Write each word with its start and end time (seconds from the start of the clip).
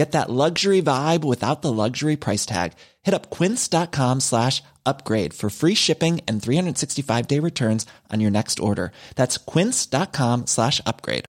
Get 0.00 0.12
that 0.12 0.30
luxury 0.30 0.80
vibe 0.80 1.24
without 1.24 1.60
the 1.60 1.70
luxury 1.70 2.16
price 2.16 2.46
tag. 2.46 2.72
Hit 3.02 3.12
up 3.12 3.28
quince.com 3.28 4.20
slash 4.20 4.62
upgrade 4.86 5.34
for 5.34 5.50
free 5.50 5.74
shipping 5.74 6.22
and 6.26 6.42
365 6.42 7.26
day 7.26 7.38
returns 7.38 7.84
on 8.10 8.20
your 8.20 8.30
next 8.30 8.60
order. 8.60 8.92
That's 9.16 9.36
quince.com 9.36 10.46
slash 10.46 10.80
upgrade. 10.86 11.26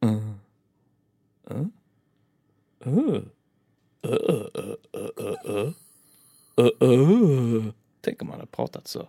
Uh, 0.00 0.20
uh, 1.50 1.64
uh, 2.86 3.20
uh, 4.04 4.14
uh, 4.14 4.46
uh, 4.54 4.76
uh, 4.94 5.10
uh, 5.44 5.72
uh, 6.56 6.70
uh. 6.80 7.72
Tänk 8.00 8.22
om 8.22 8.28
man 8.28 8.38
hade 8.38 8.46
pratat 8.46 8.88
så. 8.88 9.08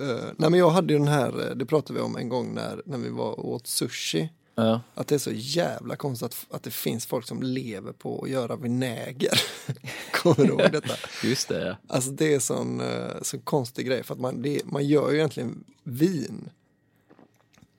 Uh, 0.00 0.24
nej 0.36 0.50
men 0.50 0.54
jag 0.54 0.70
hade 0.70 0.92
ju 0.92 0.98
den 0.98 1.08
här, 1.08 1.48
eh, 1.48 1.56
det 1.56 1.66
pratade 1.66 1.98
vi 1.98 2.04
om 2.04 2.16
en 2.16 2.28
gång 2.28 2.54
när, 2.54 2.82
när 2.86 2.98
vi 2.98 3.08
var 3.08 3.40
och 3.40 3.48
åt 3.48 3.66
sushi. 3.66 4.30
Ja. 4.54 4.80
Att 4.94 5.08
det 5.08 5.14
är 5.14 5.18
så 5.18 5.32
jävla 5.32 5.96
konstigt 5.96 6.26
att, 6.26 6.46
att 6.50 6.62
det 6.62 6.70
finns 6.70 7.06
folk 7.06 7.26
som 7.26 7.42
lever 7.42 7.92
på 7.92 8.22
att 8.22 8.30
göra 8.30 8.56
vinäger. 8.56 9.40
Kommer 10.12 10.36
du 10.36 10.44
ihåg 10.44 10.72
detta? 10.72 10.94
Just 11.24 11.48
det, 11.48 11.66
ja. 11.66 11.76
Alltså 11.86 12.10
det 12.10 12.34
är 12.34 12.40
sån, 12.40 12.80
uh, 12.80 13.22
sån 13.22 13.40
konstig 13.40 13.86
grej 13.86 14.02
för 14.02 14.14
att 14.14 14.20
man, 14.20 14.42
det, 14.42 14.60
man 14.64 14.86
gör 14.86 15.10
ju 15.10 15.16
egentligen 15.16 15.64
vin. 15.82 16.50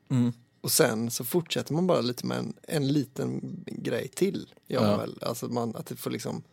Mm. 0.09 0.33
Och 0.62 0.71
sen 0.71 1.12
så 1.12 1.24
fortsätter 1.24 1.74
man 1.74 1.88
bara 1.88 2.01
lite 2.01 2.25
med 2.25 2.38
en, 2.38 2.53
en 2.63 2.88
liten 2.88 3.41
grej 3.65 4.07
till. 4.07 4.53
Ja. 4.68 4.97
väl. 4.97 5.19
Alltså 5.21 5.47
man, 5.47 5.75
att 5.75 5.86
det 5.86 5.95
får 5.95 6.12
liksom 6.12 6.44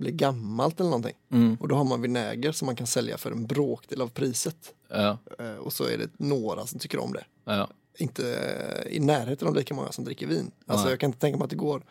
bli 0.00 0.12
gammalt 0.12 0.80
eller 0.80 0.90
någonting. 0.90 1.16
Mm. 1.32 1.56
Och 1.60 1.68
då 1.68 1.74
har 1.74 1.84
man 1.84 2.02
vinäger 2.02 2.52
som 2.52 2.66
man 2.66 2.76
kan 2.76 2.86
sälja 2.86 3.18
för 3.18 3.30
en 3.30 3.46
bråkdel 3.46 4.00
av 4.02 4.08
priset. 4.08 4.74
Ja. 4.88 5.18
Eh, 5.38 5.54
Och 5.54 5.72
så 5.72 5.84
är 5.84 5.98
det 5.98 6.10
några 6.16 6.66
som 6.66 6.78
tycker 6.78 6.98
om 6.98 7.12
det. 7.12 7.24
Ja. 7.44 7.68
Inte 7.98 8.34
eh, 8.34 8.96
i 8.96 9.00
närheten 9.00 9.48
av 9.48 9.54
lika 9.54 9.74
många 9.74 9.92
som 9.92 10.04
dricker 10.04 10.26
vin. 10.26 10.50
Alltså 10.66 10.84
Nej. 10.84 10.92
jag 10.92 11.00
kan 11.00 11.08
inte 11.08 11.18
tänka 11.18 11.38
mig 11.38 11.44
att 11.44 11.50
det 11.50 11.56
går. 11.56 11.82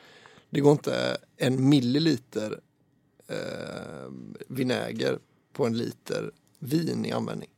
Det 0.50 0.60
går 0.60 0.72
inte 0.72 1.18
en 1.38 1.70
milliliter 1.70 2.60
eh, 3.28 4.12
vinäger 4.48 5.20
på 5.54 5.66
en 5.66 5.78
liter 5.78 6.32
vin 6.60 7.06
i 7.06 7.12
användning. 7.12 7.50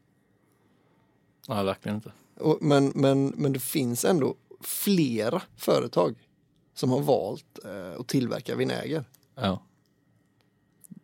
Nej, 1.47 1.65
verkligen 1.65 1.95
inte. 1.95 2.11
Och, 2.39 2.57
men, 2.61 2.91
men, 2.95 3.27
men 3.27 3.53
det 3.53 3.59
finns 3.59 4.05
ändå 4.05 4.35
flera 4.61 5.41
företag 5.57 6.15
som 6.73 6.89
har 6.91 6.99
valt 7.01 7.59
eh, 7.65 7.99
att 7.99 8.07
tillverka 8.07 8.55
vinäger. 8.55 9.03
Ja. 9.35 9.63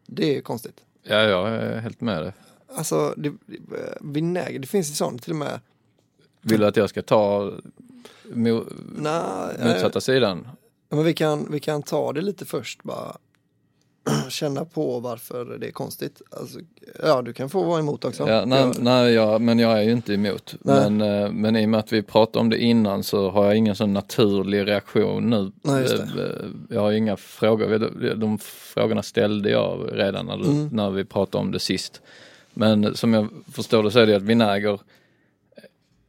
Det 0.09 0.37
är 0.37 0.41
konstigt. 0.41 0.81
ja, 1.03 1.15
jag 1.21 1.47
är 1.49 1.79
helt 1.79 2.01
med 2.01 2.21
dig. 2.23 2.33
Alltså, 2.75 3.13
det, 3.17 3.29
det- 3.45 3.97
vinäger, 4.01 4.59
det 4.59 4.67
finns 4.67 4.89
ju 4.89 4.93
sånt 4.93 5.23
till 5.23 5.31
och 5.31 5.37
med. 5.37 5.59
Vill 6.41 6.59
du 6.59 6.65
att 6.67 6.77
jag 6.77 6.89
ska 6.89 7.01
ta 7.01 7.51
mo, 8.33 8.63
Nej, 8.97 9.55
motsatta 9.73 10.01
sidan? 10.01 10.47
Ja, 10.89 10.95
Men 10.95 11.05
vi 11.05 11.13
kan, 11.13 11.51
vi 11.51 11.59
kan 11.59 11.83
ta 11.83 12.13
det 12.13 12.21
lite 12.21 12.45
först 12.45 12.83
bara. 12.83 13.17
Känna 14.29 14.65
på 14.65 14.99
varför 14.99 15.57
det 15.57 15.67
är 15.67 15.71
konstigt. 15.71 16.21
Alltså, 16.31 16.59
ja, 17.03 17.21
du 17.21 17.33
kan 17.33 17.49
få 17.49 17.63
vara 17.63 17.79
emot 17.79 18.05
också. 18.05 18.29
Ja, 18.29 18.45
nej, 18.45 18.71
nej 18.79 19.13
jag, 19.13 19.41
men 19.41 19.59
jag 19.59 19.77
är 19.77 19.81
ju 19.81 19.91
inte 19.91 20.13
emot. 20.13 20.55
Nej. 20.61 20.89
Men, 20.91 21.23
eh, 21.23 21.31
men 21.31 21.55
i 21.55 21.65
och 21.65 21.69
med 21.69 21.79
att 21.79 21.93
vi 21.93 22.01
pratade 22.01 22.39
om 22.39 22.49
det 22.49 22.57
innan 22.57 23.03
så 23.03 23.29
har 23.29 23.45
jag 23.45 23.55
ingen 23.55 23.75
sån 23.75 23.93
naturlig 23.93 24.67
reaktion 24.67 25.29
nu. 25.29 25.51
Nej, 25.61 25.83
Eh, 25.85 26.23
eh, 26.23 26.29
Jag 26.69 26.81
har 26.81 26.91
inga 26.91 27.17
frågor, 27.17 27.79
de, 27.79 28.19
de 28.19 28.37
frågorna 28.39 29.03
ställde 29.03 29.49
jag 29.49 29.89
redan 29.93 30.25
när, 30.25 30.37
du, 30.37 30.43
Mm. 30.45 30.67
när 30.71 30.89
vi 30.89 31.05
pratade 31.05 31.41
om 31.43 31.51
det 31.51 31.59
sist. 31.59 32.01
Men 32.53 32.95
som 32.95 33.13
jag 33.13 33.27
förstår 33.51 33.83
det 33.83 33.91
så 33.91 33.99
är 33.99 34.05
det 34.05 34.15
att 34.15 34.21
vinäger, 34.23 34.79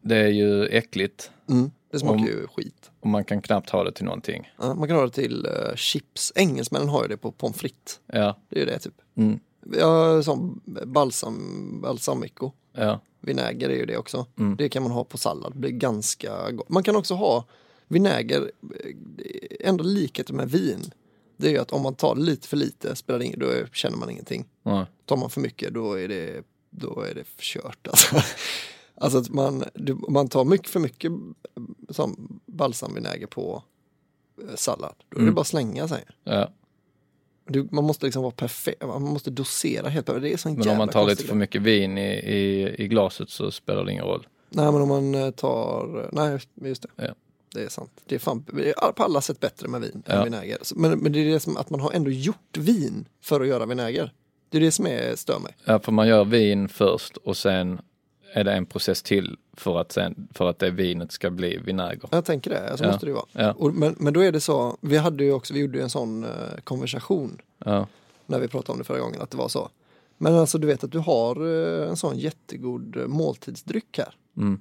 det 0.00 0.16
är 0.16 0.28
ju 0.28 0.66
äckligt 0.66 1.30
Mm, 1.50 1.70
det 1.90 1.98
smakar 1.98 2.14
Om- 2.18 2.24
ju 2.26 2.46
skit. 2.46 2.90
och 3.00 3.06
man 3.06 3.24
kan 3.24 3.42
knappt 3.42 3.70
ha 3.70 3.84
det 3.84 3.92
till 3.92 4.04
någonting. 4.04 4.52
Ja, 4.58 4.74
man 4.74 4.88
kan 4.88 4.96
ha 4.96 5.04
det 5.04 5.10
till 5.12 5.46
eh, 5.46 5.74
chips. 5.76 6.32
Engelsmännen 6.34 6.88
har 6.88 7.02
ju 7.02 7.08
det 7.08 7.16
på 7.16 7.32
pommes 7.32 7.56
frites. 7.56 8.00
Ja, 8.06 8.38
Det 8.48 8.56
är 8.56 8.60
ju 8.60 8.66
det 8.66 8.78
typ. 8.78 8.94
mm, 9.16 9.40
har 9.82 10.22
sån 10.22 10.60
balsam, 10.86 11.80
balsamico. 11.82 12.52
ja, 12.72 13.00
Vinäger 13.20 13.68
är 13.68 13.76
ju 13.76 13.86
det 13.86 13.96
också. 13.96 14.26
Mm. 14.38 14.56
Det 14.56 14.68
kan 14.68 14.82
man 14.82 14.92
ha 14.92 15.04
på 15.04 15.18
sallad. 15.18 15.52
Det 15.52 15.58
blir 15.58 15.70
ganska 15.70 16.50
gott. 16.50 16.68
Man 16.68 16.82
kan 16.82 16.96
också 16.96 17.14
ha 17.14 17.44
vinäger, 17.88 18.50
eh, 18.84 19.68
enda 19.68 19.84
likheten 19.84 20.36
med 20.36 20.50
vin. 20.50 20.90
Det 21.36 21.46
är 21.46 21.50
ju 21.52 21.58
att 21.58 21.70
om 21.72 21.82
man 21.82 21.94
tar 21.94 22.16
lite 22.16 22.48
för 22.48 22.56
lite 22.56 22.96
spelar 22.96 23.18
det 23.18 23.24
ingen, 23.24 23.38
då 23.40 23.52
känner 23.72 23.96
man 23.96 24.10
ingenting. 24.10 24.44
nej, 24.62 24.84
Tar 25.04 25.16
man 25.16 25.30
för 25.30 25.40
mycket 25.40 25.74
då 25.74 25.92
är 25.98 26.08
det, 26.08 26.42
då 26.70 27.00
är 27.10 27.14
det 27.14 27.24
kört. 27.38 27.86
Alltså, 27.88 28.16
alltså 29.00 29.18
att 29.18 29.28
man, 29.30 29.64
man 30.08 30.28
tar 30.28 30.44
mycket 30.44 30.68
för 30.70 30.80
mycket 30.80 31.12
eh, 31.12 31.62
som 31.90 32.40
balsamvinäger 32.46 33.26
på 33.26 33.62
eh, 34.48 34.54
sallad, 34.54 34.94
då 35.08 35.16
är 35.16 35.18
det 35.18 35.22
Mm. 35.22 35.34
bara 35.34 35.40
att 35.40 35.46
slänga 35.46 35.88
sig. 35.88 36.04
ja. 36.24 36.48
Du, 37.50 37.68
man 37.70 37.84
måste 37.84 38.06
liksom 38.06 38.22
vara 38.22 38.32
perfekt, 38.32 38.86
man 38.86 39.02
måste 39.02 39.30
dosera 39.30 39.88
helt 39.88 40.06
perfekt. 40.06 40.22
Det 40.22 40.32
är 40.32 40.36
sån 40.36 40.54
Men 40.54 40.68
om 40.68 40.78
man 40.78 40.88
tar 40.88 41.06
lite 41.06 41.24
för 41.24 41.34
mycket 41.34 41.62
vin 41.62 41.98
i, 41.98 42.10
i, 42.14 42.74
i 42.84 42.88
glaset 42.88 43.30
så 43.30 43.50
spelar 43.50 43.84
det 43.84 43.92
ingen 43.92 44.04
roll. 44.04 44.26
Nej 44.50 44.72
men 44.72 44.82
om 44.82 44.88
man 44.88 45.14
eh, 45.14 45.30
tar, 45.30 46.08
nej 46.12 46.38
just 46.68 46.82
det. 46.82 46.88
Ja. 46.96 47.14
Det 47.54 47.62
är 47.64 47.68
sant. 47.68 47.90
Det 48.06 48.14
är 48.14 48.18
fan 48.18 48.44
det 48.52 48.70
är 48.70 48.92
på 48.92 49.02
alla 49.02 49.20
sätt 49.20 49.40
bättre 49.40 49.68
med 49.68 49.80
vin 49.80 50.02
än 50.06 50.16
Ja. 50.16 50.24
vinäger. 50.24 50.58
Så- 50.62 50.78
Men, 50.78 50.98
men 50.98 51.12
det 51.12 51.18
är 51.18 51.24
det 51.32 51.40
som 51.40 51.56
att 51.56 51.70
man 51.70 51.80
har 51.80 51.92
ändå 51.92 52.10
gjort 52.10 52.56
vin 52.56 53.08
för 53.20 53.40
att 53.40 53.46
göra 53.48 53.66
vinäger. 53.66 54.12
Det 54.50 54.56
är 54.58 54.60
det 54.62 54.72
som 54.72 54.86
är, 54.86 55.16
stör 55.16 55.38
mig. 55.38 55.56
Ja, 55.64 55.78
för 55.78 55.92
man 55.92 56.08
gör 56.08 56.24
vin 56.24 56.68
först 56.68 57.16
och 57.16 57.36
sen 57.36 57.80
är 58.32 58.44
det 58.44 58.52
en 58.52 58.66
process 58.66 59.02
till 59.02 59.36
för 59.52 59.78
att, 59.80 59.92
sen, 59.92 60.28
för 60.34 60.48
att 60.50 60.58
det 60.58 60.70
vinet 60.70 61.12
ska 61.12 61.30
bli 61.30 61.56
vinäger. 61.58 62.08
Jag 62.12 62.24
tänker 62.24 62.50
det, 62.50 62.76
så 62.78 62.84
Ja. 62.84 62.90
måste 62.90 63.06
det 63.06 63.12
vara. 63.12 63.24
Ja. 63.32 63.52
Och, 63.52 63.74
men, 63.74 63.94
men 63.98 64.12
då 64.12 64.20
är 64.20 64.32
det 64.32 64.40
så, 64.40 64.76
vi 64.80 64.96
hade 64.96 65.24
ju 65.24 65.32
också, 65.32 65.54
vi 65.54 65.60
gjorde 65.60 65.78
ju 65.78 65.82
en 65.84 65.90
sån 65.90 66.24
eh, 66.24 66.30
konversation 66.64 67.40
Ja, 67.64 67.86
när 68.26 68.38
vi 68.40 68.48
pratade 68.48 68.72
om 68.72 68.78
det 68.78 68.84
förra 68.84 69.00
gången, 69.00 69.20
att 69.20 69.30
det 69.30 69.36
var 69.36 69.48
så. 69.48 69.68
Men 70.18 70.34
alltså 70.34 70.58
du 70.58 70.66
vet 70.66 70.84
att 70.84 70.92
du 70.92 70.98
har 70.98 71.46
eh, 71.82 71.88
en 71.88 71.96
sån 71.96 72.18
jättegod 72.18 72.96
eh, 72.96 73.06
måltidsdryck 73.06 73.98
här. 73.98 74.14
mm, 74.36 74.60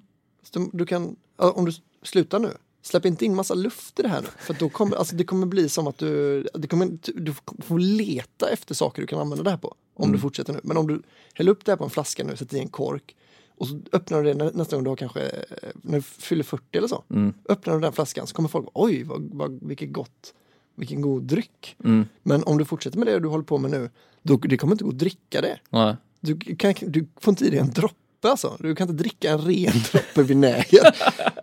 du, 0.52 0.69
du 0.74 0.86
kan, 0.86 1.16
om 1.36 1.66
du 1.66 1.72
slutar 2.04 2.40
nu, 2.40 2.50
släpp 2.81 3.06
inte 3.06 3.25
in 3.25 3.36
massa 3.36 3.54
luft 3.54 4.00
i 4.00 4.02
det 4.04 4.10
här 4.10 4.22
nu. 4.22 4.28
För 4.40 4.54
då 4.54 4.69
kommer, 4.69 4.96
alltså 4.98 5.16
det 5.16 5.24
kommer 5.24 5.46
bli 5.48 5.69
som 5.69 5.88
att 5.88 5.98
du, 5.98 6.44
det 6.54 6.68
kommer, 6.68 6.98
du 7.16 7.34
får 7.64 7.80
leta 7.80 8.50
efter 8.50 8.75
saker 8.75 9.02
du 9.02 9.08
kan 9.08 9.19
använda 9.19 9.44
det 9.44 9.50
här 9.50 9.58
på. 9.58 9.75
Om 9.94 10.12
du 10.12 10.19
fortsätter 10.19 10.54
nu. 10.54 10.60
Men 10.64 10.78
om 10.78 10.88
du 10.88 11.02
häller 11.34 11.52
upp 11.52 11.66
det 11.66 11.72
här 11.72 11.78
på 11.78 11.84
en 11.84 11.90
flaska 11.90 12.24
nu, 12.24 12.36
sätter 12.36 12.58
i 12.58 12.60
en 12.60 12.68
kork. 12.68 13.16
Och 13.57 13.68
så 13.68 13.80
öppnar 13.92 14.24
du 14.24 14.33
det 14.33 14.44
nä- 14.45 14.51
nästa 14.54 14.75
gång 14.75 14.83
du 14.83 14.89
har 14.89 14.95
kanske, 14.95 15.21
eh, 15.21 15.69
när 15.81 15.95
du 15.98 16.01
fyller 16.01 16.44
40 16.44 16.77
eller 16.77 16.88
så. 16.88 17.04
mm, 17.09 17.33
Öppnar 17.50 17.74
du 17.74 17.80
den 17.80 17.94
flaskan 17.94 18.27
så 18.27 18.36
kommer 18.36 18.50
folk, 18.50 18.68
oj 18.74 19.04
vad, 19.04 19.30
vad, 19.33 19.59
vilket 19.62 19.92
gott, 19.94 20.33
vilken 20.75 21.01
god 21.01 21.24
dryck. 21.24 21.75
mm, 21.83 22.06
Men 22.24 22.44
om 22.44 22.57
du 22.57 22.65
fortsätter 22.65 22.98
med 22.98 23.07
det 23.07 23.19
du 23.19 23.27
håller 23.27 23.44
på 23.44 23.57
med 23.57 23.71
nu, 23.71 23.89
då, 24.21 24.38
det 24.38 24.57
kommer 24.57 24.74
inte 24.74 24.83
gå 24.83 24.89
att 24.89 24.98
dricka 25.00 25.42
det. 25.42 25.59
nej, 25.69 25.95
Du, 26.19 26.36
kan, 26.56 26.74
du 26.81 27.07
får 27.19 27.31
inte 27.31 27.45
i 27.45 27.50
dig 27.50 27.59
en 27.59 27.69
droppe 27.71 27.95
alltså. 28.21 28.57
Du 28.59 28.75
kan 28.75 28.89
inte 28.89 29.04
dricka 29.04 29.31
en 29.31 29.38
ren 29.42 29.74
droppe 29.92 30.24
vinäger. 30.24 30.81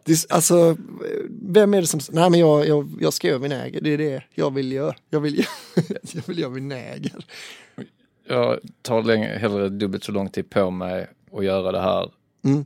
Det 0.04 0.26
alltså, 0.32 0.76
vem 1.42 1.74
är 1.74 1.80
det 1.80 1.86
som 1.86 2.00
nej 2.12 2.30
men 2.30 2.40
jag, 2.40 2.68
jag, 2.68 2.88
jag 3.00 3.12
ska 3.12 3.28
göra 3.28 3.38
vinäger, 3.38 3.80
det 3.80 3.90
är 3.90 3.98
det 3.98 4.22
jag 4.34 4.54
vill 4.54 4.72
göra. 4.72 4.94
Jag 5.10 5.20
vill, 5.20 5.44
jag 6.12 6.22
vill 6.26 6.38
göra 6.38 6.50
vinäger. 6.50 7.26
jag 8.28 8.58
tar 8.82 9.02
länge, 9.02 9.38
hellre 9.38 9.68
dubbelt 9.68 10.04
så 10.04 10.12
lång 10.12 10.28
tid 10.28 10.50
på 10.50 10.70
mig 10.70 11.06
att 11.34 11.44
göra 11.44 11.72
det 11.72 11.80
här 11.80 12.10
Mm. 12.44 12.64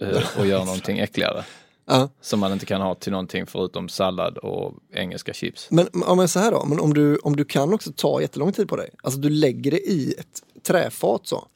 eh, 0.00 0.22
och 0.40 0.46
göra 0.46 0.64
någonting 0.64 0.98
äckligare. 0.98 1.44
Ja. 1.86 2.08
Som 2.20 2.40
man 2.40 2.52
inte 2.52 2.66
kan 2.66 2.80
ha 2.80 2.94
till 2.94 3.12
någonting 3.12 3.46
förutom 3.46 3.88
sallad 3.88 4.38
och 4.38 4.74
engelska 4.92 5.32
chips. 5.32 5.68
Men 5.70 5.88
jag 5.92 6.30
så 6.30 6.38
här 6.38 6.50
då, 6.52 6.64
men 6.64 6.80
om 6.80 6.94
du, 6.94 7.16
om 7.16 7.36
du 7.36 7.44
kan 7.44 7.74
också 7.74 7.92
ta 7.96 8.20
jättelång 8.20 8.52
tid 8.52 8.68
på 8.68 8.76
dig, 8.76 8.90
alltså 9.02 9.20
du 9.20 9.30
lägger 9.30 9.70
det 9.70 9.80
i 9.90 10.14
ett 10.18 10.42
träfat 10.62 11.26
så, 11.26 11.48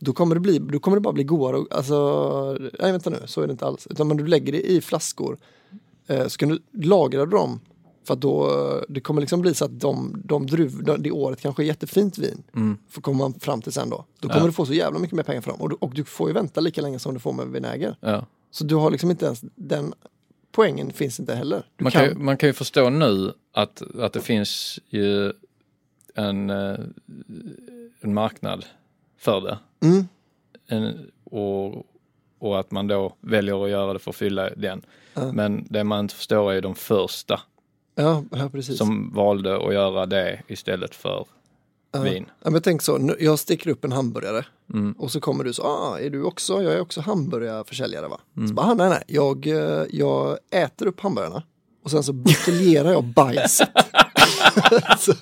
då, 0.00 0.12
kommer 0.12 0.34
det 0.34 0.40
bli, 0.40 0.58
då 0.58 0.78
kommer 0.78 0.96
det 0.96 1.00
bara 1.00 1.12
bli 1.12 1.24
godare. 1.24 1.56
och- 1.56 1.66
Alltså, 1.76 2.58
nej 2.80 2.92
vänta 2.92 3.10
nu, 3.10 3.18
så 3.26 3.40
är 3.40 3.46
det 3.46 3.50
inte 3.50 3.66
alls. 3.66 3.86
Utan 3.90 4.08
men 4.08 4.16
du 4.16 4.26
lägger 4.26 4.52
det 4.52 4.70
i 4.70 4.80
flaskor, 4.80 5.38
eh, 6.06 6.26
så 6.26 6.38
kan 6.38 6.48
du 6.48 6.62
lagra 6.72 7.26
dem, 7.26 7.60
för 8.06 8.14
att 8.14 8.20
då, 8.20 8.84
det 8.88 9.00
kommer 9.00 9.20
liksom 9.20 9.40
bli 9.40 9.54
så 9.54 9.64
att 9.64 9.80
de, 9.80 10.22
de 10.24 10.46
druv, 10.46 10.84
de, 10.84 11.02
det 11.02 11.10
året 11.10 11.40
kanske 11.40 11.62
är 11.62 11.66
jättefint 11.66 12.18
vin, 12.18 12.42
får 12.88 13.02
komma 13.02 13.18
man 13.18 13.34
fram 13.40 13.62
till 13.62 13.72
sen 13.72 13.90
då. 13.90 14.04
Då 14.20 14.28
kommer 14.28 14.40
Ja. 14.40 14.46
du 14.46 14.52
få 14.52 14.66
så 14.66 14.72
jävla 14.74 14.98
mycket 14.98 15.16
mer 15.16 15.22
pengar 15.22 15.40
för 15.40 15.50
dem. 15.50 15.60
Och 15.60 15.68
du, 15.68 15.76
och 15.80 15.94
du 15.94 16.04
får 16.04 16.28
ju 16.28 16.34
vänta 16.34 16.60
lika 16.60 16.80
länge 16.82 16.98
som 16.98 17.14
du 17.14 17.20
får 17.20 17.32
med 17.32 17.46
vinäger. 17.48 17.96
Ja. 18.00 18.26
Så 18.50 18.64
du 18.64 18.74
har 18.74 18.90
liksom 18.90 19.10
inte 19.10 19.26
ens, 19.26 19.44
den 19.54 19.94
poängen 20.52 20.92
finns 20.92 21.20
inte 21.20 21.34
heller. 21.34 21.66
Man, 21.78 21.92
kan, 21.92 22.04
ju- 22.04 22.14
man 22.14 22.36
kan 22.36 22.48
ju 22.48 22.52
förstå 22.52 22.90
nu 22.90 23.32
att, 23.52 23.82
att 24.00 24.12
det 24.12 24.20
finns 24.20 24.78
ju 24.88 25.32
en, 26.14 26.50
eh, 26.50 26.78
en 28.00 28.14
marknad 28.14 28.64
för 29.18 29.40
det. 29.40 29.58
Mm. 29.80 30.08
En, 30.68 31.10
och, 31.24 31.86
och 32.38 32.60
att 32.60 32.70
man 32.70 32.86
då 32.86 33.16
väljer 33.20 33.64
att 33.64 33.70
göra 33.70 33.92
det 33.92 33.98
för 33.98 34.10
att 34.10 34.16
fylla 34.16 34.50
den. 34.50 34.82
Men 35.32 35.66
det 35.70 35.84
man 35.84 36.00
inte 36.00 36.14
förstår 36.14 36.52
är 36.52 36.60
de 36.60 36.74
första 36.74 37.40
Ja, 37.98 38.24
ja, 38.30 38.48
precis. 38.48 38.78
som 38.78 39.12
valde 39.14 39.56
att 39.66 39.74
göra 39.74 40.06
det 40.06 40.42
istället 40.48 40.94
för 40.94 41.26
vin. 42.04 42.26
Ja, 42.44 42.50
men 42.50 42.62
tänk 42.62 42.82
så, 42.82 42.98
nu- 42.98 43.16
jag 43.20 43.38
sticker 43.38 43.70
upp 43.70 43.84
en 43.84 43.92
hamburgare 43.92 44.44
och 44.98 45.10
så 45.12 45.20
kommer 45.20 45.44
du 45.44 45.52
så, 45.52 45.62
ah, 45.62 45.98
är 46.00 46.10
du 46.10 46.22
också, 46.22 46.62
jag 46.62 46.72
är 46.72 46.80
också 46.80 47.00
hamburgarförsäljare 47.00 48.08
va? 48.08 48.20
Så 48.48 48.54
bara, 48.54 48.66
ah, 48.66 48.74
nej 48.74 48.88
nej, 48.88 49.02
jag, 49.06 49.46
eh, 49.46 49.84
jag 49.90 50.38
äter 50.50 50.86
upp 50.86 51.00
hamburgarna 51.00 51.42
och 51.84 51.90
sen 51.90 52.02
så 52.02 52.12
buteljerar 52.12 52.92
jag 52.92 53.04
bajset. 53.04 53.68
så, 54.98 55.12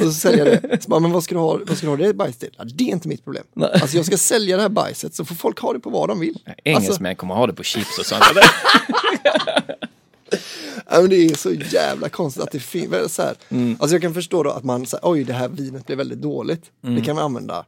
och 0.00 0.04
så 0.06 0.12
säljer 0.12 0.46
jag 0.46 0.62
det. 0.62 0.82
Så 0.82 0.88
bara, 0.90 1.00
men 1.00 1.12
vad 1.12 1.24
ska 1.24 1.34
du 1.34 1.40
ha, 1.40 1.58
vad 1.66 1.76
ska 1.76 1.86
du 1.86 1.90
ha 1.90 1.96
det 1.96 2.14
bajs 2.14 2.36
till? 2.36 2.54
Ja, 2.58 2.64
det 2.64 2.84
är 2.84 2.88
inte 2.92 3.08
mitt 3.08 3.24
problem. 3.24 3.44
Alltså 3.60 3.96
jag 3.96 4.06
ska 4.06 4.16
sälja 4.16 4.56
det 4.56 4.62
här 4.62 4.68
bajset 4.68 5.14
så 5.14 5.24
får 5.24 5.34
folk 5.34 5.58
ha 5.60 5.72
det 5.72 5.80
på 5.80 5.90
vad 5.90 6.08
de 6.08 6.20
vill. 6.20 6.38
Alltså, 6.46 6.52
Engelsmän 6.64 7.16
kommer 7.16 7.34
ha 7.34 7.46
det 7.46 7.52
på 7.54 7.62
chips 7.62 7.98
och 7.98 8.06
sånt. 8.06 8.22
Ja, 10.90 11.00
men 11.00 11.10
det 11.10 11.16
är 11.16 11.34
så 11.34 11.52
jävla 11.52 12.08
konstigt 12.08 12.42
att 12.42 12.50
det 12.52 12.60
finns. 12.60 13.18
Här. 13.18 13.36
Alltså 13.78 13.94
jag 13.94 14.02
kan 14.02 14.14
förstå 14.14 14.42
då 14.42 14.50
att 14.50 14.64
man 14.64 14.86
säger, 14.86 15.08
oj 15.08 15.24
det 15.24 15.32
här 15.32 15.48
vinet 15.48 15.86
blev 15.86 15.98
väldigt 15.98 16.22
dåligt. 16.22 16.70
Det 16.80 17.00
kan 17.00 17.16
vi 17.16 17.22
använda. 17.22 17.64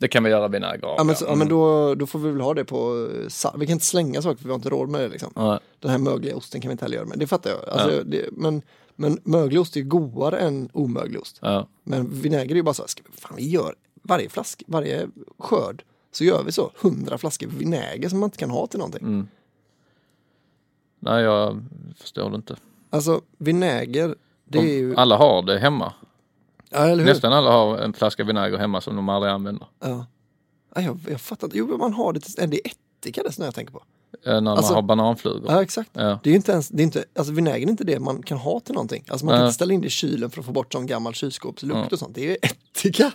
det 0.00 0.08
kan 0.08 0.24
vi 0.24 0.30
göra 0.30 0.48
vinäger 0.48 0.84
av. 0.86 0.94
Ja 0.98 1.04
men, 1.04 1.16
så, 1.16 1.24
ja, 1.24 1.34
men 1.34 1.48
då, 1.48 1.94
då 1.94 2.06
får 2.06 2.18
vi 2.18 2.30
väl 2.30 2.40
ha 2.40 2.54
det 2.54 2.64
på, 2.64 3.08
eh, 3.44 3.50
vi 3.58 3.66
kan 3.66 3.72
inte 3.72 3.84
slänga 3.84 4.22
saker 4.22 4.36
för 4.36 4.44
vi 4.44 4.50
har 4.50 4.54
inte 4.56 4.68
råd 4.68 4.88
med 4.88 5.00
det 5.00 5.08
liksom. 5.08 5.32
Ja. 5.36 5.60
Den 5.80 5.90
här 5.90 5.98
mögliga 5.98 6.36
osten 6.36 6.60
kan 6.60 6.68
vi 6.68 6.72
inte 6.72 6.84
heller 6.84 6.96
göra 6.96 7.06
med, 7.06 7.18
det 7.18 7.26
fattar 7.26 7.50
jag. 7.50 7.68
Alltså, 7.68 8.04
det, 8.04 8.28
men, 8.32 8.62
men 8.96 9.18
möglig 9.24 9.60
ost 9.60 9.76
är 9.76 9.80
godare 9.80 10.38
än 10.38 10.68
omöglig 10.72 11.20
ost. 11.20 11.38
Men 11.84 12.20
vinäger 12.20 12.50
är 12.50 12.56
ju 12.56 12.62
bara 12.62 12.74
så 12.74 12.82
här, 12.82 12.88
ska, 12.88 13.02
vi- 13.14 13.20
fan 13.20 13.32
vi 13.36 13.48
gör 13.48 13.74
varje 14.02 14.28
flaska, 14.28 14.64
varje 14.68 15.08
skörd 15.38 15.84
så 16.12 16.24
gör 16.24 16.42
vi 16.42 16.52
så, 16.52 16.70
hundra 16.80 17.18
flaskor 17.18 17.46
vinäger 17.46 18.08
som 18.08 18.20
man 18.20 18.26
inte 18.26 18.38
kan 18.38 18.50
ha 18.50 18.66
till 18.66 18.78
någonting. 18.78 19.28
Nej, 21.04 21.22
jag 21.22 21.64
förstår 21.96 22.30
det 22.30 22.36
inte. 22.36 22.56
Alltså 22.90 23.20
vinäger, 23.38 24.14
det 24.44 24.58
är 24.58 24.62
ju, 24.78 24.96
Alla 24.96 25.16
har 25.16 25.42
det 25.42 25.58
hemma. 25.58 25.92
ja? 26.70 26.94
Nästan 26.94 27.32
alla 27.32 27.50
har 27.50 27.78
en 27.78 27.92
flaska 27.92 28.24
vinäger 28.24 28.58
hemma 28.58 28.80
som 28.80 28.96
de 28.96 29.08
aldrig 29.08 29.32
använder. 29.32 29.66
Ja. 29.80 30.06
Ja, 30.74 30.80
jag, 30.82 30.98
jag 31.08 31.20
fattar 31.20 31.46
inte, 31.46 31.58
jo 31.58 31.76
man 31.78 31.92
har 31.94 32.12
det, 32.12 32.20
till- 32.20 32.50
det 32.50 32.66
är 32.66 32.70
ättika 32.70 33.22
det 33.22 33.32
som 33.32 33.44
jag 33.44 33.54
tänker 33.54 33.72
på. 33.72 33.82
Eh, 34.26 34.40
När 34.40 34.50
Alltså- 34.50 34.72
man 34.72 34.74
har 34.74 34.82
bananflugor. 34.82 35.52
Ja 35.52 35.62
exakt. 35.62 35.90
Ja. 35.92 36.18
Det 36.22 36.28
är 36.28 36.32
ju 36.32 36.36
inte 36.36 36.52
ens, 36.52 36.68
det 36.68 36.82
är 36.82 36.84
inte, 36.84 37.04
alltså 37.14 37.32
vinäger 37.32 37.66
är 37.66 37.70
inte 37.70 37.84
det 37.84 38.00
man 38.00 38.22
kan 38.22 38.38
ha 38.38 38.60
till 38.60 38.74
någonting. 38.74 39.04
Alltså 39.08 39.26
man 39.26 39.34
kan 39.34 39.44
inte 39.46 39.54
ställa 39.54 39.74
in 39.74 39.80
det 39.80 39.86
i 39.86 39.90
kylen 39.90 40.30
för 40.30 40.40
att 40.40 40.46
få 40.46 40.52
bort 40.52 40.72
sån 40.72 40.86
gammal 40.86 41.14
kylskåpslukt 41.14 41.92
och 41.92 41.98
sånt. 41.98 42.14
Det 42.14 42.20
är 42.24 42.28
ju 42.30 42.36
ättika. 42.42 43.12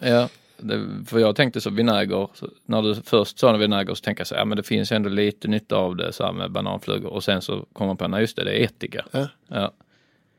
Det, 0.60 1.06
för 1.06 1.20
jag 1.20 1.36
tänkte 1.36 1.62
så 1.62 1.70
vinäger, 1.70 2.30
så 2.34 2.50
när 2.66 2.82
du 2.82 2.96
först 2.96 3.40
sa 3.40 3.58
vinäger 3.58 3.94
så 3.94 4.02
tänkte 4.02 4.22
jag 4.22 4.28
så 4.28 4.36
ja, 4.36 4.46
men 4.46 4.58
det 4.58 4.64
finns 4.64 4.92
ändå 4.92 5.10
lite 5.10 5.48
nytta 5.48 5.76
av 5.76 5.96
det 5.96 6.14
så 6.14 6.24
här 6.24 6.34
med 6.34 6.52
bananflugor 6.52 7.10
och 7.10 7.24
sen 7.24 7.42
så 7.42 7.66
kom 7.74 7.88
man 7.88 7.98
på, 7.98 8.08
nej 8.08 8.22
just 8.22 8.36
det, 8.36 8.44
det 8.44 8.62
är 8.62 8.66
ättika. 8.66 9.06
Ja. 9.12 9.28
Ja. 9.48 9.74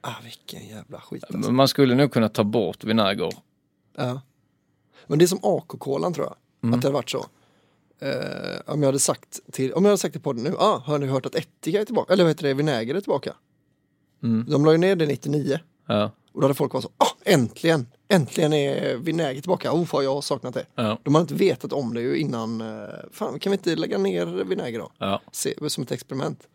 Ah, 0.01 0.15
vilken 0.23 0.69
jävla 0.69 1.01
skit 1.01 1.25
alltså. 1.35 1.53
Man 1.53 1.69
skulle 1.69 1.95
nog 1.95 2.13
kunna 2.13 2.29
ta 2.29 2.45
bort 2.45 2.85
vinäger. 2.85 3.33
Ja. 3.97 4.21
Men 5.07 5.19
det 5.19 5.25
är 5.25 5.27
som 5.27 5.41
AK-kolan 5.43 6.15
tror 6.15 6.27
jag. 6.27 6.75
Att 6.75 6.81
det 6.81 6.87
hade 6.87 6.95
varit 6.95 7.11
så. 7.11 7.27
Eh, 8.01 8.61
om 8.67 8.83
jag 8.83 8.89
hade 8.89 8.99
sagt 8.99 9.41
till, 9.53 9.73
om 9.73 9.85
jag 9.85 9.91
hade 9.91 9.99
sagt 9.99 10.13
till 10.13 10.23
podden 10.23 10.45
nu, 10.45 10.55
ah, 10.59 10.79
har 10.79 10.99
ni 10.99 11.07
hört 11.07 11.27
att 11.27 11.35
ättika 11.35 11.81
är 11.81 11.85
tillbaka? 11.85 12.13
Eller 12.13 12.25
vad 12.25 12.31
heter 12.31 12.49
det, 12.49 12.55
vinäger 12.55 12.95
är 12.95 13.01
tillbaka? 13.01 13.35
De 14.21 14.65
la 14.65 14.73
ju 14.73 14.79
ner 14.79 14.97
det 14.97 15.07
99. 15.07 15.59
Ja. 15.87 16.11
Och 16.33 16.41
då 16.41 16.45
hade 16.45 16.55
folk 16.55 16.73
varit 16.73 16.85
så, 16.85 16.91
ah, 16.99 17.08
äntligen! 17.25 17.87
Äntligen 18.09 18.53
är 18.53 18.97
vinäger 18.97 19.41
tillbaka, 19.41 19.73
oh 19.73 19.87
vad 19.93 20.05
jag 20.05 20.15
har 20.15 20.21
saknat 20.23 20.55
det. 20.55 20.67
Ja. 20.75 20.99
De 21.03 21.15
har 21.15 21.21
inte 21.23 21.35
vetat 21.35 21.73
om 21.73 21.95
det 21.95 22.01
ju 22.01 22.17
innan, 22.19 22.61
eh, 22.61 22.89
fan 23.13 23.39
kan 23.39 23.51
vi 23.51 23.55
inte 23.57 23.77
lägga 23.77 23.99
ner 23.99 24.27
vinäger 24.27 24.79
då? 24.79 24.91
Ja. 24.99 25.21
Se, 25.33 25.55
som 25.71 25.83
ett 25.83 25.93
experiment. 25.93 26.49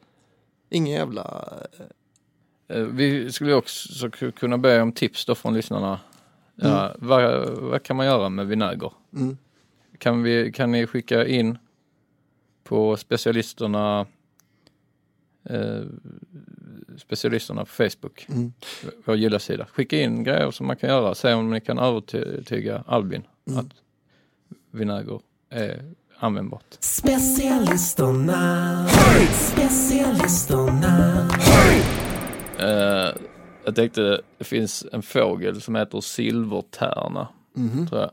Ingen 0.70 0.94
jävla, 0.94 1.54
Eh, 2.68 2.82
Vi 2.82 3.32
skulle 3.32 3.54
också 3.54 3.94
så 3.94 4.08
ku- 4.10 4.32
kunna 4.32 4.58
be 4.58 4.82
om 4.82 4.92
tips 4.92 5.26
då 5.26 5.36
från 5.36 5.54
lyssnarna. 5.54 6.00
Ja, 6.56 6.96
vad, 7.00 7.50
vad 7.50 7.84
kan 7.84 7.96
man 7.96 8.06
göra 8.06 8.30
med 8.30 8.48
vinäger? 8.48 8.92
Mm. 9.16 9.38
Kan, 9.98 10.24
vi, 10.24 10.52
kan 10.52 10.72
ni 10.72 10.88
skicka 10.88 11.28
in 11.28 11.58
på 12.64 12.98
specialisterna 12.98 14.06
eh, 15.50 15.82
specialisterna 16.98 17.62
på 17.66 17.72
Facebook, 17.72 18.26
Mm. 18.30 18.54
vår 19.06 19.16
gilla-sida. 19.16 19.68
Skicka 19.74 19.98
in 20.02 20.24
grejer 20.24 20.52
som 20.52 20.68
man 20.68 20.76
kan 20.76 20.90
göra, 20.90 21.16
se 21.16 21.34
om 21.34 21.52
ni 21.52 21.62
kan 21.62 21.80
övertyga 21.80 22.84
Albin 22.88 23.24
Mm. 23.48 23.60
att 23.60 23.66
vinäger 24.72 25.20
är 25.50 25.94
användbart. 26.20 26.66
Specialisterna, 26.80 28.88
specialisterna. 29.32 31.28
Eh, 32.60 33.10
jag 33.66 33.76
tänkte, 33.76 34.22
det 34.38 34.44
finns 34.44 34.86
en 34.92 35.02
fågel 35.02 35.62
som 35.62 35.76
heter 35.76 36.02
silvertärna, 36.02 37.28
Mhm. 37.56 37.88
tror 37.88 38.02
jag. 38.02 38.12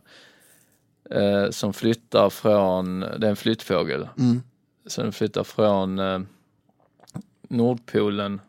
Eh, 1.23 1.51
som 1.51 1.73
flyttar 1.73 2.31
från, 2.31 3.01
det 3.01 3.27
är 3.27 3.31
en 3.31 3.37
flyttfågel, 3.37 4.09
Mm. 4.19 4.43
så 4.87 5.03
den 5.03 5.13
flyttar 5.13 5.45
från 5.45 5.99
eh, 5.99 6.21
Nordpolen 7.49 8.41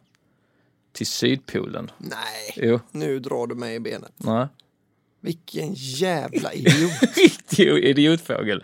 till 0.94 1.08
Sydpolen. 1.08 1.92
nej, 1.98 2.54
Jo, 2.56 2.80
nu 2.92 3.20
drar 3.20 3.48
du 3.48 3.56
mig 3.56 3.76
i 3.76 3.80
benet. 3.80 4.12
nej. 4.18 4.48
Vilken 5.22 5.74
jävla 5.74 6.54
idiot. 6.54 6.92
Riktig 7.16 7.68
idiotfågel. 7.68 8.64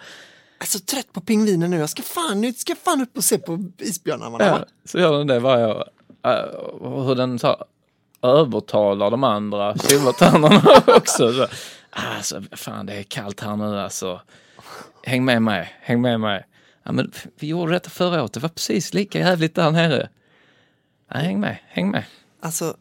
Alltså 0.59 0.79
trött 0.79 1.13
på 1.13 1.21
pingviner 1.21 1.67
nu, 1.67 1.77
jag 1.77 1.89
ska 1.89 2.03
fan, 2.03 2.43
jag 2.43 2.55
ska 2.55 2.75
fan 2.75 3.01
upp 3.01 3.17
och 3.17 3.23
se 3.23 3.37
på 3.37 3.65
isbjörnarna. 3.77 4.37
Ja, 4.39 4.65
så 4.85 4.99
gör 4.99 5.17
den 5.17 5.27
det 5.27 5.39
varje 5.39 5.65
år. 5.65 5.83
Eh, 6.25 7.03
hur 7.05 7.15
den 7.15 7.39
så 7.39 7.65
övertalar 8.21 9.11
de 9.11 9.23
andra 9.23 9.77
silvertärnorna 9.77 10.81
också. 10.97 11.33
Så, 11.33 11.47
alltså, 11.89 12.43
fan 12.51 12.85
det 12.85 12.93
är 12.93 13.03
kallt 13.03 13.39
här 13.41 13.55
nu 13.55 13.79
alltså. 13.79 14.21
Häng 15.03 15.25
med 15.25 15.41
mig, 15.41 15.73
häng 15.81 16.01
med 16.01 16.19
mig. 16.19 16.45
Ja, 16.83 16.91
men 16.91 17.11
vi 17.39 17.47
gjorde 17.47 17.71
detta 17.71 17.89
förra 17.89 18.21
året, 18.23 18.33
det 18.33 18.39
var 18.39 18.49
precis 18.49 18.93
lika 18.93 19.19
jävligt 19.19 19.55
där 19.55 19.71
nere. 19.71 20.09
Ja, 21.07 21.17
häng 21.19 21.39
med, 21.39 21.57
häng 21.67 21.91
med. 21.91 22.05
Alltså, 22.39 22.77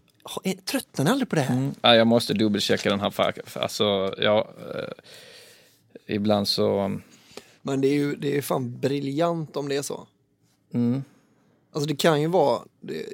tröttnar 0.64 1.04
ni 1.04 1.10
aldrig 1.10 1.28
på 1.28 1.36
det 1.36 1.42
här? 1.42 1.72
Ja, 1.82 1.94
jag 1.94 2.06
måste 2.06 2.34
dubbelchecka 2.34 2.90
den 2.90 3.00
här. 3.00 3.10
För, 3.10 3.60
alltså, 3.60 4.14
ja, 4.18 4.50
eh, 4.74 6.14
ibland 6.14 6.48
så... 6.48 6.98
Men 7.62 7.80
det 7.80 7.88
är 7.88 7.94
ju 7.94 8.16
det 8.16 8.36
är 8.38 8.42
fan 8.42 8.78
briljant 8.80 9.56
om 9.56 9.68
det 9.68 9.76
är 9.76 9.82
så. 9.82 10.06
Mm, 10.74 11.04
Alltså 11.72 11.88
det 11.88 11.96
kan 11.96 12.20
ju 12.22 12.28
vara, 12.28 12.62
det, 12.80 13.06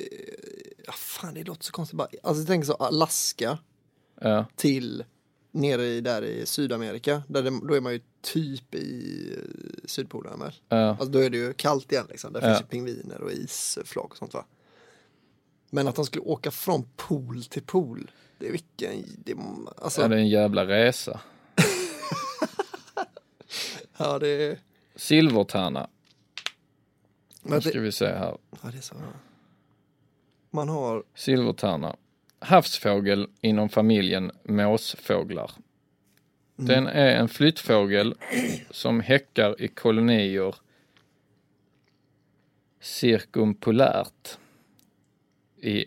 ja, 0.86 0.92
fan 0.92 1.34
det 1.34 1.44
låter 1.44 1.64
så 1.64 1.72
konstigt 1.72 1.96
bara. 1.98 2.08
Alltså 2.22 2.40
jag 2.40 2.46
tänker 2.48 2.66
så 2.66 2.74
Alaska 2.74 3.58
ja, 4.20 4.46
till 4.56 5.04
nere 5.50 5.84
i, 5.86 6.00
där 6.00 6.22
i 6.24 6.46
Sydamerika. 6.46 7.22
Där 7.28 7.42
det, 7.42 7.60
då 7.68 7.74
är 7.74 7.80
man 7.80 7.92
ju 7.92 8.00
typ 8.22 8.74
i 8.74 9.28
eh, 9.36 9.82
Sydpolen 9.84 10.40
väl? 10.40 10.52
ja. 10.68 10.76
Alltså 10.88 11.04
då 11.08 11.18
är 11.18 11.30
det 11.30 11.36
ju 11.36 11.52
kallt 11.52 11.92
igen 11.92 12.06
liksom. 12.10 12.32
Där 12.32 12.40
Ja. 12.40 12.46
finns 12.48 12.60
ju 12.60 12.64
pingviner 12.66 13.20
och 13.20 13.32
isflak 13.32 14.10
och 14.10 14.16
sånt 14.16 14.34
va. 14.34 14.44
Men 15.74 15.88
att 15.88 15.94
de 15.94 16.04
skulle 16.04 16.22
åka 16.22 16.50
från 16.50 16.84
pool 16.96 17.44
till 17.44 17.62
pool. 17.62 18.10
Det 18.38 18.48
är 18.48 18.52
vilken, 18.52 19.04
det, 19.24 19.36
alltså, 19.82 20.00
ja, 20.00 20.08
det 20.08 20.14
är 20.14 20.18
en 20.18 20.28
jävla 20.28 20.66
resa. 20.66 21.20
ja 23.96 24.18
det 24.18 24.28
är, 24.28 24.58
Silvertärna, 24.94 25.88
men 27.42 27.54
nu 27.54 27.60
ska 27.60 27.72
det, 27.72 27.80
vi 27.80 27.92
se 27.92 28.06
här. 28.06 28.38
ja, 28.62 28.70
det 28.72 28.78
är 28.78 28.82
så. 28.82 28.94
Man 30.50 30.68
har, 30.68 31.02
Silvertärna. 31.14 31.96
Havsfågel 32.38 33.28
inom 33.40 33.68
familjen 33.68 34.32
måsfåglar. 34.44 35.50
Den 36.56 36.86
är 36.86 37.16
en 37.16 37.28
flyttfågel 37.28 38.14
som 38.70 39.00
häckar 39.00 39.62
i 39.62 39.68
kolonier 39.68 40.54
cirkumpolärt 42.80 44.38
i 45.62 45.84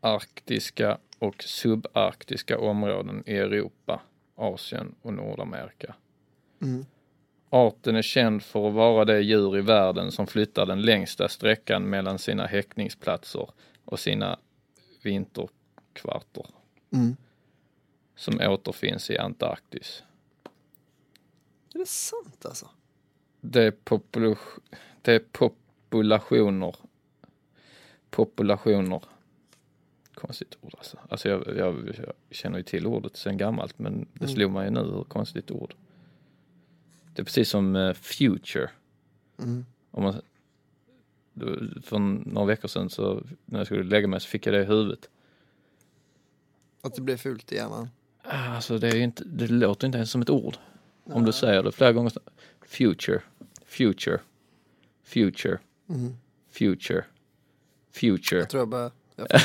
arktiska 0.00 0.98
och 1.18 1.42
subarktiska 1.42 2.58
områden 2.58 3.22
i 3.26 3.36
Europa, 3.36 4.02
Asien 4.34 4.94
och 5.02 5.12
Nordamerika. 5.12 5.94
Arten 7.50 7.96
är 7.96 8.02
känd 8.02 8.42
för 8.42 8.68
att 8.68 8.74
vara 8.74 9.04
det 9.04 9.20
djur 9.20 9.58
i 9.58 9.60
världen 9.60 10.12
som 10.12 10.26
flyttar 10.26 10.66
den 10.66 10.82
längsta 10.82 11.28
sträckan 11.28 11.82
mellan 11.90 12.18
sina 12.18 12.46
häckningsplatser 12.46 13.50
och 13.84 14.00
sina 14.00 14.38
vinterkvarter. 15.02 16.46
Mm. 16.92 17.16
Som 18.16 18.40
återfinns 18.40 19.10
i 19.10 19.18
Antarktis. 19.18 20.02
är 21.74 21.78
det 21.78 21.88
sant 21.88 22.46
alltså? 22.46 22.68
Det 23.40 23.62
är, 23.62 23.70
popula- 23.70 24.60
det 25.02 25.12
är 25.12 25.18
populationer. 25.18 26.76
Populationer. 28.14 29.02
Konstigt 30.14 30.58
ord 30.60 30.74
alltså. 30.78 30.98
Alltså 31.08 31.28
jag, 31.28 31.56
jag, 31.56 31.74
jag 31.96 32.14
känner 32.30 32.58
ju 32.58 32.62
till 32.64 32.86
ordet 32.86 33.16
sedan 33.16 33.36
gammalt 33.36 33.78
men 33.78 34.08
det 34.12 34.28
slog 34.28 34.52
mig 34.52 34.70
nu 34.70 34.80
hur 34.80 35.04
konstigt 35.04 35.50
ord. 35.50 35.74
Det 37.14 37.22
är 37.22 37.24
precis 37.24 37.48
som 37.48 37.76
eh, 37.76 37.92
future. 37.92 38.70
Om 39.90 40.02
man, 40.02 40.14
för 41.82 41.98
några 41.98 42.46
veckor 42.46 42.68
sedan 42.68 42.90
så 42.90 43.22
när 43.44 43.58
jag 43.58 43.66
skulle 43.66 43.82
lägga 43.82 44.08
mig 44.08 44.20
så 44.20 44.28
fick 44.28 44.46
jag 44.46 44.54
det 44.54 44.62
i 44.62 44.64
huvudet. 44.64 45.10
Att 46.82 46.94
det 46.94 47.00
blir 47.02 47.16
fult 47.16 47.52
i 47.52 47.54
hjärnan. 47.54 47.88
Alltså 48.22 48.78
det, 48.78 48.88
är 48.88 48.94
ju 48.94 49.02
inte, 49.02 49.24
det 49.24 49.46
låter 49.46 49.86
inte 49.86 49.98
ens 49.98 50.10
som 50.10 50.22
ett 50.22 50.30
ord. 50.30 50.56
Om 51.04 51.24
du 51.24 51.32
säger 51.32 51.62
det 51.62 51.72
flera 51.72 51.92
gånger. 51.92 52.12
Future, 52.66 53.22
future, 53.64 54.20
future, 55.02 55.58
future, 56.50 57.04
future. 57.94 58.40
Jag 58.40 58.50
tror 58.50 58.60
jag 58.60 58.68
bara, 58.68 58.90
jag. 59.16 59.26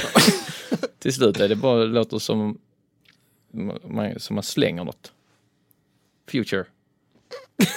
Till 0.99 1.13
slut 1.13 1.39
är 1.39 1.49
det 1.49 1.55
bara 1.55 1.83
låter 1.83 2.19
som 2.19 2.59
man, 3.51 4.19
som 4.19 4.35
man 4.35 4.43
slänger 4.43 4.83
något. 4.83 5.13
Future. 6.27 6.65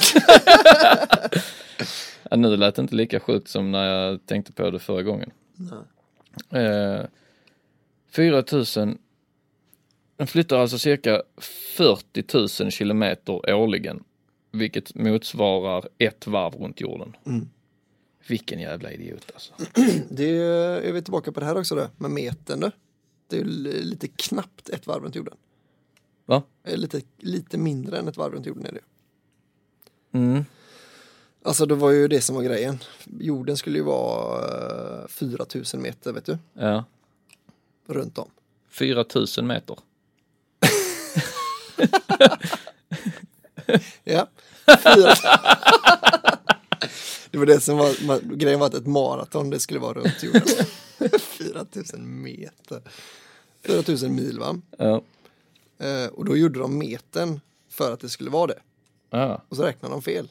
ja, 2.31 2.37
nu 2.37 2.57
lät 2.57 2.75
det 2.75 2.83
inte 2.83 2.95
lika 2.95 3.21
sjukt 3.21 3.49
som 3.49 3.73
när 3.73 3.85
jag 3.85 4.26
tänkte 4.26 4.52
på 4.52 4.71
det 4.71 4.79
förra 4.79 5.02
gången. 5.02 5.31
Eh, 6.50 7.05
4000 8.11 8.99
den 10.17 10.26
flyttar 10.26 10.59
alltså 10.59 10.79
cirka 10.79 11.23
40 11.76 12.62
000 12.62 12.71
kilometer 12.71 13.55
årligen, 13.55 14.05
vilket 14.52 14.95
motsvarar 14.95 15.88
ett 15.99 16.26
varv 16.26 16.55
runt 16.55 16.81
jorden. 16.81 17.17
Vilken 18.26 18.61
jävla 18.61 18.93
idiot 18.93 19.31
alltså. 19.35 19.52
Det 20.11 20.25
är, 20.37 20.81
är 20.83 20.93
vi 20.93 21.02
tillbaka 21.02 21.33
på 21.33 21.41
det 21.41 21.47
här 21.47 21.59
också 21.59 21.75
då, 21.75 21.88
med 21.97 22.11
metern 22.11 22.61
då. 22.61 22.71
Det 23.26 23.38
är 23.38 23.45
lite 23.45 24.09
knappt 24.09 24.69
ett 24.69 24.87
varv 24.87 25.02
runt 25.02 25.14
jorden. 25.14 25.35
Va? 26.26 26.43
Eh, 26.64 26.76
Lite, 26.76 27.02
lite 27.19 27.59
mindre 27.59 27.99
än 27.99 28.09
ett 28.09 28.17
varv 28.17 28.33
runt 28.33 28.47
jorden 28.47 28.67
är 28.67 28.73
det. 28.73 28.81
Mm. 30.19 30.45
Alltså 31.45 31.67
det 31.67 31.75
var 31.75 31.91
ju 31.91 32.09
det 32.09 32.21
som 32.21 32.37
var 32.37 32.43
grejen. 32.43 32.79
Jorden 33.21 33.57
skulle 33.57 33.79
ju 33.79 33.85
vara 33.85 35.02
eh, 35.02 35.09
4000 35.09 35.83
meter 35.83 36.12
vet 36.12 36.25
du, 36.26 36.38
Ja, 36.55 36.85
runt 37.87 38.19
om. 38.19 38.31
4000 38.69 39.47
meter. 39.47 39.79
Ja. 44.05 44.26
Fyra... 44.67 45.14
det 47.31 47.39
var 47.39 47.47
det 47.47 47.61
som 47.61 47.79
var, 47.79 48.07
man, 48.07 48.39
grejen 48.39 48.61
var 48.61 48.67
att 48.67 48.75
ett 48.75 48.87
maraton 48.87 49.51
det 49.51 49.61
skulle 49.61 49.81
vara 49.81 49.95
runt 49.95 50.23
jorden. 50.23 50.43
4000 51.21 52.23
meter. 52.23 52.83
4000 53.62 54.15
mil 54.15 54.39
va? 54.39 54.61
Ja. 54.79 55.03
Eh, 55.87 56.07
och 56.07 56.25
då 56.25 56.37
gjorde 56.37 56.59
de 56.59 56.79
metern 56.79 57.41
för 57.69 57.93
att 57.93 58.01
det 58.01 58.09
skulle 58.09 58.31
vara 58.31 58.47
det. 58.47 58.59
Ja. 59.11 59.43
Och 59.49 59.57
så 59.57 59.62
räknade 59.62 59.95
de 59.95 60.03
fel. 60.03 60.29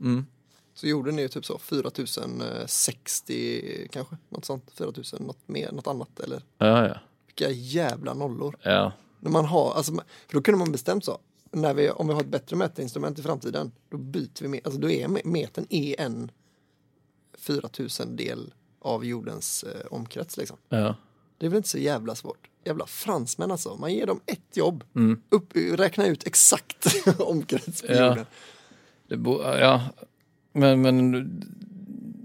Mm. 0.00 0.26
Så 0.74 0.86
jorden 0.86 1.18
är 1.18 1.22
ju 1.22 1.28
typ 1.28 1.46
så 1.46 1.58
4060 1.58 3.88
kanske, 3.92 4.16
något 4.28 4.44
sånt. 4.44 4.70
4000, 4.74 5.22
något 5.22 5.48
mer, 5.48 5.72
något 5.72 5.86
annat 5.86 6.20
eller 6.20 6.42
Ja, 6.58 6.88
ja. 6.88 6.94
vilka 7.26 7.50
jävla 7.50 8.14
nollor. 8.14 8.56
Ja. 8.62 8.92
När 9.20 9.30
man 9.30 9.44
har, 9.44 9.74
alltså, 9.74 9.92
för 9.92 10.02
då 10.32 10.42
kunde 10.42 10.58
man 10.58 10.72
bestämt 10.72 11.04
så, 11.04 11.18
när 11.52 11.74
vi, 11.74 11.90
om 11.90 12.08
vi 12.08 12.14
har 12.14 12.20
ett 12.20 12.26
bättre 12.26 12.56
mätinstrument 12.56 13.18
i 13.18 13.22
framtiden, 13.22 13.72
då 13.90 13.96
byter 13.98 14.42
vi 14.42 14.48
med, 14.48 14.60
alltså 14.64 14.80
då 14.80 14.90
är 14.90 15.08
me- 15.08 15.26
metern 15.26 15.66
är 15.70 16.00
en 16.00 16.30
4000 17.38 18.16
del 18.16 18.54
av 18.80 19.04
jordens 19.04 19.64
eh, 19.64 19.86
omkrets 19.90 20.36
liksom. 20.36 20.56
Ja. 20.68 20.94
Det 21.38 21.46
är 21.46 21.50
väl 21.50 21.56
inte 21.56 21.68
så 21.68 21.78
jävla 21.78 22.14
svårt. 22.14 22.48
Jävla 22.64 22.86
fransmän 22.86 23.50
alltså, 23.50 23.76
man 23.76 23.94
ger 23.94 24.06
dem 24.06 24.20
ett 24.26 24.56
jobb, 24.56 24.84
Mm. 24.96 25.20
upp, 25.28 25.56
räkna 25.56 26.06
ut 26.06 26.26
exakt 26.26 26.86
omkrets 27.18 27.82
på 27.82 27.92
Ja. 27.92 28.08
jorden. 28.08 28.26
Det 29.08 29.16
bo, 29.16 29.42
ja, 29.42 29.82
men, 30.52 30.80
men 30.82 31.12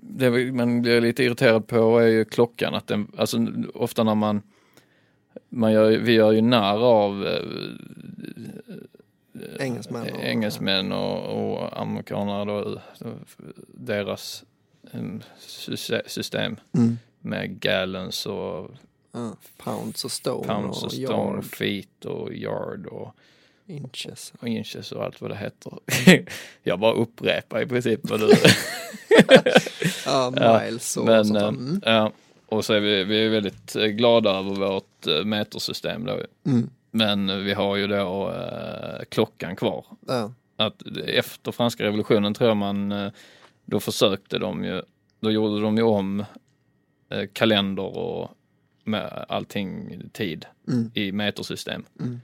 det 0.02 0.52
man 0.54 0.82
blir 0.82 1.02
lite 1.02 1.24
irriterad 1.24 1.68
på 1.68 2.00
är 2.00 2.08
ju 2.08 2.26
klockan. 2.26 2.74
Att 2.76 2.88
den, 2.88 3.08
alltså, 3.18 3.38
ofta 3.74 4.04
när 4.04 4.16
man, 4.16 4.42
man 5.50 5.72
gör, 5.72 5.98
vi 5.98 6.12
gör 6.14 6.32
ju 6.32 6.42
narr 6.42 6.78
av 6.84 7.26
eh, 7.28 7.42
Engelsmän 9.60 10.02
och- 10.14 10.24
engelsmän 10.24 10.92
och, 10.92 11.52
och 11.54 11.82
amerikaner 11.82 12.46
då, 12.46 12.82
deras 13.68 14.44
system 16.06 16.56
Mm. 16.78 16.98
med 17.20 17.60
gallons 17.60 18.26
och 18.26 18.72
Ja, 19.12 19.36
pounds 19.58 20.06
och 20.06 20.12
stone 20.12 20.48
pounds 20.48 20.78
och, 20.78 20.84
och 20.86 20.92
stone, 20.92 21.34
yard, 21.36 21.44
feet 21.46 22.06
och 22.06 22.34
yard 22.34 22.86
och, 22.88 23.16
inches. 23.68 24.34
och 24.40 24.48
inches 24.48 24.92
och 24.92 25.04
allt 25.04 25.22
vad 25.22 25.32
det 25.32 25.36
heter. 25.38 25.74
Jag 26.64 26.80
bara 26.80 26.94
upprepar 26.94 27.62
i 27.62 27.66
princip 27.66 28.00
vad 28.10 28.20
du 28.20 28.30
Ja, 30.06 30.60
miles 30.66 30.98
och 30.98 31.06
men, 31.06 31.26
sånt 31.26 31.38
eh, 31.42 31.48
Mm. 31.48 31.82
ja, 31.86 32.12
och 32.46 32.66
så 32.66 32.74
är 32.74 32.80
vi, 32.80 33.04
vi 33.04 33.26
är 33.26 33.30
väldigt 33.30 33.76
eh, 33.76 33.86
glada 33.86 34.30
över 34.30 34.56
vårt 34.56 35.08
eh, 35.08 35.24
metersystem 35.26 36.06
då. 36.06 36.20
Mm. 36.46 36.70
Men 36.96 37.44
vi 37.46 37.54
har 37.54 37.76
ju 37.76 37.88
då 37.88 38.32
eh, 38.32 39.04
klockan 39.10 39.56
kvar. 39.56 39.86
Ja. 40.08 40.34
Att 40.56 40.82
efter 41.06 41.52
franska 41.52 41.84
revolutionen 41.84 42.34
tror 42.34 42.48
jag 42.50 42.58
man, 42.58 42.92
eh, 42.92 43.12
då 43.66 43.80
försökte 43.80 44.38
de 44.40 44.64
ju, 44.64 44.82
då 45.20 45.32
gjorde 45.32 45.62
de 45.62 45.78
ju 45.78 45.84
om 45.84 46.26
eh, 47.10 47.28
kalender 47.34 47.98
och 47.98 48.32
med 48.84 49.26
allting 49.30 50.02
tid 50.14 50.46
Mm. 50.68 50.92
i 50.94 51.12
metersystem. 51.12 51.84
Mm. 52.00 52.22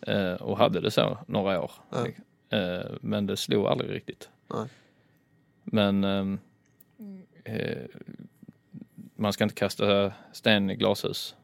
Eh, 0.00 0.34
och 0.34 0.58
hade 0.58 0.80
det 0.80 0.90
så 0.90 1.18
några 1.26 1.60
år. 1.62 1.70
Ja. 1.90 2.06
Eh, 2.58 2.86
men 3.00 3.26
det 3.26 3.36
slog 3.36 3.66
aldrig 3.66 3.90
riktigt. 3.90 4.28
Nej. 4.54 4.66
Men 5.62 6.04
ehm, 6.04 6.38
eh, 7.44 7.82
man 9.16 9.32
ska 9.32 9.44
inte 9.44 9.54
kasta 9.56 10.12
sten 10.32 10.70
i 10.70 10.76
glashus. 10.76 11.34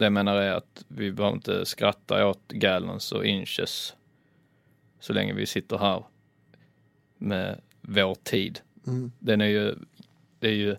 Det 0.00 0.04
jag 0.06 0.12
menar 0.12 0.36
är 0.36 0.52
att 0.52 0.84
vi 0.88 1.12
behöver 1.12 1.34
inte 1.36 1.66
skratta 1.66 2.26
åt 2.26 2.48
gallons 2.48 3.12
och 3.12 3.24
inches 3.24 3.94
så 5.00 5.12
länge 5.12 5.32
vi 5.32 5.46
sitter 5.46 5.78
här 5.78 6.04
med 7.18 7.60
vår 7.80 8.14
tid. 8.14 8.60
Mm. 8.86 9.12
Den 9.18 9.40
är 9.40 9.46
ju, 9.46 9.74
det 10.38 10.48
är 10.48 10.52
ju 10.52 10.76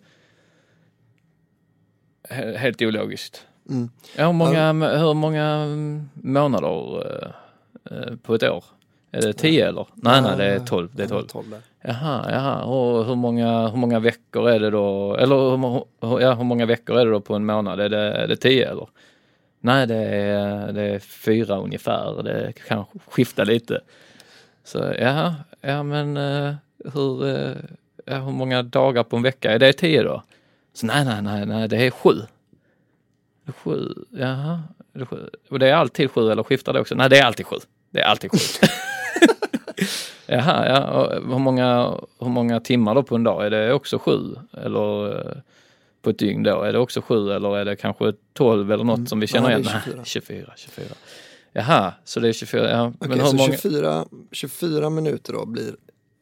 he- 2.29 2.57
helt 2.57 2.81
ologiskt. 2.81 3.47
Mm. 3.69 3.89
Ja, 4.17 4.25
hur, 4.25 4.33
många, 4.33 4.73
hur 4.97 5.13
många 5.13 5.65
månader 6.13 7.03
eh, 7.11 7.97
eh, 7.97 8.15
på 8.15 8.35
ett 8.35 8.43
år? 8.43 8.63
Är 9.11 9.21
det 9.21 9.33
tio 9.33 9.67
eller? 9.67 9.87
Nej, 9.93 10.21
nej, 10.21 10.37
det 10.37 10.45
är 10.45 10.59
tolv. 10.59 10.89
Det 10.95 11.03
är 11.03 11.07
Ja, 11.07 11.09
tolv. 11.09 11.27
tolv 11.27 11.49
där. 11.49 11.61
Jaha, 11.81 12.25
jaha. 12.31 12.63
Och 12.63 13.05
hur 13.05 13.15
många, 13.15 13.67
hur 13.67 13.77
många 13.77 13.99
veckor 13.99 14.49
är 14.49 14.59
det 14.59 14.69
då? 14.69 15.15
Eller 15.15 15.35
hur, 16.01 16.21
ja, 16.21 16.33
hur 16.33 16.43
många 16.43 16.65
veckor 16.65 16.99
är 16.99 17.05
det 17.05 17.11
då 17.11 17.21
på 17.21 17.35
en 17.35 17.45
månad? 17.45 17.79
Är 17.79 17.89
det, 17.89 17.97
är 18.13 18.27
det 18.27 18.35
tio 18.35 18.71
eller? 18.71 18.87
Nej, 19.61 19.87
det 19.87 19.95
är, 19.95 20.71
det 20.71 20.81
är 20.81 20.99
fyra 20.99 21.57
ungefär. 21.57 22.23
Det 22.23 22.53
kan 22.67 22.85
skifta 23.07 23.43
lite. 23.43 23.81
Så 24.63 24.93
jaha, 24.99 25.35
ja 25.61 25.83
men 25.83 26.17
eh, 26.17 26.53
hur, 26.93 27.27
eh, 27.27 27.55
ja, 28.05 28.15
hur 28.15 28.31
många 28.31 28.63
dagar 28.63 29.03
på 29.03 29.15
en 29.17 29.23
vecka? 29.23 29.51
Är 29.51 29.59
det 29.59 29.73
tio 29.73 30.03
då? 30.03 30.23
Så 30.73 30.85
nej, 30.85 31.05
nej, 31.05 31.21
nej, 31.21 31.45
nej, 31.45 31.67
det 31.67 31.77
är 31.77 31.91
sju. 31.91 32.15
Sju, 33.63 33.93
jaha. 34.09 34.63
är 34.93 34.99
det 34.99 35.05
sju? 35.05 35.29
Och 35.49 35.59
det 35.59 35.69
är 35.69 35.73
alltid 35.73 36.11
sju 36.11 36.31
eller 36.31 36.43
skiftar 36.43 36.73
det 36.73 36.79
också? 36.79 36.95
Nej, 36.95 37.09
det 37.09 37.17
är 37.17 37.25
alltid 37.25 37.45
sju. 37.45 37.55
Det 37.89 38.01
är 38.01 38.05
alltid 38.05 38.31
sju. 38.31 38.37
Jaha, 40.25 40.69
ja. 40.69 40.91
Och 40.91 41.31
hur, 41.31 41.39
många, 41.39 41.97
hur 42.19 42.29
många 42.29 42.59
timmar 42.59 42.95
då 42.95 43.03
på 43.03 43.15
en 43.15 43.23
dag? 43.23 43.45
Är 43.45 43.49
det 43.49 43.73
också 43.73 43.99
sju? 43.99 44.35
Eller 44.53 45.19
eh, 45.19 45.37
på 46.01 46.09
ett 46.09 46.19
dygn 46.19 46.43
då? 46.43 46.61
Är 46.61 46.73
det 46.73 46.79
också 46.79 47.01
sju 47.01 47.31
eller 47.31 47.57
är 47.57 47.65
det 47.65 47.75
kanske 47.75 48.13
tolv 48.33 48.71
eller 48.71 48.83
något 48.83 49.09
som 49.09 49.19
vi 49.19 49.27
känner 49.27 49.49
igen? 49.49 49.61
Nej, 49.65 49.81
24. 50.03 50.03
24. 50.05 50.53
24. 50.55 50.95
Jaha, 51.53 51.93
så 52.03 52.19
det 52.19 52.27
är 52.27 52.33
24. 52.33 52.71
Ja. 52.71 52.93
Men 52.99 53.19
hur 53.19 53.27
så 53.27 53.35
många? 53.35 53.57
24, 53.57 54.05
24 54.31 54.89
minuter 54.89 55.33
då 55.33 55.45
blir 55.45 55.75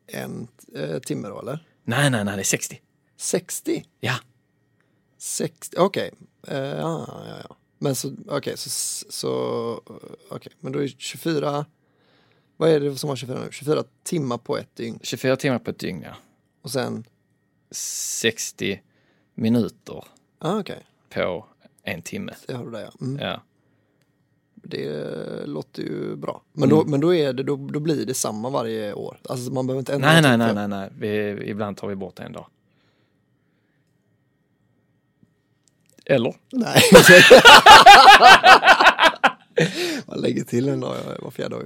en 0.08 0.48
eh, 0.76 1.00
timme 1.00 1.28
då 1.28 1.40
eller? 1.40 1.66
Nej, 1.84 2.10
nej, 2.10 2.26
nej, 2.26 2.36
det 2.36 2.42
är 2.42 2.44
60. 2.44 2.82
60? 3.18 3.86
Ja. 4.00 4.16
60, 5.18 5.78
okej. 5.80 6.12
Eh, 6.48 6.58
ja, 6.58 7.06
ja, 7.08 7.38
ja. 7.50 7.56
Men 7.78 7.96
så, 7.96 8.12
okej, 8.28 8.58
så, 8.58 8.70
så 9.10 9.72
eh, 9.90 10.36
okej, 10.36 10.52
men 10.60 10.72
då 10.72 10.84
är 10.84 10.88
24, 10.88 11.66
vad 12.58 12.70
är 12.70 12.80
det 12.80 12.96
som 12.96 13.10
har 13.10 13.16
24 13.16 13.40
nu? 13.40 13.48
24 13.52 13.84
timmar 14.04 14.38
på 14.38 14.58
ett 14.58 14.76
dygn 14.76 15.00
24 15.04 15.36
timmar 15.36 15.60
på 15.60 15.72
ett 15.72 15.80
dygn, 15.80 16.02
ja. 16.02 16.16
och 16.62 16.72
sen, 16.72 17.04
60 17.72 18.82
minuter 19.40 20.04
ah, 20.40 20.60
okej, 20.60 20.86
på 21.10 21.46
en 21.84 22.02
timme. 22.02 22.34
det 22.48 22.54
har 22.54 22.66
du 22.66 22.72
där 22.72 22.82
ja. 22.82 22.92
Mm. 23.02 23.20
Ja. 23.22 23.42
Det 24.64 24.90
låter 25.46 25.84
ju 25.84 26.16
bra. 26.16 26.42
Men, 26.54 26.70
då, 26.70 26.86
men 26.86 27.00
då, 27.00 27.16
är 27.16 27.34
det, 27.34 27.44
då, 27.44 27.56
då 27.56 27.80
blir 27.80 28.06
det 28.06 28.14
samma 28.14 28.50
varje 28.50 28.94
år? 28.94 29.20
Alltså 29.30 29.52
man 29.52 29.68
behöver 29.68 29.80
inte 29.80 29.94
ändra 29.94 30.08
Nej, 30.08 30.22
nej, 30.22 30.38
någonting 30.38 30.56
nej, 30.56 30.68
nej, 30.68 30.90
nej. 31.00 31.36
Vi, 31.38 31.50
ibland 31.50 31.78
tar 31.78 31.88
vi 31.88 31.96
bort 31.96 32.20
en 32.20 32.32
dag. 32.32 32.46
Eller? 36.06 36.36
Nej. 36.52 36.82
Man 40.06 40.22
lägger 40.22 40.44
till 40.44 40.70
en 40.70 40.80
dag 40.80 40.96
var 41.20 41.32
fjärde 41.32 41.56
dag. 41.56 41.66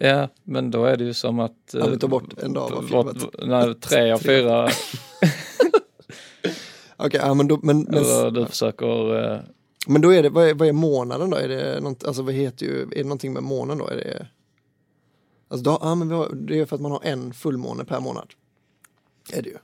Ja, 0.00 0.28
men 0.42 0.70
då 0.70 0.84
är 0.84 0.96
det 0.96 1.04
ju 1.04 1.14
som 1.14 1.40
att... 1.40 1.52
Ja, 1.72 1.86
vi 1.86 1.92
eh, 1.92 1.98
tar 1.98 2.08
bort 2.08 2.42
en 2.42 2.52
dag 2.52 2.70
var 2.70 2.82
fjärde. 2.82 3.46
Nej, 3.46 3.74
tre 3.74 4.12
av 4.12 4.18
fyra. 4.22 4.68
Okej, 6.96 7.20
ja, 7.22 7.34
men, 7.34 7.48
då, 7.48 7.58
men, 7.62 7.82
men, 7.82 7.94
Eller 7.94 8.30
du 8.30 8.46
försöker... 8.46 9.32
eh, 9.34 9.40
men 9.86 10.00
då 10.00 10.14
är 10.14 10.22
det, 10.22 10.28
vad 10.28 10.48
är, 10.48 10.54
vad 10.54 10.68
är 10.68 10.72
månaden 10.72 11.30
då? 11.30 11.36
Är 11.36 11.48
det 11.48 11.80
något, 11.80 12.04
alltså 12.04 12.22
vad 12.22 12.34
heter 12.34 12.66
ju, 12.66 12.82
är 12.82 12.86
det 12.96 13.02
någonting 13.02 13.32
med 13.32 13.42
månen 13.42 13.78
då? 13.78 13.86
Är 13.86 13.96
det, 13.96 14.26
alltså 15.48 15.64
då, 15.64 15.78
ja, 15.80 15.94
men 15.94 16.10
har, 16.10 16.28
det 16.34 16.58
är 16.58 16.66
för 16.66 16.76
att 16.76 16.82
man 16.82 16.92
har 16.92 17.00
en 17.02 17.34
fullmåne 17.34 17.84
per 17.84 18.00
månad. 18.00 18.32
Är 19.32 19.42
det 19.42 19.48
ju. 19.48 19.58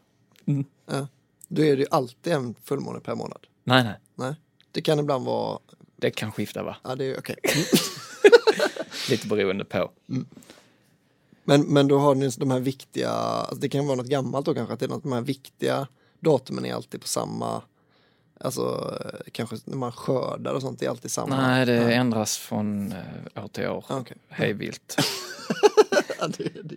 Mm. 0.47 0.65
Ja. 0.87 1.07
Då 1.49 1.63
är 1.65 1.77
det 1.77 1.83
ju 1.83 1.89
alltid 1.91 2.33
en 2.33 2.55
fullmåne 2.65 3.01
per 3.01 3.15
månad. 3.15 3.47
Nej, 3.65 3.85
nej. 3.85 3.95
Nej, 4.15 4.35
det 4.73 4.83
kan 4.83 4.99
ibland 4.99 5.25
vara, 5.25 5.59
Det 5.97 6.11
kan 6.11 6.33
skifta 6.33 6.63
va? 6.63 6.77
ja 6.85 6.95
det 6.95 7.05
är 7.05 7.19
okej. 7.19 7.37
Lite 9.11 9.29
beroende 9.29 9.65
på. 9.65 9.91
Men, 11.45 11.63
men 11.63 11.89
då 11.89 11.99
har 11.99 12.15
ni 12.15 12.31
de 12.37 12.51
här 12.51 12.61
viktiga, 12.61 13.11
alltså 13.11 13.61
det 13.61 13.69
kan 13.69 13.87
vara 13.87 13.97
något 13.97 14.07
gammalt 14.07 14.47
då 14.47 14.55
kanske, 14.55 14.75
att 14.75 14.81
det 14.81 14.87
är 14.87 14.91
något, 14.91 15.03
de 15.03 15.13
här 15.13 15.21
viktiga 15.21 15.89
datumen 16.21 16.65
är 16.65 16.75
alltid 16.75 17.01
på 17.01 17.09
samma, 17.09 17.63
alltså 18.41 18.95
eh, 19.05 19.31
kanske 19.33 19.57
när 19.65 19.77
man 19.77 19.93
skördar 19.93 20.53
och 20.55 20.63
sånt, 20.63 20.81
det 20.81 20.87
är 20.87 20.91
alltid 20.91 21.11
samma. 21.11 21.37
Nej, 21.49 21.67
det 21.67 21.75
Ja. 21.75 21.91
ändras 21.91 22.39
från 22.39 22.93
eh, 23.35 23.45
år 23.45 23.49
till 23.49 23.67
år. 23.69 23.85
Ah, 23.89 23.99
okej. 23.99 24.17
Hej 24.29 24.53
vilt. 24.53 24.97
Ja, 26.23 26.29
det, 26.39 26.63
det. 26.63 26.77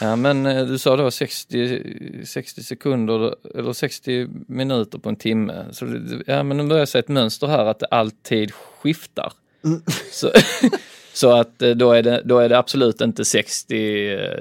Ja, 0.00 0.16
men 0.16 0.46
eh, 0.46 0.66
du 0.66 0.78
sa 0.78 0.96
då 0.96 1.10
60, 1.10 2.24
60 2.26 2.62
sekunder 2.62 3.34
eller 3.58 3.72
60 3.72 4.28
minuter 4.48 4.98
på 4.98 5.08
en 5.08 5.16
timme. 5.16 5.66
Så, 5.72 5.84
ja, 6.26 6.42
men 6.42 6.56
nu 6.56 6.66
börjar 6.66 6.78
jag 6.80 6.88
se 6.88 6.98
ett 6.98 7.08
mönster 7.08 7.46
här 7.46 7.64
att 7.64 7.78
det 7.78 7.86
alltid 7.86 8.52
skiftar. 8.52 9.32
Mm. 9.64 9.82
Så, 10.12 10.30
så 11.12 11.32
att 11.32 11.58
då 11.58 11.92
är, 11.92 12.02
det, 12.02 12.22
då 12.24 12.38
är 12.38 12.48
det 12.48 12.58
absolut 12.58 13.00
inte 13.00 13.24
60, 13.24 14.08
eh, 14.14 14.40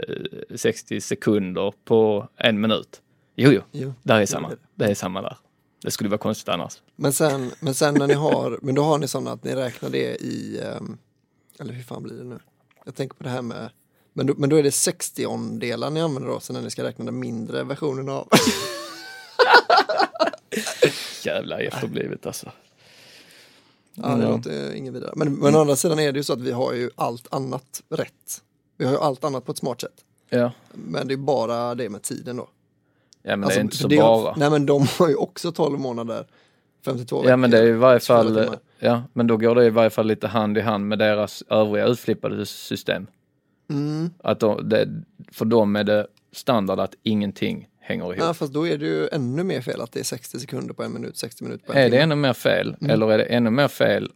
60 0.55 1.01
sekunder 1.01 1.73
på 1.85 2.27
en 2.37 2.61
minut. 2.61 3.01
Jo, 3.35 3.51
jo, 3.51 3.61
Jo, 3.71 3.93
där 4.03 4.21
är 4.21 4.25
samma. 4.25 4.51
det. 4.75 4.85
Är 4.85 4.93
samma 4.95 5.21
där. 5.21 5.37
Det 5.81 5.91
skulle 5.91 6.09
vara 6.09 6.17
konstigt 6.17 6.49
annars. 6.49 6.81
Men 6.95 7.13
sen, 7.13 7.51
men 7.59 7.73
sen 7.73 7.93
när 7.93 8.07
ni 8.07 8.13
har, 8.13 8.59
men 8.61 8.75
då 8.75 8.83
har 8.83 8.97
ni 8.97 9.07
sådana 9.07 9.31
att 9.31 9.43
ni 9.43 9.55
räknar 9.55 9.89
det 9.89 10.15
i, 10.15 10.61
ehm, 10.63 10.97
eller 11.59 11.73
hur 11.73 11.83
fan 11.83 12.03
blir 12.03 12.17
det 12.17 12.23
nu? 12.23 12.39
Jag 12.85 12.95
tänker 12.95 13.15
på 13.15 13.23
det 13.23 13.29
här 13.29 13.41
med, 13.41 13.69
men 14.13 14.27
då, 14.27 14.33
men 14.37 14.49
då 14.49 14.55
är 14.55 14.63
det 14.63 14.69
60-delar 14.69 15.89
ni 15.89 16.01
använder 16.01 16.29
då, 16.31 16.39
sen 16.39 16.53
när 16.53 16.61
ni 16.61 16.69
ska 16.69 16.83
räkna 16.83 17.05
den 17.05 17.19
mindre 17.19 17.63
versionen 17.63 18.09
av. 18.09 18.27
Jävla 21.23 21.59
efterblivet 21.59 22.25
alltså. 22.25 22.51
Ja, 23.93 24.07
det 24.15 24.27
låter 24.27 24.73
inget 24.73 24.93
vidare. 24.93 25.13
Men, 25.15 25.33
men 25.33 25.55
å 25.55 25.59
andra 25.59 25.75
sidan 25.75 25.99
är 25.99 26.11
det 26.11 26.19
ju 26.19 26.23
så 26.23 26.33
att 26.33 26.41
vi 26.41 26.51
har 26.51 26.73
ju 26.73 26.89
allt 26.95 27.33
annat 27.33 27.83
rätt. 27.89 28.41
Vi 28.77 28.85
har 28.85 28.91
ju 28.91 28.99
allt 28.99 29.23
annat 29.23 29.45
på 29.45 29.51
ett 29.51 29.57
smart 29.57 29.81
sätt. 29.81 30.03
Ja, 30.29 30.51
Men 30.73 31.07
det 31.07 31.13
är 31.13 31.17
bara 31.17 31.75
det 31.75 31.89
med 31.89 32.01
tiden 32.01 32.35
då. 32.37 32.47
Ja 33.25 33.35
men 33.35 33.43
Alltså, 33.43 33.57
det 33.57 33.61
är 33.61 33.63
inte 33.63 33.77
så 33.77 33.87
bara. 33.87 34.35
Nej 34.37 34.49
men 34.49 34.65
de 34.65 34.87
har 34.99 35.09
ju 35.09 35.15
också 35.15 35.51
12 35.51 35.79
månader 35.79 36.25
52 36.85 37.23
Ja 37.25 37.37
men 37.37 37.51
det 37.51 37.59
är 37.59 37.63
i 37.63 37.71
varje 37.71 37.99
24 37.99 38.17
fall, 38.17 38.55
ja 38.79 39.03
men 39.13 39.27
då 39.27 39.37
går 39.37 39.55
det 39.55 39.65
i 39.65 39.69
varje 39.69 39.89
fall 39.89 40.07
lite 40.07 40.27
hand 40.27 40.57
i 40.57 40.61
hand 40.61 40.87
med 40.87 40.99
deras 40.99 41.43
övriga 41.49 41.85
utflippade 41.85 42.45
system. 42.45 43.07
Mm. 43.69 44.09
Att 44.23 44.39
de, 44.39 44.69
det, 44.69 45.03
för 45.31 45.45
dem 45.45 45.75
är 45.75 45.83
det 45.83 46.07
standard 46.31 46.79
att 46.79 46.95
ingenting 47.03 47.67
hänger 47.79 48.05
ihop. 48.05 48.17
Ja, 48.17 48.33
fast 48.33 48.53
då 48.53 48.67
är 48.67 48.77
det 48.77 48.85
ju 48.85 49.07
ännu 49.11 49.43
mer 49.43 49.61
fel 49.61 49.81
att 49.81 49.91
det 49.91 49.99
är 49.99 50.03
60 50.03 50.39
sekunder 50.39 50.73
på 50.73 50.83
en 50.83 50.93
minut, 50.93 51.17
60 51.17 51.43
minuter 51.43 51.65
på 51.65 51.73
en 51.73 51.77
Är 51.77 51.89
det 51.89 51.97
ännu 51.97 52.15
mer 52.15 52.33
fel? 52.33 52.75
Mm. 52.81 52.91
Eller 52.91 53.11
är 53.11 53.17
det 53.17 53.23
ännu 53.23 53.49
mer 53.49 53.67
fel 53.67 54.11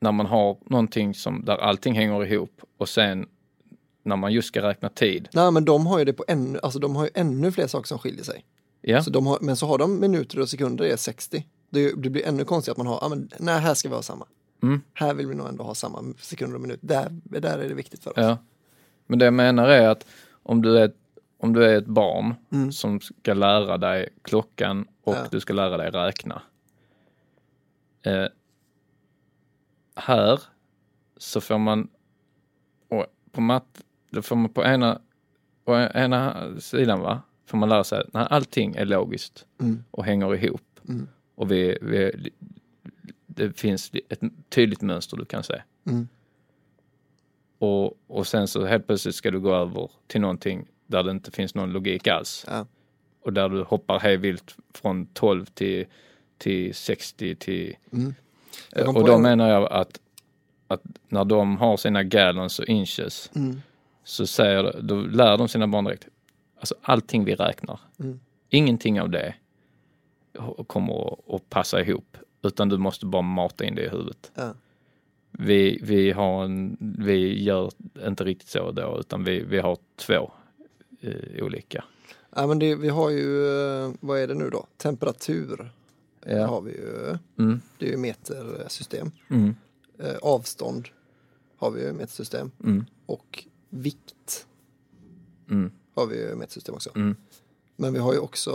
när 0.00 0.12
man 0.12 0.26
har 0.26 0.58
någonting 0.66 1.14
som, 1.14 1.44
där 1.44 1.56
allting 1.56 1.94
hänger 1.94 2.24
ihop 2.24 2.60
och 2.78 2.88
sen 2.88 3.26
när 4.08 4.16
man 4.16 4.32
just 4.32 4.48
ska 4.48 4.62
räkna 4.62 4.88
tid. 4.88 5.28
Nej 5.32 5.50
men 5.52 5.64
de 5.64 5.86
har 5.86 5.98
ju 5.98 6.04
det 6.04 6.12
på 6.12 6.24
ännu, 6.28 6.58
alltså 6.62 6.78
de 6.78 6.96
har 6.96 7.04
ju 7.04 7.10
ännu 7.14 7.52
fler 7.52 7.66
saker 7.66 7.86
som 7.88 7.98
skiljer 7.98 8.24
sig. 8.24 8.44
Ja, 8.80 9.02
Så 9.02 9.10
de 9.10 9.26
har, 9.26 9.38
men 9.40 9.56
så 9.56 9.66
har 9.66 9.78
de 9.78 10.00
minuter 10.00 10.40
och 10.40 10.48
sekunder 10.48 10.84
är 10.84 10.96
60. 10.96 11.46
Det, 11.70 11.92
det 12.02 12.10
blir 12.10 12.26
ännu 12.26 12.44
konstigt 12.44 12.72
att 12.72 12.78
man 12.78 12.86
har, 12.86 12.98
ja 13.02 13.08
men 13.08 13.30
nej 13.38 13.60
här 13.60 13.74
ska 13.74 13.88
vi 13.88 13.94
ha 13.94 14.02
samma. 14.02 14.26
Mm. 14.62 14.80
Här 14.94 15.14
vill 15.14 15.26
vi 15.26 15.34
nog 15.34 15.48
ändå 15.48 15.64
ha 15.64 15.74
samma 15.74 16.14
sekunder 16.20 16.54
och 16.54 16.60
minut. 16.62 16.78
Där, 16.82 17.08
där 17.24 17.58
är 17.58 17.68
det 17.68 17.74
viktigt 17.74 18.02
för 18.04 18.10
oss. 18.10 18.16
ja. 18.16 18.38
Men 19.06 19.18
det 19.18 19.24
jag 19.24 19.34
menar 19.34 19.68
är 19.68 19.88
att 19.88 20.06
om 20.42 20.62
du 20.62 20.78
är, 20.78 20.92
om 21.38 21.52
du 21.52 21.64
är 21.64 21.78
ett 21.78 21.86
barn 21.86 22.34
Mm. 22.52 22.72
som 22.72 23.00
ska 23.00 23.34
lära 23.34 23.78
dig 23.78 24.08
klockan 24.22 24.86
och 25.04 25.14
Ja. 25.14 25.26
du 25.30 25.40
ska 25.40 25.52
lära 25.52 25.76
dig 25.76 25.90
räkna. 25.90 26.42
Eh, 28.02 28.26
här 29.96 30.40
så 31.16 31.40
får 31.40 31.58
man, 31.58 31.88
och 32.88 33.06
på 33.32 33.40
matt, 33.40 33.82
då 34.10 34.22
får 34.22 34.36
man 34.36 34.48
på 34.48 34.64
ena, 34.64 35.00
på 35.64 35.88
ena 35.94 36.46
sidan 36.60 37.00
va, 37.00 37.22
får 37.46 37.58
man 37.58 37.68
lära 37.68 37.84
sig 37.84 37.98
att 38.00 38.12
nej, 38.12 38.26
allting 38.30 38.76
är 38.76 38.84
logiskt 38.84 39.46
Mm. 39.60 39.84
och 39.90 40.04
hänger 40.04 40.34
ihop. 40.44 40.80
Mm. 40.88 41.08
Och 41.34 41.50
vi, 41.52 41.78
vi, 41.82 42.30
det 43.26 43.60
finns 43.60 43.90
ett 44.08 44.20
tydligt 44.48 44.82
mönster 44.82 45.16
du 45.16 45.24
kan 45.24 45.42
se. 45.42 45.62
Mm. 45.86 46.08
Och, 47.58 47.98
och 48.06 48.26
sen 48.26 48.48
så 48.48 48.66
helt 48.66 48.86
plötsligt 48.86 49.14
ska 49.14 49.30
du 49.30 49.40
gå 49.40 49.54
över 49.54 49.90
till 50.06 50.20
någonting 50.20 50.66
där 50.86 51.02
det 51.02 51.10
inte 51.10 51.30
finns 51.30 51.54
någon 51.54 51.72
logik 51.72 52.06
alls. 52.06 52.44
Ja. 52.48 52.66
Och 53.22 53.32
där 53.32 53.48
du 53.48 53.62
hoppar 53.62 54.00
hej 54.00 54.16
vilt 54.16 54.56
från 54.74 55.06
12 55.06 55.44
till, 55.46 55.86
till 56.38 56.74
60 56.74 57.34
till... 57.34 57.76
Mm. 57.92 58.14
Och 58.96 59.06
då 59.06 59.14
en- 59.14 59.22
menar 59.22 59.48
jag 59.50 59.72
att, 59.72 60.00
att 60.66 60.82
när 61.08 61.24
de 61.24 61.56
har 61.56 61.76
sina 61.76 62.02
gallons 62.02 62.58
och 62.58 62.64
inches 62.66 63.30
Mm. 63.34 63.60
Så 64.08 64.26
säger, 64.26 64.80
då 64.82 64.94
lär 65.00 65.38
de 65.38 65.48
sina 65.48 65.66
barn 65.68 65.84
direkt. 65.84 66.08
Alltså 66.58 66.74
allting 66.82 67.24
vi 67.24 67.34
räknar, 67.34 67.80
Mm. 68.00 68.20
ingenting 68.48 69.00
av 69.00 69.10
det 69.10 69.34
kommer 70.66 71.16
att- 71.36 71.48
passa 71.50 71.80
ihop. 71.80 72.16
Utan 72.42 72.68
du 72.68 72.76
måste 72.78 73.06
bara 73.06 73.22
mata 73.22 73.64
in 73.64 73.74
det 73.74 73.82
i 73.84 73.88
huvudet. 73.88 74.32
Ja. 74.34 74.54
Vi, 75.30 75.78
vi, 75.82 76.10
har 76.12 76.44
en, 76.44 76.76
vi 76.98 77.42
gör 77.42 77.70
inte 78.06 78.24
riktigt 78.24 78.48
så 78.48 78.72
då, 78.72 78.96
utan 79.00 79.24
vi, 79.24 79.42
vi 79.44 79.58
har 79.58 79.78
två 79.96 80.30
eh, 81.00 81.44
olika. 81.44 81.84
Ja, 82.36 82.46
men 82.46 82.58
det, 82.58 82.74
vi 82.74 82.88
har 82.88 83.10
ju, 83.10 83.46
eh, 83.84 83.90
vad 84.00 84.18
är 84.20 84.26
det 84.26 84.34
nu 84.34 84.50
då? 84.50 84.66
Temperatur 84.76 85.70
Ja. 86.26 86.46
har 86.46 86.60
vi 86.60 86.70
ju. 86.72 87.16
Mm. 87.38 87.60
Det 87.78 87.86
är 87.86 87.90
ju 87.90 87.96
metersystem. 87.96 89.10
Mm. 89.30 89.54
Eh, 89.98 90.16
avstånd 90.22 90.88
har 91.56 91.70
vi 91.70 91.82
ju 91.86 91.92
metersystem. 91.92 92.50
Mm. 92.64 92.84
Och 93.06 93.44
vikt 93.70 94.46
Mm. 95.50 95.72
har 95.94 96.06
vi 96.06 96.16
ju 96.20 96.34
metersystem 96.34 96.74
också. 96.74 96.90
Mm. 96.96 97.16
Men 97.76 97.92
vi 97.92 97.98
har 97.98 98.12
ju 98.12 98.18
också 98.18 98.50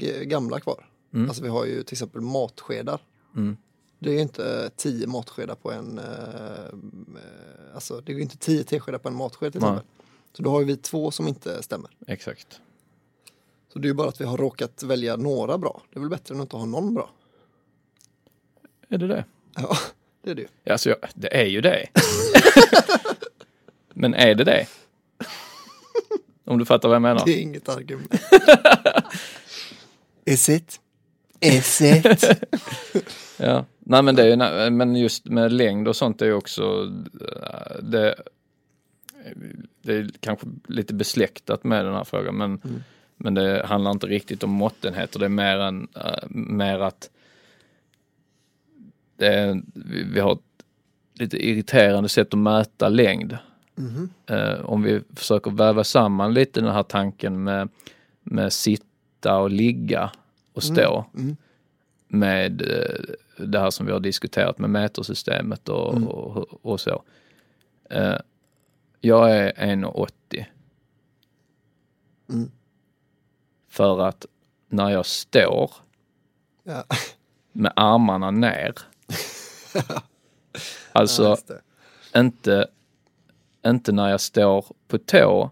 eh, 0.00 0.22
gamla 0.24 0.60
kvar. 0.60 0.90
Mm. 1.14 1.28
Alltså 1.28 1.42
vi 1.42 1.48
har 1.48 1.64
ju 1.64 1.82
till 1.82 1.94
exempel 1.94 2.20
matskedar. 2.20 3.00
Mm. 3.36 3.56
Det 3.98 4.10
är 4.10 4.14
ju 4.14 4.20
inte 4.20 4.70
tio 4.76 5.06
matskedar 5.06 5.54
på 5.54 5.72
en, 5.72 5.98
eh, 5.98 6.04
eh, 6.04 7.74
alltså 7.74 8.00
det 8.00 8.12
är 8.12 8.16
ju 8.16 8.22
inte 8.22 8.36
tio 8.38 8.64
teskedar 8.64 8.98
på 8.98 9.08
en 9.08 9.14
matsked 9.16 9.52
till 9.52 9.60
Nej. 9.60 9.70
exempel. 9.70 9.86
Så 10.32 10.42
då 10.42 10.50
har 10.50 10.60
ju 10.60 10.66
vi 10.66 10.76
två 10.76 11.10
som 11.10 11.28
inte 11.28 11.62
stämmer. 11.62 11.90
Exakt. 12.06 12.60
Så 13.72 13.78
det 13.78 13.86
är 13.86 13.90
ju 13.90 13.94
bara 13.94 14.08
att 14.08 14.20
vi 14.20 14.24
har 14.24 14.36
råkat 14.36 14.82
välja 14.82 15.16
några 15.16 15.58
bra. 15.58 15.82
Det 15.92 15.98
är 15.98 16.00
väl 16.00 16.10
bättre 16.10 16.34
än 16.34 16.40
att 16.40 16.44
inte 16.44 16.56
ha 16.56 16.64
någon 16.64 16.94
bra. 16.94 17.10
Är 18.88 18.98
det 18.98 19.06
det? 19.06 19.24
Ja, 19.56 19.76
det 20.22 20.30
är 20.30 20.34
det 20.34 20.42
ju. 20.42 20.72
Alltså, 20.72 20.88
jag- 20.90 20.98
det 21.14 21.36
är 21.40 21.46
ju 21.46 21.60
det. 21.60 21.88
Men 23.98 24.14
är 24.14 24.34
det 24.34 24.44
det? 24.44 24.66
Om 26.44 26.58
du 26.58 26.64
fattar 26.64 26.88
vad 26.88 26.94
jag 26.94 27.02
menar. 27.02 27.22
Det 27.26 27.38
är 27.38 27.42
inget 27.42 27.68
argument. 27.68 28.14
Is 30.24 30.48
it? 30.48 30.80
Is 31.40 31.80
it? 31.80 32.24
Ja, 33.40 33.64
nej 33.78 34.02
men 34.02 34.14
det 34.14 34.22
är 34.22 34.64
ju, 34.64 34.70
men 34.70 34.96
just 34.96 35.24
med 35.24 35.52
längd 35.52 35.88
och 35.88 35.96
sånt 35.96 36.22
är 36.22 36.26
ju 36.26 36.32
också, 36.32 36.92
eh, 37.20 37.82
det, 37.82 38.14
det 39.82 39.94
är 39.94 40.10
kanske 40.20 40.46
lite 40.68 40.94
besläktat 40.94 41.64
med 41.64 41.84
den 41.84 41.94
här 41.94 42.04
frågan 42.04 42.36
men, 42.36 42.82
men 43.16 43.34
det 43.34 43.66
handlar 43.66 43.90
inte 43.90 44.06
riktigt 44.06 44.42
om 44.42 44.50
måttenheter, 44.50 45.18
det 45.18 45.24
är 45.24 45.28
mer, 45.28 45.58
än, 45.58 45.88
eh, 45.96 46.28
mer 46.30 46.78
att 46.78 47.10
det 49.16 49.26
är, 49.26 49.62
vi, 49.74 50.02
vi 50.02 50.20
har 50.20 50.32
ett 50.32 50.40
lite 51.14 51.48
irriterande 51.48 52.08
sätt 52.08 52.34
att 52.34 52.38
mäta 52.38 52.88
längd. 52.88 53.38
Eh, 54.26 54.60
om 54.64 54.82
vi 54.82 55.02
försöker 55.14 55.50
väva 55.50 55.84
samman 55.84 56.34
lite 56.34 56.60
den 56.60 56.72
här 56.74 56.82
tanken 56.82 57.42
med, 57.44 57.68
med 58.22 58.52
sitta 58.52 59.38
och 59.38 59.50
ligga 59.50 60.10
och 60.52 60.62
stå 60.62 61.04
med 62.08 62.62
eh, 62.62 63.14
det 63.46 63.58
här 63.60 63.70
som 63.70 63.86
vi 63.86 63.92
har 63.92 64.00
diskuterat 64.00 64.58
med 64.58 64.70
metersystemet 64.70 65.68
och, 65.68 65.94
och, 66.02 66.64
och 66.64 66.80
så. 66.80 67.02
Eh, 67.90 68.16
jag 69.00 69.30
är 69.36 69.52
1,80. 69.52 70.44
Mm. 72.30 72.50
För 73.68 74.00
att 74.00 74.26
när 74.68 74.90
jag 74.90 75.06
står 75.06 75.70
Ja. 76.62 76.84
med 77.52 77.72
armarna 77.76 78.30
ner, 78.30 78.74
alltså 80.92 81.36
Ja, 82.12 82.20
inte, 82.20 82.66
inte 83.70 83.92
när 83.92 84.08
jag 84.10 84.20
står 84.20 84.64
på 84.88 84.98
tå 84.98 85.50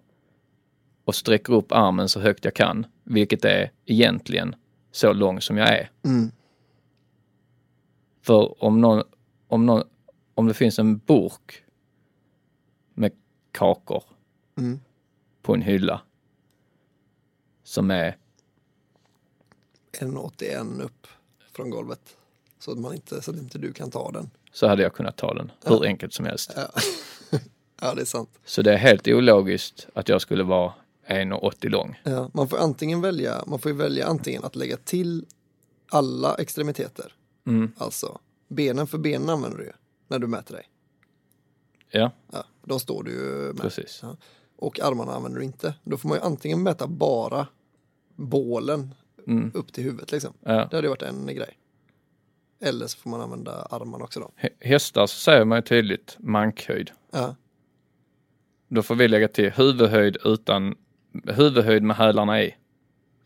och 1.05 1.15
sträcker 1.15 1.53
upp 1.53 1.73
armen 1.73 2.09
så 2.09 2.21
högt 2.21 2.45
jag 2.45 2.55
kan, 2.55 2.87
vilket 3.05 3.45
är 3.45 3.71
egentligen 3.85 4.55
så 4.93 5.13
lång 5.13 5.41
som 5.41 5.57
jag 5.57 5.69
är. 5.69 5.91
Mm. 6.05 6.31
För 8.23 8.65
om, 8.65 8.81
någon, 8.81 9.03
om, 9.49 9.67
någon, 9.67 9.83
om 10.35 10.47
det 10.47 10.55
finns 10.55 10.79
en 10.79 10.99
burk 10.99 11.65
med 12.95 13.13
kakor 13.53 14.03
Mm. 14.59 14.81
på 15.43 15.55
en 15.55 15.63
hylla 15.63 16.03
som 17.63 17.91
är, 17.91 18.17
1,81 19.93 20.83
upp 20.83 21.07
från 21.53 21.71
golvet. 21.71 22.17
Så 22.59 22.73
att, 22.73 22.79
man 22.79 22.95
inte, 22.95 23.23
så 23.23 23.31
att 23.31 23.37
inte 23.37 23.59
du 23.59 23.73
kan 23.73 23.91
ta 23.91 24.11
den. 24.11 24.31
så 24.53 24.67
hade 24.67 24.83
jag 24.83 24.95
kunnat 24.95 25.17
ta 25.17 25.35
den 25.35 25.53
hur 25.65 25.85
enkelt 25.85 26.15
som 26.15 26.25
helst. 26.25 26.53
Ja. 26.57 26.69
ja, 27.81 27.95
det 27.95 28.01
är 28.01 28.05
sant. 28.05 28.31
Så 28.45 28.63
det 28.63 28.73
är 28.73 28.77
helt 28.77 29.09
ologiskt 29.09 29.87
att 29.95 30.09
jag 30.09 30.21
skulle 30.21 30.45
vara 30.45 30.73
1,80 31.09 31.69
lång. 31.69 32.01
Ja, 32.05 32.31
man 32.35 32.49
får 32.49 32.59
antingen 32.59 33.01
välja, 33.01 33.45
man 33.47 33.59
får 33.59 33.71
ju 33.73 33.77
välja 33.79 34.07
antingen 34.07 34.45
att 34.45 34.57
lägga 34.57 34.77
till 34.77 35.27
alla 35.91 36.35
extremiteter. 36.35 37.13
Mm. 37.47 37.73
Alltså 37.79 38.19
benen 38.49 38.87
för 38.87 38.99
benen 38.99 39.29
använder 39.31 39.59
du 39.59 39.65
ju 39.65 39.73
när 40.09 40.19
du 40.19 40.27
mäter 40.27 40.55
dig. 40.55 40.65
Ja, 41.91 42.11
Ja, 42.33 42.45
de 42.65 42.81
står 42.81 43.03
du 43.03 43.11
ju 43.11 43.53
med. 43.53 43.61
precis. 43.61 43.99
Ja. 44.03 44.17
Och 44.57 44.81
armarna 44.81 45.13
använder 45.13 45.39
du 45.39 45.45
inte. 45.45 45.75
Då 45.85 45.97
får 45.97 46.09
man 46.09 46.19
ju 46.19 46.25
antingen 46.25 46.63
mäta 46.63 46.87
bara 46.87 47.47
bålen 48.17 48.95
Mm. 49.29 49.51
upp 49.55 49.73
till 49.73 49.85
huvudet 49.85 50.13
liksom. 50.13 50.33
Ja. 50.41 50.53
Det 50.53 50.77
hade 50.77 50.81
ju 50.83 50.89
varit 50.89 51.03
en 51.03 51.27
grej. 51.27 51.59
Eller 52.61 52.87
så 52.87 52.99
får 52.99 53.11
man 53.11 53.21
använda 53.21 53.53
armarna 53.71 54.05
också 54.05 54.21
då. 54.21 54.31
Hä- 54.37 54.49
Hästar 54.61 55.07
så 55.07 55.17
säger 55.19 55.45
man 55.45 55.59
ju 55.59 55.63
tydligt 55.63 56.17
mankhöjd. 56.19 56.91
Ja, 57.11 57.35
Då 58.69 58.83
får 58.83 58.95
vi 58.95 59.09
lägga 59.09 59.29
till 59.29 59.51
huvudhöjd 59.51 60.17
utan 60.25 60.75
huvudhöjd 61.25 61.83
med 61.83 61.97
hälarna 61.97 62.43
i. 62.43 62.55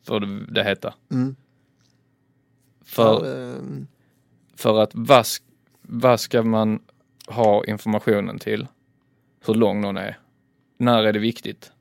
Får 0.06 0.20
det, 0.52 0.64
heta. 0.64 0.94
Mm. 1.10 1.36
För, 2.84 3.02
ja, 3.02 3.20
det, 3.20 3.86
för 4.56 4.82
att 4.82 4.90
vad, 4.94 5.26
vad 5.82 6.20
ska 6.20 6.42
man 6.42 6.82
ha 7.26 7.64
informationen 7.64 8.38
till? 8.38 8.66
Hur 9.46 9.54
lång 9.54 9.80
någon 9.80 9.96
är? 9.96 10.18
När 10.76 11.04
är 11.04 11.12
det 11.12 11.18
viktigt? 11.18 11.72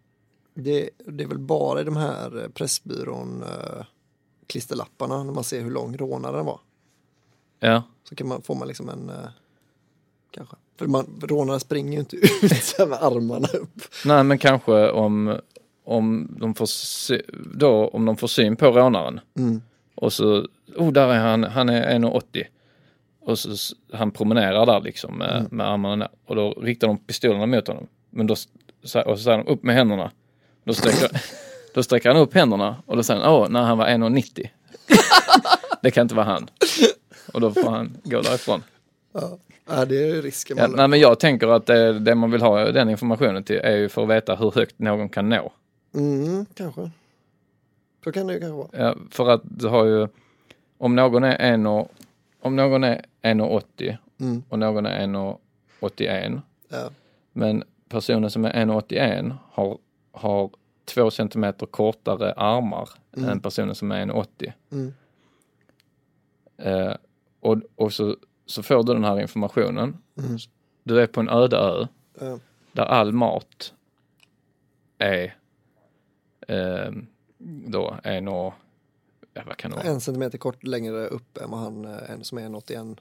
det, 0.63 0.89
det 1.05 1.23
är 1.23 1.27
väl 1.27 1.39
bara 1.39 1.81
i 1.81 1.83
de 1.83 1.97
här 1.97 2.43
eh, 2.43 2.49
Pressbyrån 2.49 3.43
eh, 3.43 3.85
klisterlapparna 4.47 5.23
när 5.23 5.33
man 5.33 5.43
ser 5.43 5.61
hur 5.61 5.71
lång 5.71 5.97
rånaren 5.97 6.45
var. 6.45 6.59
Ja, 7.59 7.83
Så 8.03 8.15
kan 8.15 8.27
man, 8.27 8.41
får 8.41 8.55
man 8.55 8.67
liksom 8.67 8.89
en 8.89 9.09
eh, 9.09 9.29
kanske. 10.31 10.55
För 10.79 10.87
man, 10.87 11.19
rånare 11.21 11.59
springer 11.59 11.93
ju 11.93 11.99
inte 11.99 12.15
ut 12.15 12.31
med 12.79 13.03
armarna 13.03 13.47
upp. 13.47 13.81
nej 14.05 14.23
men 14.23 14.37
kanske 14.37 14.89
om, 14.89 15.39
om 15.83 16.35
de 16.39 16.55
får 16.55 16.65
se, 16.65 17.21
då 17.55 17.87
om 17.87 18.05
de 18.05 18.17
får 18.17 18.27
syn 18.27 18.55
på 18.55 18.65
rånaren 18.71 19.19
Mm. 19.37 19.61
och 19.95 20.13
så 20.13 20.45
oh 20.77 20.91
där 20.91 21.07
är 21.13 21.19
han, 21.19 21.43
han 21.43 21.69
är 21.69 21.99
1,80. 21.99 22.43
Och 23.21 23.39
så, 23.39 23.75
han 23.93 24.11
promenerar 24.11 24.65
där 24.65 24.81
liksom 24.81 25.17
med, 25.17 25.35
Mm. 25.35 25.47
med 25.51 25.67
armarna 25.69 25.95
ner. 25.95 26.09
Och 26.25 26.35
då 26.35 26.51
riktar 26.51 26.87
de 26.87 26.97
pistolerna 26.97 27.45
mot 27.45 27.67
honom. 27.67 27.87
Men 28.09 28.27
då, 28.27 28.33
och 28.33 28.39
så 28.89 29.17
säger 29.17 29.37
de 29.37 29.47
upp 29.47 29.63
med 29.63 29.75
händerna. 29.75 30.11
Då 30.63 30.73
sträcker, 30.73 31.21
då 31.73 31.83
sträcker 31.83 32.09
han 32.09 32.17
upp 32.21 32.33
händerna 32.33 32.75
och 32.85 32.95
då 32.95 33.03
säger 33.03 33.21
han, 33.21 33.33
åh, 33.33 33.49
när 33.49 33.61
han 33.61 33.77
var 33.77 33.85
1,90. 33.87 34.49
det 35.81 35.91
kan 35.91 36.01
inte 36.01 36.15
vara 36.15 36.25
han. 36.25 36.49
Och 37.33 37.41
då 37.41 37.51
får 37.51 37.69
han 37.71 37.97
gå 38.03 38.21
därifrån. 38.21 38.63
Ja, 39.13 39.37
det 39.69 40.09
är 40.09 40.21
risken 40.21 40.57
Ja, 40.57 40.67
nej, 40.67 40.87
men 40.87 40.99
jag 40.99 41.19
tänker 41.19 41.47
att 41.47 41.65
det, 41.65 41.99
det 41.99 42.15
man 42.15 42.31
vill 42.31 42.41
ha 42.41 42.71
den 42.71 42.89
informationen 42.89 43.43
till 43.43 43.55
är 43.57 43.75
ju 43.77 43.89
för 43.89 44.03
att 44.03 44.09
veta 44.09 44.35
hur 44.35 44.51
högt 44.51 44.79
någon 44.79 45.09
kan 45.09 45.29
nå. 45.29 45.51
Mm, 45.95 46.45
kanske. 46.53 46.91
Så 48.03 48.11
kan 48.11 48.27
det 48.27 48.33
ju 48.33 48.39
kanske 48.39 48.55
vara. 48.57 48.69
Ja, 48.87 48.95
för 49.11 49.29
att 49.29 49.41
du 49.43 49.67
har 49.67 49.85
ju, 49.85 50.07
om 50.77 50.95
någon 50.95 51.23
är 51.23 51.53
1 51.59 51.67
och, 51.67 51.91
om 52.41 52.55
någon 52.55 52.83
är 52.83 53.05
1,80 53.21 53.97
Mm. 54.21 54.43
och 54.49 54.59
någon 54.59 54.85
är 54.85 55.07
1,81 55.07 56.41
Ja. 56.69 56.89
men 57.33 57.63
personen 57.89 58.29
som 58.31 58.45
är 58.45 58.53
1,81 58.53 59.35
har, 59.51 59.77
har 60.11 60.49
två 60.85 61.11
centimeter 61.11 61.65
kortare 61.65 62.33
armar 62.33 62.89
än 63.17 63.39
personen 63.39 63.75
som 63.75 63.91
är 63.91 64.05
1,80. 64.05 64.53
Mm. 64.71 64.93
Eh, 66.57 66.95
och 67.39 67.57
och 67.75 67.93
så, 67.93 68.15
så 68.49 68.63
får 68.63 68.83
du 68.83 68.93
den 68.93 69.03
här 69.03 69.19
informationen. 69.19 69.97
Mm. 70.17 70.37
Du 70.83 71.01
är 71.01 71.07
på 71.07 71.19
en 71.19 71.29
öde 71.29 71.57
ö 71.57 71.87
Ja. 72.19 72.39
där 72.71 72.83
all 72.83 73.11
mat 73.13 73.73
är 74.97 75.35
eh, 76.47 76.91
då 77.67 77.95
en 78.03 78.27
och, 78.27 78.53
ja, 79.33 79.41
vad 79.47 79.57
kan 79.57 79.71
det 79.71 79.77
vara? 79.77 79.87
En 79.87 80.01
centimeter 80.01 80.37
kort 80.37 80.63
längre 80.63 81.07
upp 81.07 81.37
än 81.37 81.51
vad 81.51 81.59
han, 81.59 81.85
eh, 81.85 82.11
en 82.11 82.23
som 82.23 82.37
är 82.37 82.41
1,81 82.49 82.97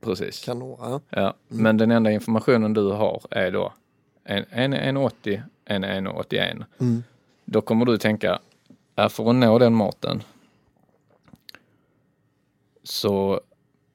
Precis. 0.00 0.44
kan 0.44 0.58
nå. 0.58 0.78
Ja. 0.80 1.00
Ja. 1.10 1.34
Men 1.48 1.76
den 1.76 1.90
enda 1.90 2.10
informationen 2.10 2.74
du 2.74 2.90
har 2.90 3.22
är 3.30 3.50
då 3.50 3.72
en, 4.24 4.44
en 4.50 4.72
är 4.72 4.92
1,80, 4.92 5.42
en 5.64 5.84
är 5.84 6.00
1,81. 6.00 6.64
Mm. 6.78 7.02
Då 7.44 7.60
kommer 7.60 7.84
du 7.84 7.98
tänka, 7.98 8.38
för 9.10 9.30
att 9.30 9.36
nå 9.36 9.58
den 9.58 9.74
maten 9.74 10.22
så, 12.82 13.40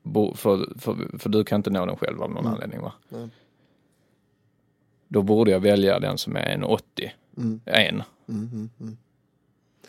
bo, 0.10 0.36
för, 0.36 0.74
för, 0.80 1.18
för 1.20 1.30
du 1.30 1.44
kan 1.44 1.60
inte 1.60 1.70
nå 1.70 1.86
den 1.86 1.98
själv 1.98 2.24
av 2.24 2.32
någon 2.32 2.48
anledning 2.48 2.82
va? 2.82 2.94
Nej. 3.10 3.30
Då 5.08 5.22
borde 5.22 5.52
jag 5.52 5.60
välja 5.60 6.00
den 6.00 6.18
som 6.18 6.36
är 6.36 6.58
1,80, 6.58 7.10
Mm. 7.38 7.62
en. 7.66 8.04
Mm, 8.30 8.50
mm, 8.54 8.70
mm. 8.80 8.98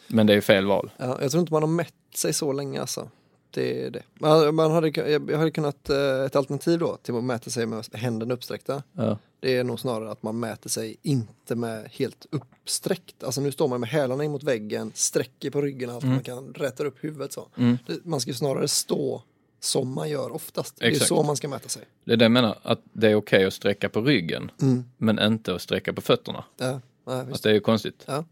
Men 0.09 0.27
det 0.27 0.35
är 0.35 0.41
fel 0.41 0.67
val. 0.67 0.91
Ja, 0.97 1.19
jag 1.23 1.31
tror 1.31 1.41
inte 1.41 1.53
man 1.53 1.63
har 1.63 1.71
mätt 1.71 1.95
sig 2.15 2.33
så 2.33 2.53
länge 2.53 2.81
alltså. 2.81 3.09
Det 3.51 3.85
är 3.87 3.91
det. 3.91 4.03
Man, 4.15 4.55
man 4.55 4.71
hade, 4.71 4.89
jag 5.11 5.39
hade 5.39 5.51
kunnat, 5.51 5.91
eh, 5.91 6.25
ett 6.27 6.37
alternativ 6.37 6.79
då 6.79 6.97
till 6.97 7.17
att 7.17 7.25
mäta 7.25 7.51
sig 7.51 7.67
med 7.67 7.85
händerna 7.93 8.35
uppsträckta. 8.35 8.83
Ja. 8.93 9.19
Det 9.41 9.57
är 9.57 9.65
nog 9.65 9.81
snarare 9.81 10.11
att 10.11 10.23
man 10.23 10.41
mäter 10.41 10.71
sig 10.71 10.97
inte 11.03 11.55
med 11.55 11.89
helt 11.93 12.27
uppsträckt. 12.31 13.25
Alltså 13.25 13.41
nu 13.41 13.53
står 13.53 13.69
man 13.69 13.81
med 13.81 13.89
hälarna 13.89 14.25
in 14.25 14.31
mot 14.31 14.43
väggen, 14.43 14.93
sträcker 14.95 15.51
på 15.51 15.63
ryggen 15.63 15.91
allt, 15.91 16.05
man 16.05 16.23
kan 16.23 16.55
rätta 16.55 16.85
upp 16.85 17.05
huvudet 17.05 17.33
så. 17.33 17.49
Mm. 17.57 17.79
Det, 17.87 18.05
man 18.05 18.21
ska 18.21 18.31
ju 18.31 18.35
snarare 18.35 18.69
stå 18.69 19.23
som 19.61 19.95
man 19.95 20.09
gör 20.09 20.33
oftast. 20.35 20.77
Det 20.79 20.85
är 20.87 20.91
Exakt. 20.91 21.09
så 21.09 21.23
man 21.23 21.37
ska 21.37 21.49
mäta 21.49 21.69
sig. 21.69 21.83
Det 22.05 22.13
är 22.13 22.17
det 22.17 22.25
jag 22.25 22.33
menar, 22.33 22.59
att 22.63 22.81
det 22.93 23.09
är 23.09 23.15
okej 23.15 23.45
att 23.45 23.55
sträcka 23.55 23.89
på 23.89 24.01
ryggen, 24.01 24.51
Mm. 24.63 24.85
men 24.97 25.19
inte 25.19 25.55
att 25.55 25.63
sträcka 25.63 25.93
på 25.93 26.01
fötterna. 26.01 26.45
Ja, 26.57 26.81
ja. 27.07 27.13
Alltså 27.21 27.43
det 27.43 27.49
är 27.51 27.55
ju 27.55 27.61
konstigt. 27.61 28.05
Ja. 28.07 28.25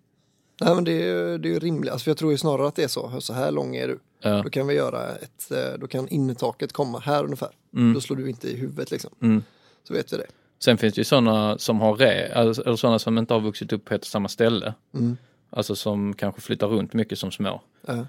Nej 0.61 0.75
men 0.75 0.85
det 0.85 0.93
är 0.93 1.07
ju 1.07 1.39
det 1.39 1.49
är 1.49 1.53
ju 1.53 1.59
rimligt, 1.59 1.93
alltså, 1.93 2.11
jag 2.11 2.17
tror 2.17 2.33
ju 2.33 2.39
snarare 2.39 2.69
att 2.69 2.75
det 2.75 2.83
är 2.85 2.89
så, 2.89 3.21
så 3.21 3.33
här 3.33 3.51
lång 3.51 3.77
är 3.77 3.89
du. 3.89 3.99
Ja. 4.21 4.43
Då 4.43 4.51
kan 4.51 4.67
vi 4.67 4.75
göra 4.75 5.17
ett, 5.17 5.51
eh, 5.53 5.79
då 5.79 5.87
kan 5.87 6.09
innertaket 6.09 6.73
komma 6.73 6.99
här 6.99 7.25
ungefär. 7.25 7.51
Mm. 7.75 7.95
Då 7.95 8.01
slår 8.01 8.17
du 8.17 8.29
inte 8.31 8.49
i 8.49 8.57
huvudet 8.57 8.91
liksom. 8.91 9.11
Mm. 9.23 9.43
Så 9.89 9.95
vet 9.95 10.13
vi 10.13 10.17
det. 10.17 10.27
Sen 10.59 10.79
finns 10.79 10.95
det 10.95 11.01
ju 11.01 11.05
sådana 11.05 11.59
som 11.59 11.81
har 11.81 11.95
re, 11.95 12.11
eller 12.13 12.77
sådana 12.77 12.99
som 12.99 13.19
inte 13.19 13.35
har 13.35 13.41
vuxit 13.41 13.73
upp 13.73 13.85
på 13.85 13.95
ett 13.95 14.01
och 14.01 14.07
samma 14.07 14.29
ställe. 14.29 14.75
Mm. 14.95 15.17
Alltså 15.51 15.77
som 15.77 16.15
kanske 16.15 16.41
flyttar 16.41 16.67
runt 16.67 16.93
mycket 16.93 17.19
som 17.19 17.31
små. 17.31 17.61
Ja. 17.87 18.07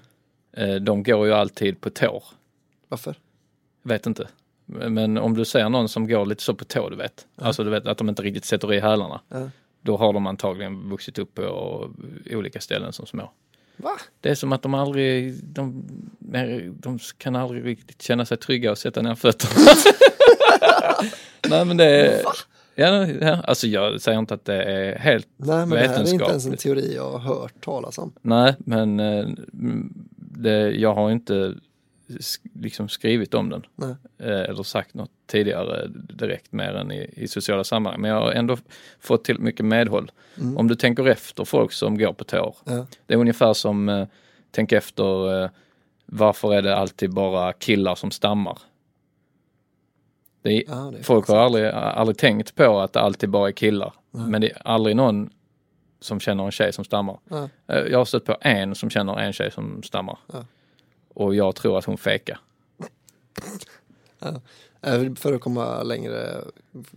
Eh, 0.52 0.74
De 0.74 1.02
går 1.02 1.26
ju 1.26 1.32
alltid 1.32 1.80
på 1.80 1.90
tår. 1.90 2.24
Varför? 2.90 3.16
Vet 3.82 4.06
inte. 4.06 4.28
Men 4.66 5.18
om 5.18 5.34
du 5.34 5.44
ser 5.44 5.68
någon 5.68 5.88
som 5.88 6.08
går 6.08 6.26
lite 6.26 6.42
så 6.42 6.54
på 6.54 6.64
tå, 6.64 6.88
du 6.88 6.96
vet. 6.96 7.26
Alltså 7.36 7.64
du 7.64 7.70
vet 7.70 7.86
att 7.86 7.98
de 7.98 8.08
inte 8.08 8.22
riktigt 8.22 8.44
sätter 8.44 8.72
i 8.72 8.80
hälarna. 8.80 9.20
Ja. 9.28 9.50
Då 9.80 9.96
har 9.96 10.12
de 10.12 10.26
antagligen 10.26 10.90
vuxit 10.90 11.18
upp 11.18 11.34
på 11.34 11.88
olika 12.30 12.60
ställen 12.60 12.92
som 12.92 13.06
små. 13.06 13.30
Va? 13.76 13.90
Det 14.20 14.30
är 14.30 14.34
som 14.34 14.52
att 14.52 14.62
de 14.62 14.74
aldrig, 14.74 15.34
de, 15.44 15.84
de 16.72 16.98
kan 17.18 17.36
aldrig 17.36 17.64
riktigt 17.64 18.02
känna 18.02 18.24
sig 18.24 18.36
trygga 18.36 18.70
och 18.70 18.78
sätta 18.78 19.02
ner 19.02 19.14
fötterna. 19.14 19.70
Nej 21.48 21.64
men 21.64 21.76
det 21.76 21.84
är, 21.84 22.22
ja, 22.74 23.06
ja, 23.06 23.42
alltså 23.44 23.66
jag 23.66 24.00
säger 24.00 24.18
inte 24.18 24.34
att 24.34 24.44
det 24.44 24.62
är 24.62 24.98
helt 24.98 25.28
Nej 25.36 25.66
men 25.66 25.70
det 25.70 25.88
här 25.88 26.04
är 26.04 26.12
inte 26.12 26.24
ens 26.24 26.46
en 26.46 26.56
teori 26.56 26.94
jag 26.96 27.10
har 27.10 27.18
hört 27.18 27.64
talas 27.64 27.98
om. 27.98 28.12
Nej, 28.22 28.54
men 28.58 29.00
eh, 29.00 29.28
det, 30.16 30.70
jag 30.70 30.94
har 30.94 31.10
inte 31.10 31.54
liksom 32.54 32.88
skrivit 32.88 33.34
om 33.34 33.48
den. 33.50 33.66
Nej. 33.74 33.94
Eh, 34.18 34.40
eller 34.40 34.62
sagt 34.62 34.94
något 34.94 35.10
tidigare 35.26 35.86
direkt 35.88 36.52
mer 36.52 36.74
än 36.74 36.92
i, 36.92 37.10
i 37.16 37.28
sociala 37.28 37.64
sammanhang. 37.64 38.00
Men 38.00 38.10
jag 38.10 38.20
har 38.20 38.32
ändå 38.32 38.56
fått 39.00 39.24
till 39.24 39.38
mycket 39.40 39.66
medhåll. 39.66 40.10
Om 40.56 40.68
du 40.68 40.74
tänker 40.74 41.08
efter 41.08 41.44
folk 41.44 41.72
som 41.72 41.98
går 41.98 42.12
på 42.12 42.24
tår. 42.24 42.56
Ja. 42.64 42.86
Det 43.06 43.14
är 43.14 43.18
ungefär 43.18 43.52
som 43.52 43.88
eh, 43.88 44.06
tänk 44.50 44.72
efter 44.72 45.42
eh, 45.44 45.50
varför 46.06 46.54
är 46.54 46.62
det 46.62 46.76
alltid 46.76 47.14
bara 47.14 47.52
killar 47.52 47.94
som 47.94 48.10
stammar? 48.10 48.58
Är, 50.42 50.62
Ja, 50.68 50.92
folk 51.02 51.28
har 51.28 51.36
aldrig, 51.36 51.66
aldrig 51.66 52.18
tänkt 52.18 52.54
på 52.54 52.80
att 52.80 52.92
det 52.92 53.00
alltid 53.00 53.28
bara 53.30 53.48
är 53.48 53.52
killar. 53.52 53.92
Men 54.10 54.40
det 54.40 54.50
är 54.50 54.62
aldrig 54.66 54.96
någon 54.96 55.30
som 56.00 56.20
känner 56.20 56.44
en 56.44 56.50
tjej 56.50 56.72
som 56.72 56.84
stammar. 56.84 57.18
Ja. 57.30 57.48
Eh, 57.68 57.78
Jag 57.78 57.98
har 57.98 58.04
stött 58.04 58.24
på 58.24 58.36
en 58.40 58.74
som 58.74 58.90
känner 58.90 59.18
en 59.18 59.32
tjej 59.32 59.50
som 59.50 59.82
stammar. 59.82 60.18
Ja. 61.20 61.24
Och 61.24 61.34
jag 61.34 61.54
tror 61.56 61.78
att 61.78 61.84
hon 61.84 61.98
fejkar. 61.98 62.38
Eh, 64.82 65.14
För 65.14 65.32
att 65.32 65.40
komma 65.40 65.82
längre, 65.82 66.44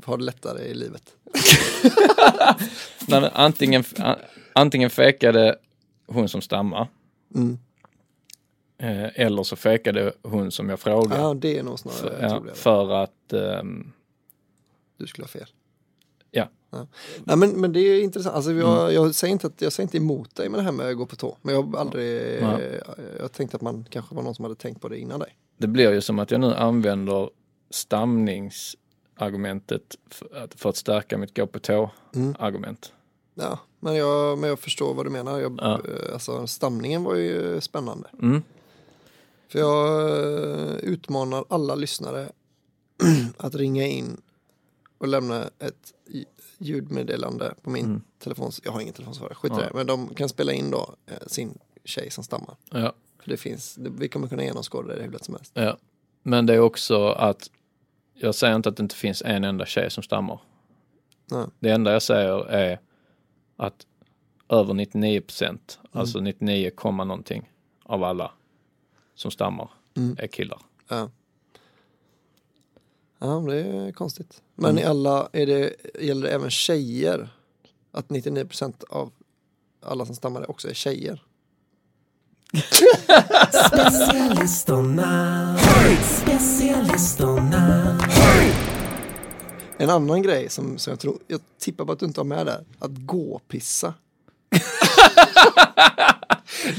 ha 0.06 0.18
det 0.18 0.24
lättare 0.24 0.62
i 0.64 0.74
livet. 0.74 1.16
Nej, 3.08 3.30
antingen, 3.34 3.84
antingen 4.54 4.90
fejkade 4.90 5.56
hon 6.08 6.30
som 6.30 6.42
stammar. 6.42 6.88
Mm. 7.36 7.60
eh, 8.78 9.22
Eller 9.26 9.44
så 9.44 9.56
fejkade 9.56 10.14
hon 10.22 10.52
som 10.52 10.70
jag 10.70 10.80
frågade. 10.80 11.22
Ja 11.22 11.34
det 11.34 11.58
är 11.58 11.64
nog 11.64 11.80
snarare 11.80 12.00
för, 12.00 12.22
ja, 12.22 12.44
för 12.54 12.92
att 13.04 13.34
ehm, 13.34 13.92
Du 14.98 15.08
skulle 15.08 15.24
ha 15.24 15.30
fel. 15.30 15.48
Nej, 17.24 17.38
men, 17.38 17.50
men 17.62 17.74
det 17.74 17.80
är 17.80 18.04
intressant. 18.04 18.36
Alltså, 18.36 18.52
jag, 18.52 18.82
Mm. 18.84 18.94
jag, 18.96 19.16
säger 19.16 19.32
inte 19.32 19.48
att, 19.48 19.62
jag 19.62 19.74
säger 19.74 19.88
inte 19.88 19.98
emot 19.98 20.36
dig 20.36 20.50
med 20.50 20.60
det 20.60 20.64
här 20.64 20.72
med 20.72 20.90
att 20.90 20.98
gå 20.98 21.06
på 21.06 21.16
tå. 21.16 21.38
Men 21.42 21.56
jag 21.56 21.64
har 21.64 21.80
aldrig, 21.80 22.42
Nej. 22.44 22.82
jag 23.20 23.32
tänkte 23.32 23.56
att 23.58 23.62
man 23.62 23.86
kanske 23.90 24.16
var 24.16 24.24
någon 24.24 24.36
som 24.36 24.46
hade 24.46 24.56
tänkt 24.56 24.82
på 24.82 24.90
det 24.90 24.98
innan 25.00 25.20
dig. 25.20 25.38
det 25.58 25.68
blir 25.68 25.92
ju 25.94 26.02
som 26.02 26.20
att 26.20 26.32
jag 26.32 26.42
nu 26.42 26.54
använder 26.54 27.30
stamningsargumentet 27.70 29.96
för 30.10 30.38
att, 30.44 30.54
för 30.60 30.70
att 30.70 30.76
stärka 30.78 31.18
mitt 31.18 31.36
gå 31.38 31.48
på 31.48 31.60
tå-argument. 31.60 32.94
Ja, 33.36 33.60
men 33.80 33.96
jag, 33.96 34.38
men 34.38 34.50
jag 34.50 34.60
förstår 34.60 34.94
vad 34.94 35.06
du 35.06 35.10
menar. 35.10 35.40
Jag, 35.40 35.60
Ja. 35.62 35.74
eh, 35.74 35.80
alltså, 36.14 36.48
stamningen 36.48 37.04
var 37.04 37.16
ju 37.16 37.62
spännande. 37.62 38.10
Mm. 38.22 38.42
För 39.50 39.60
jag 39.60 40.10
eh, 40.10 40.76
utmanar 40.76 41.46
alla 41.50 41.76
lyssnare 41.76 42.30
att 43.38 43.56
ringa 43.56 43.88
in 43.88 44.22
och 45.04 45.10
lämna 45.10 45.50
ett 45.60 45.94
ljudmeddelande 46.58 47.54
på 47.62 47.70
min 47.70 47.86
Mm. 47.86 48.02
telefon. 48.20 48.52
Jag 48.64 48.72
har 48.72 48.82
ingen 48.82 48.94
telefonsvarare, 48.94 49.36
skit 49.36 49.52
i 49.52 49.56
Ja. 49.56 49.62
det. 49.62 49.72
Men 49.74 49.88
de 49.88 50.16
kan 50.16 50.30
spela 50.30 50.54
in 50.54 50.72
då 50.72 50.96
eh, 51.06 51.18
sin 51.28 51.58
tjej 51.84 52.12
som 52.12 52.24
stammar. 52.24 52.56
Ja. 52.72 52.94
För 53.20 53.30
det 53.30 53.38
finns, 53.38 53.76
det, 53.76 53.90
vi 53.90 54.08
kommer 54.08 54.28
kunna 54.28 54.44
genomskåda 54.44 54.96
det 54.96 55.04
hur 55.04 55.12
lätt 55.12 55.26
som 55.26 55.36
helst. 55.36 55.52
Ja. 55.56 55.78
Men 56.24 56.46
det 56.46 56.54
är 56.54 56.60
också 56.60 57.08
att 57.10 57.50
jag 58.14 58.36
säger 58.36 58.56
inte 58.56 58.70
att 58.70 58.78
det 58.78 58.84
inte 58.84 58.96
finns 58.96 59.22
en 59.26 59.44
enda 59.44 59.66
tjej 59.66 59.92
som 59.92 60.04
stammar. 60.04 60.40
Nej. 61.32 61.46
Det 61.60 61.70
enda 61.70 61.92
jag 61.94 62.02
säger 62.02 62.46
är 62.46 62.80
att 63.58 63.88
över 64.50 64.74
99 64.74 65.22
procent, 65.22 65.80
alltså 65.92 66.20
99, 66.20 66.72
komma 66.76 67.04
någonting 67.04 67.52
av 67.84 68.04
alla 68.04 68.32
som 69.16 69.32
stammar 69.32 69.70
Mm. 69.98 70.16
är 70.20 70.28
killar. 70.28 70.60
Ja. 70.90 71.10
Ja, 73.24 73.40
det 73.40 73.56
är 73.56 73.92
konstigt. 73.92 74.42
Men 74.56 74.80
i 74.80 74.84
alla, 74.84 75.30
är 75.34 75.46
det, 75.46 75.74
gäller 76.00 76.28
det 76.28 76.34
även 76.34 76.50
tjejer? 76.50 77.30
Att 77.92 78.08
99% 78.08 78.84
av 78.90 79.12
alla 79.82 80.06
som 80.06 80.16
stammar 80.16 80.50
också 80.50 80.70
är 80.70 80.74
tjejer? 80.74 81.24
Specialisterna, 83.68 85.58
specialisterna. 86.02 88.00
En 89.78 89.90
annan 89.90 90.22
grej 90.22 90.50
som, 90.50 90.78
som 90.78 90.92
jag 90.92 91.00
tror, 91.00 91.18
jag 91.28 91.40
tippar 91.60 91.86
på 91.86 91.92
att 91.92 92.00
du 92.00 92.06
inte 92.06 92.20
har 92.20 92.26
med 92.26 92.46
där, 92.46 92.66
att 92.80 92.92
gå 92.98 93.34
och 93.34 93.48
pissa. 93.48 93.94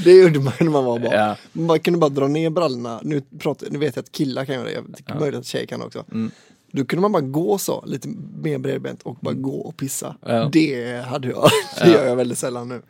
Det 0.03 0.11
gjorde 0.11 0.39
man 0.39 0.53
när 0.59 0.69
man 0.69 0.85
var 0.85 0.99
barn. 0.99 1.13
Ja. 1.13 1.37
Man 1.51 1.79
kunde 1.79 1.99
bara 1.99 2.09
dra 2.09 2.27
ner 2.27 2.49
brallorna. 2.49 2.99
Nu, 3.03 3.21
pratar, 3.39 3.67
nu 3.69 3.79
vet 3.79 3.95
jag 3.95 4.03
att 4.03 4.11
killar 4.11 4.45
kan 4.45 4.55
göra 4.55 4.65
det, 4.65 4.71
jag 4.71 4.85
tycker 4.95 5.15
möjligt 5.19 5.39
att 5.39 5.45
tjejer 5.45 5.65
kan 5.65 5.81
också. 5.81 6.03
Mm. 6.11 6.31
Då 6.71 6.85
kunde 6.85 7.01
man 7.01 7.11
bara 7.11 7.21
gå 7.21 7.57
så, 7.57 7.83
lite 7.85 8.07
mer 8.41 8.57
bredbent 8.57 9.01
och 9.01 9.15
bara 9.21 9.33
gå 9.33 9.57
och 9.57 9.77
pissa. 9.77 10.15
Ja. 10.21 10.49
Det 10.51 11.01
hade 11.05 11.27
jag, 11.27 11.49
det 11.83 11.91
gör 11.91 12.07
jag 12.07 12.15
väldigt 12.15 12.37
sällan 12.37 12.69
nu. 12.69 12.81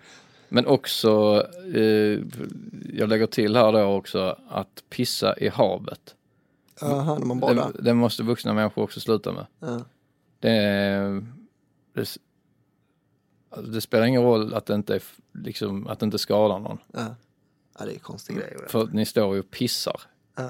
Men 0.50 0.66
också, 0.66 1.44
eh, 1.76 2.20
jag 2.94 3.10
lägger 3.10 3.28
till 3.28 3.56
här 3.56 3.72
då 3.72 3.84
också 3.84 4.38
att 4.50 4.84
pissa 4.90 5.38
i 5.38 5.48
havet. 5.48 6.16
Aha, 6.82 7.18
när 7.20 7.26
man 7.26 7.40
badar. 7.40 7.72
Det, 7.74 7.82
det 7.82 7.94
måste 7.94 8.24
vuxna 8.24 8.54
människor 8.54 8.84
också 8.84 9.00
sluta 9.00 9.32
med. 9.32 9.46
Ja. 9.60 9.82
Det, 10.40 11.22
det, 11.94 12.18
alltså 13.50 13.72
det 13.72 13.82
spelar 13.82 14.06
ingen 14.06 14.22
roll 14.24 14.54
att 14.54 14.66
det 14.66 14.76
inte, 14.76 14.96
är, 14.96 15.02
liksom, 15.34 15.88
att 15.88 16.00
det 16.00 16.06
inte 16.06 16.18
skadar 16.18 16.60
någon. 16.60 16.78
Ja. 16.94 17.16
ja, 17.80 17.86
det 17.86 17.96
är 17.96 18.00
konstig 18.00 18.36
grej. 18.38 18.58
För 18.70 18.84
att 18.84 18.94
ni 18.94 19.06
står 19.06 19.34
ju 19.36 19.40
och 19.40 19.52
pissar 19.52 20.02
Ja. 20.38 20.50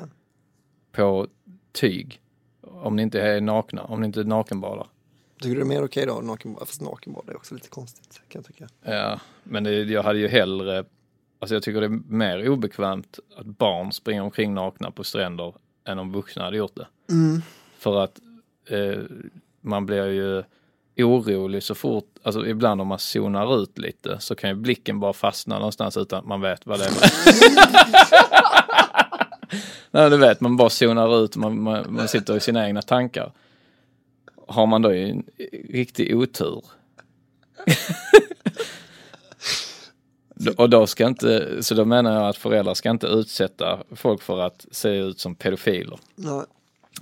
på 0.92 1.28
tyg. 1.72 2.22
Om 2.62 2.96
ni 2.96 3.02
inte 3.02 3.22
är 3.22 3.42
nakna, 3.42 3.84
om 3.84 4.00
ni 4.02 4.06
inte 4.08 4.24
nakenbadar. 4.24 4.88
Tycker 5.42 5.50
du 5.50 5.56
det 5.56 5.62
är 5.62 5.66
mer 5.66 5.84
okej 5.86 6.06
då, 6.06 6.22
nakenbad? 6.22 6.68
Fast 6.68 6.82
nakenbad 6.82 7.30
är 7.30 7.36
också 7.36 7.54
lite 7.54 7.70
konstigt 7.70 8.22
kan 8.28 8.40
jag 8.40 8.46
tycka. 8.46 8.68
Ja, 8.82 9.20
men 9.44 9.64
det, 9.64 9.72
jag 9.72 10.04
hade 10.04 10.20
ju 10.20 10.28
hellre, 10.28 10.86
alltså 11.40 11.56
jag 11.56 11.64
tycker 11.64 11.80
det 11.82 11.88
är 11.88 12.02
mer 12.08 12.50
obekvämt 12.50 13.20
att 13.38 13.46
barn 13.46 13.92
springer 13.92 14.22
omkring 14.22 14.54
nakna 14.54 14.92
på 14.92 15.04
stränder 15.04 15.54
än 15.88 16.00
om 16.00 16.12
vuxna 16.12 16.44
hade 16.44 16.58
gjort 16.58 16.76
det. 16.76 16.88
För 17.78 18.04
att 18.04 18.20
eh, 18.70 19.00
man 19.62 19.86
blir 19.86 20.06
ju 20.06 20.44
orolig 21.04 21.64
så 21.64 21.76
fort, 21.76 22.06
alltså 22.24 22.48
ibland 22.48 22.82
om 22.82 22.88
man 22.88 23.00
zonar 23.00 23.62
ut 23.62 23.78
lite 23.78 24.20
så 24.20 24.36
kan 24.36 24.50
ju 24.50 24.56
blicken 24.56 25.00
bara 25.00 25.14
fastna 25.14 25.58
någonstans 25.58 25.98
utan 25.98 26.20
att 26.20 26.26
man 26.26 26.42
vet 26.42 26.66
vad 26.66 26.80
det 26.80 26.86
är. 26.86 26.92
Nej, 29.92 30.10
du 30.10 30.18
vet, 30.18 30.42
man 30.42 30.58
bara 30.58 30.70
zonar 30.70 31.24
ut, 31.24 31.36
man, 31.36 31.62
man, 31.62 31.86
man 31.90 32.08
sitter 32.08 32.38
i 32.38 32.40
sina 32.40 32.68
egna 32.68 32.82
tankar. 32.82 33.32
Har 34.48 34.66
man 34.66 34.82
då 34.82 34.90
en 34.94 35.24
riktig 35.70 36.18
otur 36.18 36.64
Och 40.58 40.70
då 40.70 40.88
ska 40.88 41.08
inte, 41.08 41.64
så 41.64 41.76
då 41.76 41.86
menar 41.86 42.14
jag 42.14 42.30
att 42.30 42.38
föräldrar 42.38 42.74
ska 42.74 42.90
inte 42.90 43.08
utsätta 43.08 43.84
folk 43.92 44.22
för 44.22 44.42
att 44.42 44.66
se 44.72 44.90
ut 44.90 45.20
som 45.20 45.36
pedofiler. 45.36 46.00
Nej, 46.16 46.44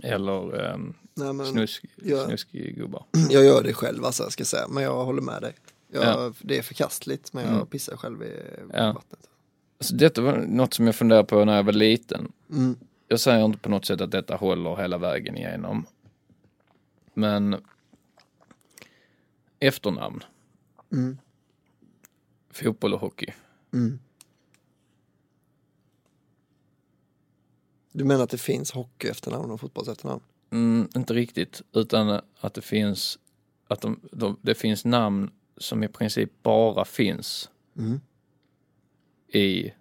Eller 0.03 0.71
um, 0.73 0.93
nej 1.15 1.34
men 1.34 1.45
snusk, 1.45 1.86
Ja. 1.95 2.26
snuskgubbar. 2.26 3.06
jag 3.30 3.45
gör 3.45 3.63
det 3.63 3.73
själv 3.73 4.06
alltså, 4.06 4.30
ska 4.30 4.41
jag 4.41 4.47
säga. 4.47 4.67
Men 4.67 4.84
jag 4.84 5.06
håller 5.06 5.21
med 5.21 5.41
dig. 5.41 5.54
Jag, 5.91 6.04
Ja. 6.04 6.19
Mm. 6.19 6.34
Det 6.41 6.58
är 6.58 6.62
förkastligt, 6.62 7.34
men 7.34 7.56
jag 7.56 7.69
pissar 7.69 7.97
själv 7.97 8.23
i 8.23 8.39
Ja. 8.73 8.93
vattnet. 8.93 9.30
Alltså, 9.78 9.95
detta 9.95 10.21
var 10.21 10.38
något 10.38 10.73
som 10.73 10.86
jag 10.86 10.95
funderade 10.95 11.26
på 11.28 11.45
när 11.45 11.56
jag 11.56 11.63
var 11.63 11.73
liten. 11.73 12.32
Mm. 12.49 12.76
Jag 13.08 13.19
säger 13.19 13.45
inte 13.45 13.60
på 13.60 13.69
något 13.69 13.86
sätt 13.86 14.02
att 14.02 14.12
detta 14.12 14.36
håller 14.36 14.76
hela 14.76 14.97
vägen 14.97 15.38
igenom. 15.38 15.86
Men 17.13 17.56
efternamn. 19.60 20.23
Mm. 20.91 21.17
Fotboll 22.52 22.93
och 22.93 22.99
hockey. 22.99 23.34
Du 27.91 28.04
menar 28.04 28.23
att 28.23 28.30
det 28.30 28.38
finns 28.38 28.71
hockey 28.71 29.08
efternamn 29.08 29.52
och 29.52 29.60
fotbolls 29.62 29.88
efternamn? 29.88 30.21
Mm, 30.53 30.87
inte 30.95 31.13
riktigt, 31.13 31.61
utan 31.73 32.19
att 32.39 32.53
det 32.53 32.61
finns 32.61 33.19
att 33.67 33.81
de, 33.81 33.99
de, 34.11 34.37
det 34.41 34.55
finns 34.55 34.85
namn 34.85 35.31
som 35.57 35.83
i 35.83 35.87
princip 35.87 36.31
bara 36.43 36.85
finns 36.85 37.49
Mm. 37.77 37.99
i 39.27 39.71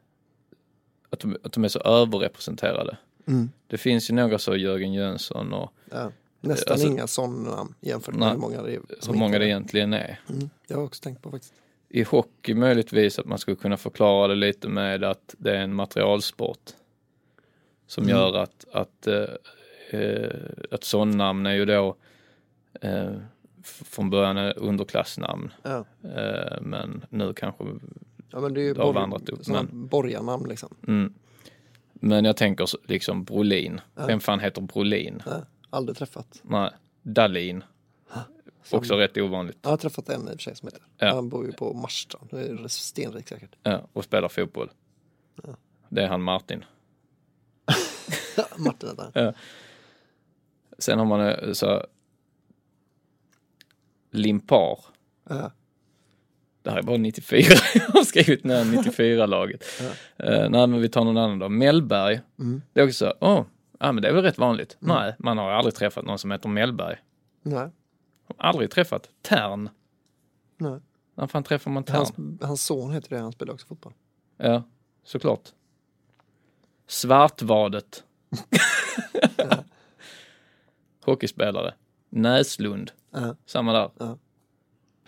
att 1.11 1.21
de, 1.21 1.37
att 1.45 1.53
de 1.53 1.65
är 1.65 1.69
så 1.69 1.79
överrepresenterade. 1.79 2.97
Mm. 3.27 3.51
Det 3.67 3.79
finns 3.79 4.11
ju 4.11 4.15
några 4.15 4.39
så 4.39 4.57
Jörgen 4.57 4.93
Jönsson 4.93 5.53
och 5.53 5.73
Ja. 5.91 6.11
Nästan 6.41 6.73
Alltså- 6.73 6.89
inga 6.89 7.07
sådana 7.07 7.57
namn 7.57 7.75
jämfört 7.81 8.15
med 8.15 8.21
Nej, 8.21 8.31
hur 8.31 8.39
många 8.39 8.63
det 8.63 8.75
är. 8.75 8.81
hur 9.07 9.15
många 9.15 9.39
det 9.39 9.47
egentligen 9.47 9.93
är. 9.93 10.21
Mm. 10.29 10.51
Jag 10.67 10.77
har 10.77 10.85
också 10.85 11.03
tänkt 11.03 11.23
på 11.23 11.31
faktiskt. 11.31 11.55
I 11.89 12.03
hockey 12.03 12.55
möjligtvis 12.55 13.19
att 13.19 13.27
man 13.27 13.39
skulle 13.39 13.57
kunna 13.57 13.77
förklara 13.77 14.29
det 14.29 14.35
lite 14.35 14.69
med 14.69 15.05
att 15.05 15.35
det 15.39 15.51
är 15.57 15.61
en 15.61 15.75
materialsport. 15.75 16.71
Som 17.87 18.05
Mm. 18.05 18.17
gör 18.17 18.37
att, 18.37 18.65
att, 18.73 19.07
eh, 19.95 20.01
eh, 20.01 20.31
att 20.71 20.85
sådana 20.85 21.51
är 21.51 21.55
ju 21.55 21.65
då 21.65 21.97
eh, 22.81 23.13
från 23.65 24.11
början 24.11 24.39
underklassnamn. 24.39 25.53
Ja. 25.63 25.85
Eh, 26.17 26.61
men 26.61 27.05
nu 27.11 27.35
kanske, 27.35 27.65
Ja 28.31 28.41
men 28.41 28.55
det 28.55 28.61
är 28.61 28.63
ju 28.63 28.75
har 28.75 28.93
vandrat 28.93 29.29
upp, 29.29 29.47
men- 29.47 29.87
borgarnamn 29.89 30.49
liksom. 30.49 30.75
mm. 30.89 31.15
Men 31.95 32.25
jag 32.25 32.37
tänker 32.37 32.69
liksom 32.89 33.25
Brolin. 33.25 33.81
Vem 33.95 34.21
fan 34.21 34.41
heter 34.41 34.63
Brolin? 34.63 35.23
Ja. 35.27 35.43
Aldrig 35.71 35.97
träffat. 35.99 36.41
Nej, 36.43 36.71
Dahlin. 37.03 37.65
Också 38.71 38.95
rätt 38.95 39.17
ovanligt. 39.17 39.59
Jag 39.63 39.71
har 39.71 39.77
träffat 39.77 40.09
en 40.09 40.23
i 40.23 40.25
och 40.25 40.31
för 40.31 40.39
sig 40.39 40.57
som 40.57 40.67
heter. 40.69 40.83
Ja. 40.99 41.15
Han 41.15 41.29
bor 41.29 41.47
ju 41.47 41.53
på 41.53 41.75
Marstrand. 41.75 42.29
Det 42.31 42.41
är 42.41 42.69
stenrik 42.69 43.29
säkert. 43.29 43.57
Ja, 43.63 43.89
och 43.93 44.05
spelar 44.05 44.29
fotboll. 44.29 44.71
Det 45.89 46.03
är 46.03 46.09
han 46.09 46.23
Martin. 46.23 46.65
Martin 48.57 48.89
heter 48.89 49.03
han. 49.03 49.25
Ja. 49.25 49.33
Sen 50.83 50.99
har 50.99 51.07
man 51.07 51.21
eh, 51.21 51.53
så 51.53 51.87
Limpar. 54.11 54.79
Ja. 55.29 55.53
Det 56.63 56.71
här 56.71 56.79
är 56.79 56.83
bara 56.83 56.97
94. 56.97 57.45
Jag 57.75 57.81
har 57.81 58.05
skrivit 58.05 58.45
ner 58.45 58.65
94-laget. 58.65 59.65
Uh, 59.81 60.49
nej, 60.51 60.67
men 60.67 60.81
vi 60.81 60.89
tar 60.89 61.05
någon 61.05 61.17
annan 61.17 61.39
då. 61.39 61.49
Mellberg. 61.49 62.21
Det 62.73 62.81
är 62.81 62.85
också 62.85 63.07
så, 63.07 63.15
åh, 63.21 63.45
ja, 63.79 63.93
men 63.93 64.03
det 64.03 64.09
är 64.09 64.13
väl 64.13 64.23
rätt 64.23 64.39
vanligt. 64.39 64.77
Nej, 64.79 65.15
man 65.19 65.39
har 65.39 65.51
aldrig 65.51 65.75
träffat 65.75 66.05
någon 66.05 66.19
som 66.19 66.31
heter 66.31 66.49
Mellberg. 66.49 66.97
Nej. 67.43 67.69
Aldrig 68.37 68.71
träffat 68.71 69.09
Tern. 69.23 69.69
Nej. 70.57 70.81
När 71.15 71.27
fan 71.27 71.43
träffar 71.43 71.71
man 71.71 71.85
Tern? 71.85 71.97
Hans, 71.97 72.13
hans 72.41 72.63
son 72.63 72.93
heter 72.93 73.17
det, 73.17 73.23
han 73.23 73.33
spelar 73.33 73.53
också 73.55 73.67
fotboll. 73.67 73.93
Ja, 74.37 74.63
såklart. 75.05 75.49
Svartvadet. 76.87 78.05
Hockeyspelare. 81.05 81.75
Näslund. 82.11 82.91
Ja. 83.13 83.37
Samma 83.47 83.73
där. 83.73 83.91
Ja. 83.99 84.19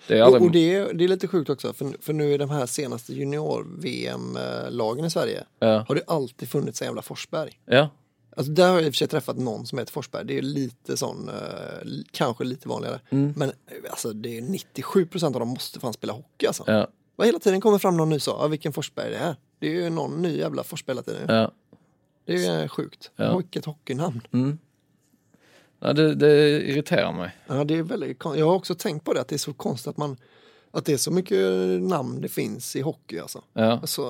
Det 0.08 0.18
är 0.18 0.22
Och, 0.22 0.26
aldrig... 0.26 0.42
och 0.42 0.50
det, 0.52 0.74
är, 0.74 0.94
det 0.94 1.04
är 1.04 1.08
lite 1.08 1.28
sjukt 1.28 1.50
också, 1.50 1.72
för, 1.72 1.96
för 2.00 2.12
nu 2.12 2.32
i 2.32 2.38
de 2.38 2.50
här 2.50 2.66
senaste 2.66 3.12
junior-VM-lagen 3.14 5.04
i 5.04 5.10
Sverige 5.10 5.44
Ja. 5.58 5.84
har 5.88 5.94
det 5.94 6.02
alltid 6.06 6.48
funnits 6.48 6.82
en 6.82 6.86
jävla 6.86 7.02
Forsberg. 7.02 7.60
ja. 7.66 7.88
Alltså 8.36 8.52
där 8.52 8.68
har 8.68 8.74
jag 8.74 8.84
i 8.86 8.88
och 8.90 8.92
för 8.94 8.96
sig 8.98 9.08
träffat 9.08 9.38
någon 9.38 9.66
som 9.66 9.78
heter 9.78 9.92
Forsberg. 9.92 10.24
Det 10.26 10.38
är 10.38 10.42
lite 10.42 10.96
sån, 10.96 11.28
eh, 11.28 11.34
kanske 12.10 12.44
lite 12.44 12.68
vanligare. 12.68 13.00
Mm. 13.10 13.34
Men 13.36 13.48
eh, 13.48 13.54
alltså 13.90 14.12
det 14.12 14.38
är 14.38 14.42
97 14.42 15.06
procent 15.06 15.36
av 15.36 15.40
dem 15.40 15.48
måste 15.48 15.80
fan 15.80 15.92
spela 15.92 16.12
hockey 16.12 16.46
alltså. 16.46 16.64
Ja. 16.66 16.86
Vad 17.16 17.26
hela 17.26 17.38
tiden 17.38 17.60
kommer 17.60 17.78
fram 17.78 17.96
någon 17.96 18.08
ny 18.10 18.18
så, 18.20 18.30
ja, 18.30 18.46
vilken 18.46 18.72
Forsberg 18.72 19.10
det 19.10 19.16
är. 19.16 19.36
Det 19.58 19.66
är 19.66 19.82
ju 19.82 19.90
någon 19.90 20.22
ny 20.22 20.38
jävla 20.38 20.62
Forsberg 20.64 20.94
hela 20.96 21.02
tiden. 21.02 21.36
Ja. 21.36 21.50
Det 22.24 22.32
är 22.34 22.38
ju 22.38 22.62
eh, 22.62 22.68
sjukt. 22.68 23.10
Ja. 23.16 23.36
Vilket 23.36 23.64
hockeynamn. 23.64 24.20
Ja 25.84 25.92
det, 25.92 26.14
det 26.14 26.62
irriterar 26.62 27.12
mig. 27.12 27.36
Ja, 27.46 27.64
det 27.64 27.74
är 27.74 27.82
väldigt, 27.82 28.24
jag 28.24 28.46
har 28.46 28.54
också 28.54 28.74
tänkt 28.74 29.04
på 29.04 29.12
det, 29.12 29.20
att 29.20 29.28
det 29.28 29.36
är 29.36 29.38
så 29.38 29.52
konstigt 29.52 29.90
att 29.90 29.96
man 29.96 30.16
att 30.74 30.84
det 30.84 30.92
är 30.92 30.96
så 30.96 31.10
mycket 31.10 31.40
namn 31.82 32.20
det 32.20 32.28
finns 32.28 32.76
i 32.76 32.80
hockey 32.80 33.18
alltså. 33.18 33.42
Ja. 33.52 33.62
Alltså, 33.62 34.02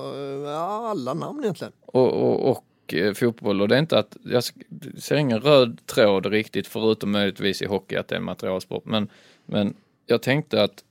ja, 0.45 0.89
alla 0.89 1.13
namn 1.13 1.43
egentligen. 1.43 1.73
Och, 1.85 2.13
och, 2.13 2.51
och 2.51 2.93
eh, 2.93 3.13
fotboll. 3.13 3.61
Och 3.61 3.67
det 3.67 3.75
är 3.75 3.79
inte 3.79 3.99
att, 3.99 4.17
jag 4.23 4.43
ser 4.97 5.15
ingen 5.15 5.39
röd 5.39 5.85
tråd 5.85 6.25
riktigt 6.25 6.67
förutom 6.67 7.11
möjligtvis 7.11 7.61
i 7.61 7.65
hockey 7.65 7.95
att 7.95 8.07
det 8.07 8.15
är 8.15 8.19
en 8.19 8.25
materialsport. 8.25 8.85
Men, 8.85 9.09
men 9.45 9.75
jag 10.05 10.21
tänkte 10.21 10.63
att 10.63 10.83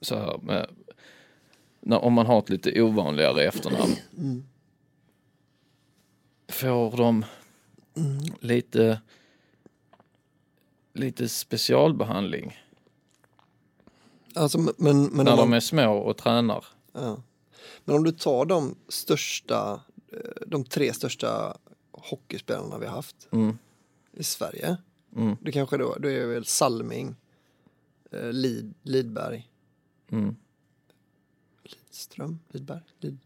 så 0.00 0.16
här 0.16 0.38
med, 0.42 0.66
när, 1.80 2.04
om 2.04 2.12
man 2.12 2.26
har 2.26 2.38
ett 2.38 2.50
lite 2.50 2.82
ovanligare 2.82 3.44
efternamn. 3.44 3.96
Får 6.48 6.96
de 6.96 7.24
lite 8.40 9.00
lite 10.98 11.28
specialbehandling 11.28 12.56
Alltså, 14.34 14.58
men, 14.58 14.74
men, 14.78 15.06
när 15.06 15.18
om 15.18 15.24
de 15.38 15.48
man, 15.48 15.52
är 15.52 15.60
små 15.60 15.96
och 15.98 16.16
tränar. 16.16 16.64
ja. 16.92 17.22
men 17.84 17.96
om 17.96 18.04
du 18.04 18.12
tar 18.12 18.44
de 18.44 18.74
största, 18.88 19.80
eh, 20.12 20.18
de 20.46 20.64
tre 20.64 20.92
största 20.92 21.56
hockeyspelarna 21.92 22.78
vi 22.78 22.86
har 22.86 22.92
haft 22.94 23.28
Mm. 23.32 23.58
i 24.12 24.22
Sverige. 24.24 24.76
Mm. 25.16 25.36
Det 25.40 25.52
kanske 25.52 25.76
då, 25.76 25.96
då 26.00 26.08
är 26.10 26.26
väl 26.26 26.44
Salming, 26.44 27.14
eh, 28.10 28.32
Lid, 28.32 28.74
Lidberg, 28.82 29.48
Mm. 30.10 30.36
Lidström, 31.64 32.38
Lidberg, 32.50 32.80
Lid, 33.00 33.18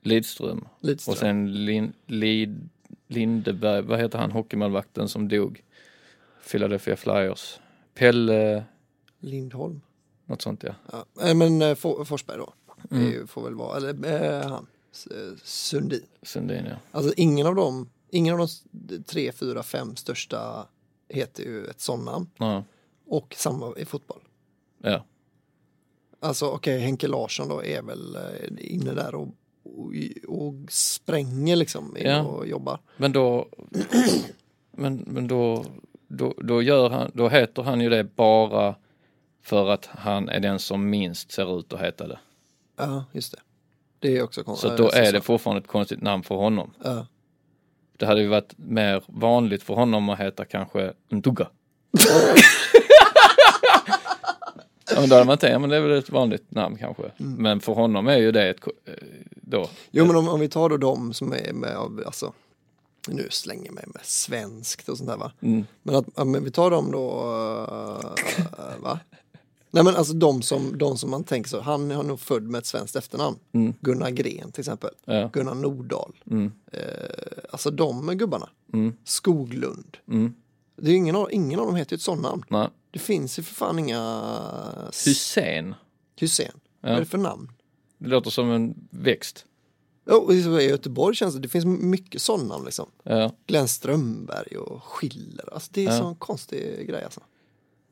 Lidström. 0.00 0.68
Lidström. 0.80 1.12
Och 1.12 1.18
sen 1.18 1.64
Lin, 1.64 1.92
Lid, 2.06 2.68
Lindeberg, 3.06 3.82
vad 3.82 4.00
heter 4.00 4.18
han, 4.18 4.30
hockeymålvakten 4.32 5.08
som 5.08 5.28
dog? 5.28 5.62
Philadelphia 6.50 6.96
Flyers. 6.96 7.60
Pelle, 7.94 8.64
Lindholm. 9.18 9.80
något 10.26 10.42
sånt 10.42 10.62
ja. 10.62 10.74
Ja. 10.92 11.34
Men 11.34 11.62
eh, 11.62 11.74
For- 11.74 12.04
Forsberg 12.04 12.38
då. 12.38 12.52
är 12.90 13.00
ju, 13.00 13.26
får 13.26 13.42
väl 13.44 13.54
vara, 13.54 13.76
eller 13.76 14.04
eh, 14.42 14.48
han, 14.50 14.66
Sundin. 15.44 16.06
Sundin 16.22 16.64
ja. 16.70 16.76
Alltså 16.90 17.12
ingen 17.16 17.46
av 17.46 17.54
dem, 17.54 17.90
ingen 18.10 18.40
av 18.40 18.48
de 18.80 19.02
tre, 19.02 19.32
fyra, 19.32 19.62
fem 19.62 19.96
största 19.96 20.66
heter 21.08 21.42
ju 21.44 21.66
ett 21.66 21.80
sånt 21.80 22.04
namn. 22.04 22.26
Ja. 22.38 22.64
Och 23.06 23.34
samma 23.38 23.74
i 23.76 23.84
fotboll. 23.84 24.20
ja. 24.82 25.04
Alltså 26.20 26.46
okej, 26.46 26.78
Henke 26.78 27.08
Larsson 27.08 27.48
då 27.48 27.64
är 27.64 27.82
väl 27.82 28.16
eh, 28.16 28.22
inne 28.58 28.94
där 28.94 29.14
och, 29.14 29.28
och, 29.64 29.92
och 30.28 30.54
spränger 30.68 31.56
liksom 31.56 31.96
Ja. 32.00 32.22
och 32.22 32.46
jobbar. 32.46 32.80
Men 32.96 33.12
då, 33.12 33.48
men, 34.70 34.96
men 35.06 35.28
då, 35.28 35.64
då, 36.12 36.34
då, 36.38 36.62
gör 36.62 36.90
han, 36.90 37.10
då 37.14 37.28
heter 37.28 37.62
han 37.62 37.80
ju 37.80 37.88
det 37.88 38.04
bara 38.04 38.74
för 39.42 39.68
att 39.68 39.86
han 39.86 40.28
är 40.28 40.40
den 40.40 40.58
som 40.58 40.90
minst 40.90 41.32
ser 41.32 41.58
ut 41.58 41.72
att 41.72 41.80
heta 41.80 42.08
det. 42.08 42.18
Ja, 42.76 43.04
just 43.12 43.32
det. 43.32 43.38
Det 43.98 44.16
är 44.16 44.22
också 44.22 44.56
Så 44.56 44.66
ja, 44.66 44.70
att 44.72 44.78
då 44.78 44.90
är 44.90 45.04
så. 45.04 45.12
det 45.12 45.20
fortfarande 45.20 45.60
ett 45.60 45.68
konstigt 45.68 46.02
namn 46.02 46.22
för 46.22 46.34
honom. 46.34 46.70
Ja. 46.84 47.06
Det 47.96 48.06
hade 48.06 48.20
ju 48.20 48.28
varit 48.28 48.54
mer 48.56 49.02
vanligt 49.06 49.62
för 49.62 49.74
honom 49.74 50.08
att 50.08 50.18
heta 50.18 50.44
kanske 50.44 50.92
Nduga. 51.08 51.48
ja, 54.90 55.00
men 55.00 55.08
då 55.08 55.14
hade 55.14 55.26
man 55.26 55.38
tänkt, 55.38 55.52
ja, 55.52 55.58
men 55.58 55.70
det 55.70 55.76
är 55.76 55.80
väl 55.80 55.98
ett 55.98 56.10
vanligt 56.10 56.50
namn 56.50 56.76
kanske. 56.76 57.02
Men 57.16 57.60
för 57.60 57.72
honom 57.72 58.08
är 58.08 58.16
ju 58.16 58.32
det 58.32 58.48
ett, 58.48 58.66
eh, 58.66 58.94
då. 59.34 59.68
Jo 59.90 60.06
men 60.06 60.16
om, 60.16 60.28
om 60.28 60.40
vi 60.40 60.48
tar 60.48 60.68
då 60.68 60.76
de 60.76 61.14
som 61.14 61.32
är 61.32 61.52
med 61.52 61.76
av, 61.76 62.02
alltså, 62.06 62.32
nu 63.08 63.28
slänger 63.30 63.66
jag 63.66 63.74
mig 63.74 63.84
med 63.86 64.04
svenskt 64.04 64.88
och 64.88 64.98
sånt 64.98 65.10
där 65.10 65.16
va. 65.16 65.32
Mm. 65.40 65.64
Men 65.82 65.94
att, 65.94 66.06
ja, 66.14 66.24
men 66.24 66.44
vi 66.44 66.50
tar 66.50 66.70
dem 66.70 66.90
då, 66.90 67.08
eh, 68.58 68.82
va? 68.82 69.00
Nej 69.74 69.84
men 69.84 69.96
alltså 69.96 70.12
de 70.12 70.42
som, 70.42 70.78
de 70.78 70.98
som 70.98 71.10
man 71.10 71.24
tänker 71.24 71.50
så, 71.50 71.60
han 71.60 71.90
är 71.90 72.02
nog 72.02 72.20
född 72.20 72.42
med 72.42 72.58
ett 72.58 72.66
svenskt 72.66 72.96
efternamn. 72.96 73.36
Gunnar 73.80 74.10
Gren 74.10 74.52
till 74.52 74.60
exempel. 74.60 74.90
Mm. 75.06 75.20
Ja. 75.20 75.30
Gunnar 75.32 75.54
Nordahl. 75.54 76.12
Mm. 76.30 76.52
Eh, 76.72 76.80
alltså 77.50 77.70
de 77.70 78.18
gubbarna. 78.18 78.48
Mm. 78.72 78.96
Skoglund. 79.04 79.96
Mm. 80.08 80.34
Det 80.76 80.90
är 80.90 80.94
ingen, 80.94 81.16
av, 81.16 81.32
ingen 81.32 81.60
av 81.60 81.66
dem 81.66 81.76
heter 81.76 81.92
ju 81.92 81.96
ett 81.96 82.02
sånt 82.02 82.22
namn. 82.22 82.44
Nej. 82.48 82.68
Det 82.90 82.98
finns 82.98 83.38
ju 83.38 83.42
för 83.42 83.54
fan 83.54 83.78
inga 83.78 84.22
Hussein. 85.06 85.74
Hussein. 86.20 86.52
Vad 86.80 86.92
är 86.92 86.98
det 86.98 87.06
för 87.06 87.18
namn? 87.18 87.52
Det 87.98 88.08
låter 88.08 88.30
som 88.30 88.50
en 88.50 88.88
växt. 88.90 89.46
Och 90.04 90.32
i 90.34 90.40
Göteborg 90.68 91.16
känns 91.16 91.34
det, 91.34 91.40
det 91.40 91.48
finns 91.48 91.64
mycket 91.64 92.22
sådana 92.22 92.58
liksom. 92.58 92.90
Ja. 93.02 93.32
Glenn 93.46 93.68
Strömberg 93.68 94.56
och 94.56 94.84
Schiller. 94.84 95.54
Alltså 95.54 95.70
det 95.74 95.80
är 95.86 95.90
Ja. 95.90 95.98
sån 95.98 96.14
konstig 96.16 96.88
grej 96.88 97.04
alltså. 97.04 97.20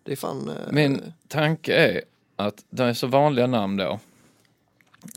Det 0.03 0.13
är 0.13 0.17
fan... 0.17 0.49
eh, 0.49 0.73
Min 0.73 1.13
tanke 1.29 1.75
är 1.75 2.03
att 2.37 2.65
det 2.71 2.85
är 2.85 2.93
så 2.95 3.07
vanliga 3.07 3.47
namn 3.47 3.77
då. 3.77 4.01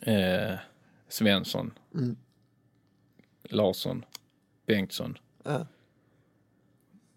Eh, 0.01 0.55
Svensson. 1.09 1.71
Mm. 1.93 2.15
Larsson. 3.43 4.05
Bengtsson. 4.65 5.17
Ja. 5.43 5.65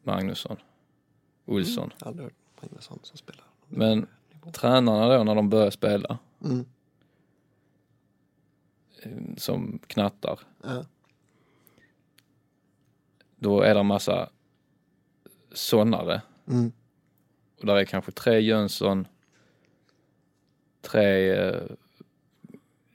Magnusson. 0.02 0.56
Olsson. 1.46 1.92
Har 2.00 2.08
aldrig 2.08 2.24
hört 2.24 2.34
Magnusson 2.62 2.98
som 3.02 3.18
spelar. 3.18 3.44
Men 3.68 4.06
tränarna 4.52 5.16
då 5.18 5.24
när 5.24 5.34
de 5.34 5.48
börjar 5.50 5.70
spela. 5.70 6.18
Mm. 6.44 6.64
Som 9.36 9.78
knattar. 9.86 10.40
Ja. 10.62 10.84
Då 13.36 13.60
är 13.60 13.74
det 13.74 13.80
en 13.80 13.86
massa 13.86 14.30
sånare. 15.52 16.22
Mm. 16.48 16.72
Och 17.58 17.66
där 17.66 17.76
är 17.76 17.84
kanske 17.84 18.12
tre 18.12 18.40
Jönsson. 18.40 19.08
Tre 20.80 21.30
eh, 21.30 21.62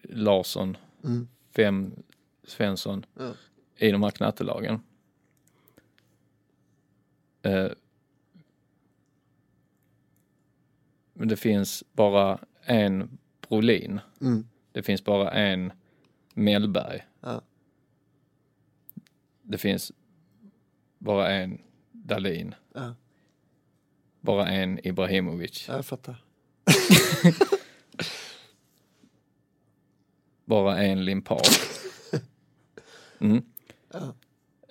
Larsson. 0.01 0.77
Mm. 1.03 1.27
Fem 1.55 1.95
Svensson. 2.43 3.05
Ja. 3.17 3.33
I 3.77 3.91
de 3.91 4.03
här 4.03 4.11
knattelagen. 4.11 4.79
Eh, 7.41 7.71
men 11.13 11.27
det 11.27 11.37
finns 11.37 11.83
bara 11.93 12.39
en 12.61 13.17
Brolin. 13.49 13.99
Mm. 14.21 14.47
Det 14.71 14.83
finns 14.83 15.03
bara 15.03 15.31
en 15.31 15.71
Mellberg. 16.33 17.05
Ja. 17.21 17.41
Det 19.41 19.57
finns 19.57 19.91
bara 20.97 21.29
en 21.31 21.61
Dalin. 21.91 22.55
Ja. 22.73 22.95
Bara 24.21 24.47
en 24.47 24.87
Ibrahimovic. 24.87 25.65
Ja, 25.67 25.75
jag 25.75 25.85
fattar. 25.85 26.23
Bara 30.45 30.77
en 30.77 31.05
Limpar. 31.05 31.41
Mm. 33.19 33.43
Ja. 33.93 34.13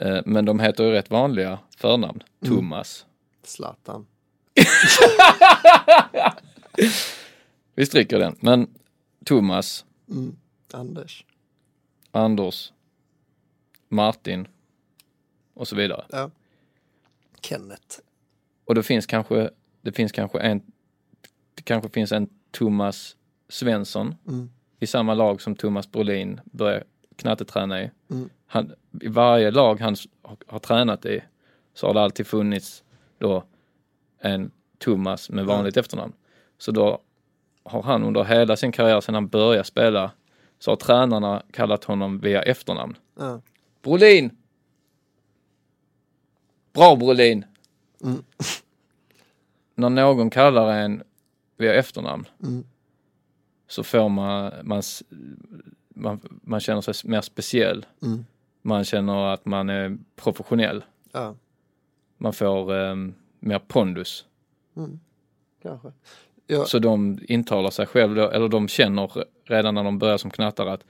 Eh, 0.07 0.23
Men 0.27 0.45
de 0.45 0.61
heter 0.61 0.85
ju 0.85 0.91
rätt 0.91 1.11
vanliga 1.11 1.59
förnamn. 1.77 2.23
Mm. 2.45 2.57
Thomas. 2.57 3.07
Zlatan. 3.43 4.07
Vi 7.75 7.87
stryker 7.87 8.19
den. 8.19 8.37
Men 8.41 8.69
Thomas, 9.25 9.85
Mm. 10.11 10.37
Anders. 10.73 11.25
Anders, 12.13 12.73
Martin 13.89 14.49
och 15.55 15.69
så 15.69 15.77
vidare. 15.77 16.05
Ja. 16.11 16.31
Kenneth. 17.41 17.99
Och 18.65 18.75
det 18.75 18.83
finns 18.83 19.07
kanske, 19.07 19.51
det 19.83 19.93
finns 19.93 20.13
kanske 20.13 20.39
en, 20.39 20.63
det 21.55 21.63
kanske 21.63 21.89
finns 21.89 22.13
en 22.13 22.29
Thomas 22.51 23.17
Svensson 23.49 24.15
Mm. 24.27 24.51
i 24.79 24.87
samma 24.87 25.15
lag 25.15 25.43
som 25.43 25.55
Thomas 25.55 25.91
Brolin 25.91 26.41
börjar 26.45 26.85
knatteträna 27.17 27.83
i. 27.83 27.91
Mm. 28.11 28.31
Han, 28.47 28.73
I 29.01 29.09
varje 29.09 29.51
lag 29.51 29.81
han 29.81 29.97
har, 30.23 30.37
har 30.47 30.59
tränat 30.59 31.07
i 31.07 31.23
så 31.75 31.87
har 31.87 31.95
det 31.95 32.01
alltid 32.01 32.27
funnits 32.27 32.85
då 33.19 33.45
en 34.19 34.51
Thomas 34.79 35.31
med 35.31 35.47
vanligt 35.47 35.77
efternamn. 35.77 36.13
Så 36.59 36.73
då 36.73 37.01
har 37.63 37.83
han 37.83 38.05
under 38.05 38.25
hela 38.25 38.57
sin 38.57 38.73
karriär 38.73 39.01
sedan 39.01 39.15
han 39.15 39.29
började 39.29 39.65
spela 39.65 40.11
så 40.61 40.71
har 40.71 40.77
tränarna 40.77 41.43
kallat 41.53 41.85
honom 41.85 42.19
via 42.19 42.43
efternamn. 42.43 42.97
Ja. 43.19 43.41
Brolin! 43.83 44.31
Bra 46.73 46.97
Brolin! 46.97 47.45
Mm. 48.03 48.23
När 49.75 49.89
någon 49.91 50.31
kallar 50.31 50.73
en 50.73 51.03
via 51.57 51.75
efternamn 51.75 52.25
Mm. 52.43 52.65
så 53.69 53.83
får 53.85 54.09
man, 54.09 54.53
man, 54.63 54.83
man, 55.89 56.21
man 56.43 56.61
känner 56.61 56.81
sig 56.81 57.11
mer 57.11 57.21
speciell. 57.21 57.87
Mm. 58.03 58.25
Man 58.63 58.85
känner 58.85 59.27
att 59.35 59.45
man 59.45 59.71
är 59.71 59.99
professionell. 60.17 60.85
Ja. 61.13 61.35
Man 62.17 62.33
får 62.33 62.75
ehm, 62.75 63.15
mer 63.39 63.59
pondus. 63.59 64.27
Mm. 64.77 65.01
Kanske. 65.63 65.93
Ja. 66.51 66.65
Så 66.65 66.79
de 66.79 67.19
intalar 67.29 67.71
sig 67.71 67.87
själv, 67.87 68.15
då, 68.15 68.31
eller 68.31 68.49
de 68.49 68.69
känner 68.69 69.25
redan 69.45 69.75
när 69.75 69.85
de 69.85 69.99
börjar 69.99 70.19
som 70.19 70.31
knattare 70.31 70.73
att 70.73 70.85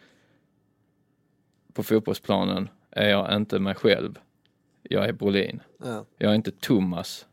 på 1.72 1.82
fotbollsplanen 1.82 2.68
är 2.90 3.08
jag 3.08 3.36
inte 3.36 3.58
mig 3.58 3.74
själv. 3.74 4.18
Jag 4.82 5.08
är 5.08 5.12
Brolin. 5.12 5.60
Ja. 5.78 6.04
Jag 6.18 6.30
är 6.30 6.34
inte 6.34 6.50
Thomas. 6.50 7.26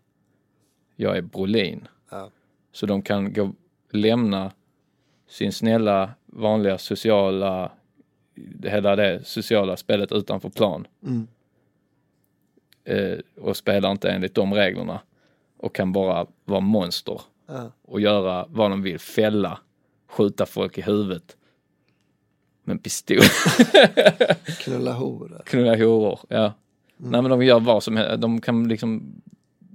Jag 0.95 1.17
är 1.17 1.21
Brolin. 1.21 1.87
Ja. 2.09 2.29
Så 2.71 2.85
de 2.85 3.01
kan 3.01 3.33
gå, 3.33 3.53
lämna 3.91 4.51
sin 5.27 5.51
snälla, 5.51 6.13
vanliga 6.25 6.77
sociala, 6.77 7.71
hela 8.63 8.95
det 8.95 9.27
sociala 9.27 9.77
spelet 9.77 10.11
utanför 10.11 10.49
plan. 10.49 10.87
Mm. 11.03 11.27
Eh, 12.83 13.19
och 13.35 13.57
spelar 13.57 13.91
inte 13.91 14.09
enligt 14.09 14.35
de 14.35 14.53
reglerna. 14.53 14.99
Och 15.57 15.75
kan 15.75 15.91
bara 15.91 16.27
vara 16.45 16.59
monster. 16.59 17.21
Ja. 17.47 17.71
Och 17.81 18.01
göra 18.01 18.45
vad 18.49 18.69
de 18.71 18.81
vill. 18.81 18.99
Fälla, 18.99 19.59
skjuta 20.09 20.45
folk 20.45 20.77
i 20.77 20.81
huvudet. 20.81 21.37
Med 22.63 22.73
en 22.73 22.79
pistol. 22.79 23.17
Knulla 24.59 24.93
horor. 24.93 25.41
Knulla 25.45 25.75
horor, 25.77 26.19
ja. 26.29 26.53
Nej 26.97 27.21
men 27.21 27.31
de 27.31 27.43
gör 27.45 27.59
vad 27.59 27.83
som 27.83 27.97
helst. 27.97 28.21
De 28.21 28.41
kan 28.41 28.67
liksom, 28.67 29.21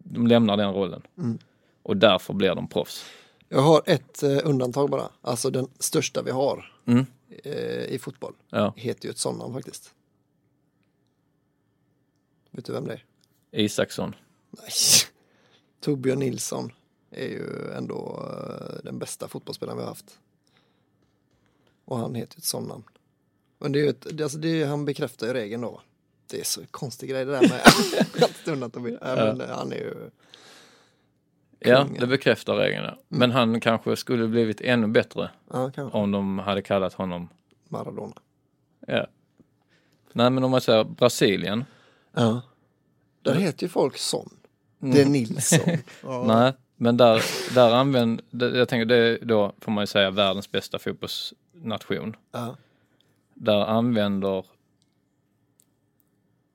de 0.05 0.27
lämnar 0.27 0.57
den 0.57 0.73
rollen. 0.75 1.03
Mm. 1.19 1.39
Och 1.83 1.97
därför 1.97 2.35
blir 2.35 2.55
de 2.55 2.69
proffs. 2.69 3.05
Jag 3.49 3.61
har 3.61 3.83
ett 3.87 4.23
eh, 4.23 4.39
undantag 4.45 4.91
bara. 4.91 5.09
Alltså 5.21 5.51
den 5.51 5.69
största 5.79 6.23
vi 6.23 6.31
har 6.31 6.73
Mm. 6.87 7.07
eh, 7.45 7.85
i 7.85 7.99
fotboll. 8.03 8.33
Ja. 8.51 8.73
Heter 8.77 9.05
ju 9.07 9.11
ett 9.11 9.19
sånt 9.19 9.39
namn 9.39 9.55
faktiskt. 9.55 9.95
Vet 12.51 12.65
du 12.65 12.73
vem 12.73 12.85
det 12.87 12.93
är? 12.93 13.05
Isaksson. 13.65 14.15
Nej. 14.51 14.71
Torbjörn 15.81 16.19
Nilsson 16.19 16.73
är 17.13 17.27
ju 17.29 17.73
ändå 17.77 18.29
eh, 18.31 18.85
den 18.85 18.99
bästa 18.99 19.29
fotbollsspelaren 19.29 19.77
vi 19.79 19.83
har 19.83 19.89
haft. 19.91 20.19
Och 21.85 21.99
han 21.99 22.15
heter 22.15 22.37
ju 22.37 22.39
ett 22.39 22.45
sånt 22.45 22.69
namn. 22.69 22.85
Men 23.59 23.73
det 23.73 23.79
är 23.79 23.83
ju 23.83 23.89
ett, 23.91 24.21
alltså 24.23 24.39
det 24.39 24.63
är, 24.63 24.67
han 24.67 24.85
bekräftar 24.85 25.27
ju 25.27 25.33
regeln 25.33 25.63
då. 25.63 25.81
Det 26.27 26.41
är 26.41 26.45
så 26.45 26.61
konstig 26.71 27.11
grej 27.11 27.25
det 27.25 27.33
där 27.33 27.41
med 27.41 27.61
att 28.25 28.49
undantag. 28.49 28.99
Ja. 29.01 29.35
Men 29.35 29.41
han 29.49 29.73
är 29.73 29.77
ju 29.77 30.11
Ja, 31.59 31.87
det 32.01 32.07
bekräftar 32.07 32.55
regeln. 32.57 32.85
ja. 32.85 32.99
Men 33.09 33.31
han 33.31 33.61
kanske 33.61 33.97
skulle 33.97 34.29
blivit 34.29 34.61
ännu 34.61 34.87
bättre 34.87 35.31
Ja, 35.53 35.71
om 35.93 36.11
de 36.11 36.39
hade 36.39 36.63
kallat 36.63 36.95
honom, 36.95 37.29
Maradona. 37.69 38.17
ja. 38.87 39.07
Nej 40.13 40.31
men 40.31 40.45
om 40.45 40.51
man 40.51 40.61
säger 40.61 40.85
Brasilien, 40.85 41.65
Ja. 42.13 42.43
Där 43.23 43.35
heter 43.35 43.63
ju 43.63 43.69
folk 43.69 43.99
sån. 43.99 44.31
Det 44.79 45.03
är 45.03 45.07
Nilsson. 45.07 45.77
Ja. 46.03 46.25
nej, 46.27 46.53
men 46.83 46.97
där, 46.97 47.23
där 47.55 47.75
använder, 47.75 48.55
jag 48.55 48.69
tänker 48.69 48.85
det 48.85 48.97
är 48.97 49.25
då 49.25 49.53
får 49.59 49.73
man 49.73 49.83
ju 49.83 49.87
säga 49.87 50.11
världens 50.11 50.51
bästa 50.51 50.79
fotbollsnation. 50.79 52.17
Ja. 52.31 52.57
Där 53.35 53.61
använder 53.61 54.45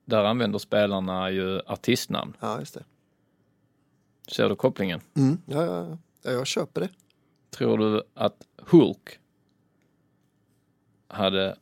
där 0.06 0.24
använder 0.24 0.60
spelarna 0.60 1.32
ju 1.32 1.62
artistnamn. 1.66 2.38
ja, 2.40 2.60
just 2.60 2.74
det. 2.74 2.84
Ser 4.28 4.50
du 4.50 4.56
kopplingen? 4.56 5.02
Mm. 5.14 5.42
Ja, 5.46 5.66
ja, 5.66 5.88
ja. 5.90 5.98
ja, 6.22 6.32
jag 6.32 6.48
köper 6.48 6.82
det. 6.82 6.90
Tror 7.50 7.78
du 7.78 8.04
att 8.14 8.48
Hulk 8.58 9.20
hade 11.08 11.58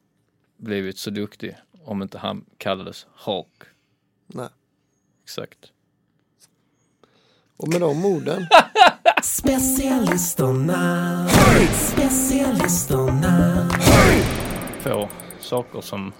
blivit 0.57 0.97
så 0.97 1.09
duktig 1.09 1.57
om 1.84 2.01
inte 2.01 2.18
han 2.18 2.45
kallades 2.57 3.07
Hulk? 3.26 3.63
Nej. 4.28 4.49
Exakt. 5.24 5.72
Och 7.57 7.67
med 7.67 7.81
de 7.81 8.05
orden. 8.05 8.47
Specialisterna. 9.23 11.27
Specialisterna. 11.73 13.69
Få 14.79 15.09
saker 15.39 15.81
som, 15.81 16.11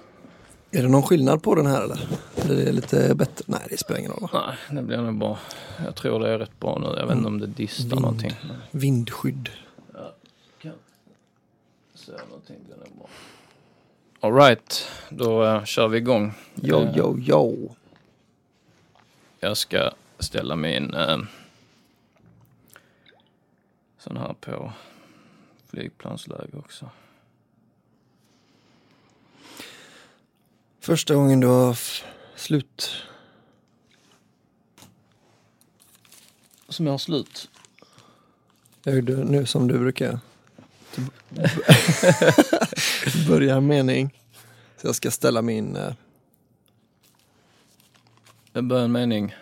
Är 0.70 0.82
det 0.82 0.88
någon 0.88 1.02
skillnad 1.02 1.42
på 1.42 1.54
den 1.54 1.66
här 1.66 1.82
eller? 1.82 2.08
Är 2.36 2.48
det 2.64 2.72
lite 2.72 3.14
bättre? 3.14 3.44
Nej, 3.46 3.60
det 3.70 3.76
spelar 3.76 4.00
ingen 4.00 4.12
roll. 4.12 4.28
nej 4.32 4.56
det 4.70 4.82
blir 4.82 4.96
nog 4.96 5.18
bra. 5.18 5.38
Jag 5.84 5.94
tror 5.96 6.20
det 6.20 6.28
är 6.28 6.38
rätt 6.38 6.60
bra 6.60 6.78
nu. 6.78 6.86
Jag 7.00 7.06
vet 7.06 7.16
inte 7.16 7.28
om 7.28 7.38
det 7.40 7.46
distar 7.46 7.96
någonting. 8.00 8.32
Vindskydd. 8.70 9.48
Så 11.94 12.12
någonting 12.28 12.56
bra. 12.98 13.08
Alright, 14.20 14.88
då 15.08 15.44
uh, 15.44 15.64
kör 15.64 15.88
vi 15.88 15.98
igång. 15.98 16.34
Jo, 16.54 16.76
Eh, 16.78 16.92
jo, 16.96 17.16
jo. 17.20 17.74
Jag 19.40 19.56
ska 19.56 19.90
ställa 20.18 20.56
min 20.56 20.94
uh, 20.94 21.18
sån 23.98 24.16
här 24.16 24.34
på 24.40 24.72
flygplansläge 25.66 26.56
också. 26.56 26.90
Första 30.80 31.14
gången 31.14 31.40
du 31.40 31.46
har 31.46 31.78
slut. 32.36 33.02
Som 36.68 36.86
jag 36.86 36.92
har 36.92 36.98
slut. 36.98 37.50
Jag 38.82 38.94
gjorde 38.94 39.24
nu 39.24 39.46
som 39.46 39.68
du 39.68 39.78
brukar. 39.78 40.18
Börja 43.28 43.56
en 43.56 43.66
mening. 43.66 44.14
Så 44.76 44.86
jag 44.86 44.94
ska 44.94 45.10
ställa 45.10 45.42
min... 45.42 45.76
eh, 45.76 45.94
Jag 48.52 48.64
börjar 48.64 48.84
en 48.84 48.92
mening 48.92 49.34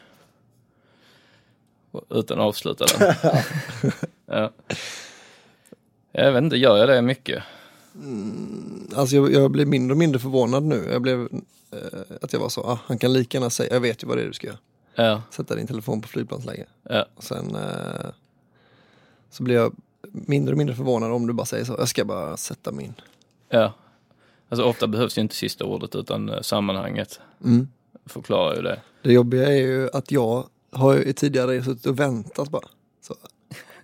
utan 2.10 2.38
att 2.40 2.44
avsluta 2.46 2.84
den. 2.86 3.14
ja. 4.26 4.50
Jag 6.12 6.32
vet 6.32 6.42
inte, 6.44 6.56
gör 6.56 6.76
jag 6.78 6.88
det 6.88 7.02
mycket? 7.02 7.42
Alltså 8.96 9.16
jag, 9.16 9.32
jag 9.32 9.50
blev 9.50 9.68
mindre 9.68 9.92
och 9.92 9.98
mindre 9.98 10.18
förvånad 10.20 10.62
nu. 10.62 10.88
Jag 10.92 11.02
blev... 11.02 11.20
eh, 11.70 12.00
att 12.22 12.32
jag 12.32 12.40
var 12.40 12.48
så, 12.48 12.60
ah, 12.60 12.78
han 12.86 12.98
kan 12.98 13.12
lika 13.12 13.38
gärna 13.38 13.50
säga, 13.50 13.72
jag 13.74 13.80
vet 13.80 14.02
ju 14.02 14.06
vad 14.06 14.16
det 14.16 14.22
är 14.22 14.26
du 14.26 14.32
ska 14.32 14.46
göra. 14.46 14.58
Ja, 14.94 15.22
Sätta 15.30 15.54
din 15.54 15.66
telefon 15.66 16.02
på 16.02 16.08
flygplansläge. 16.08 16.64
ja, 16.82 17.06
Och 17.14 17.24
sen 17.24 17.54
eh, 17.56 18.06
så 19.30 19.42
blir 19.42 19.54
jag 19.54 19.74
mindre 20.12 20.52
och 20.52 20.58
mindre 20.58 20.76
förvånad 20.76 21.12
om 21.12 21.26
du 21.26 21.32
bara 21.32 21.46
säger 21.46 21.64
så. 21.64 21.74
Jag 21.78 21.88
ska 21.88 22.04
bara 22.04 22.36
sätta 22.36 22.72
min. 22.72 22.94
ja. 23.48 23.72
Alltså 24.48 24.64
ofta 24.64 24.86
behövs 24.86 25.18
ju 25.18 25.22
inte 25.22 25.34
sista 25.34 25.64
ordet 25.64 25.94
utan 25.94 26.28
eh, 26.28 26.40
sammanhanget 26.40 27.20
Mm. 27.44 27.68
förklarar 28.06 28.56
ju 28.56 28.62
det. 28.62 28.80
Det 29.02 29.12
jobbiga 29.12 29.48
är 29.48 29.56
ju 29.56 29.90
att 29.92 30.10
jag 30.10 30.46
har 30.74 30.94
ju 30.94 31.12
tidigare 31.12 31.62
suttit 31.62 31.86
och 31.86 32.00
väntat 32.00 32.48
bara. 32.50 32.68
Så, 33.00 33.14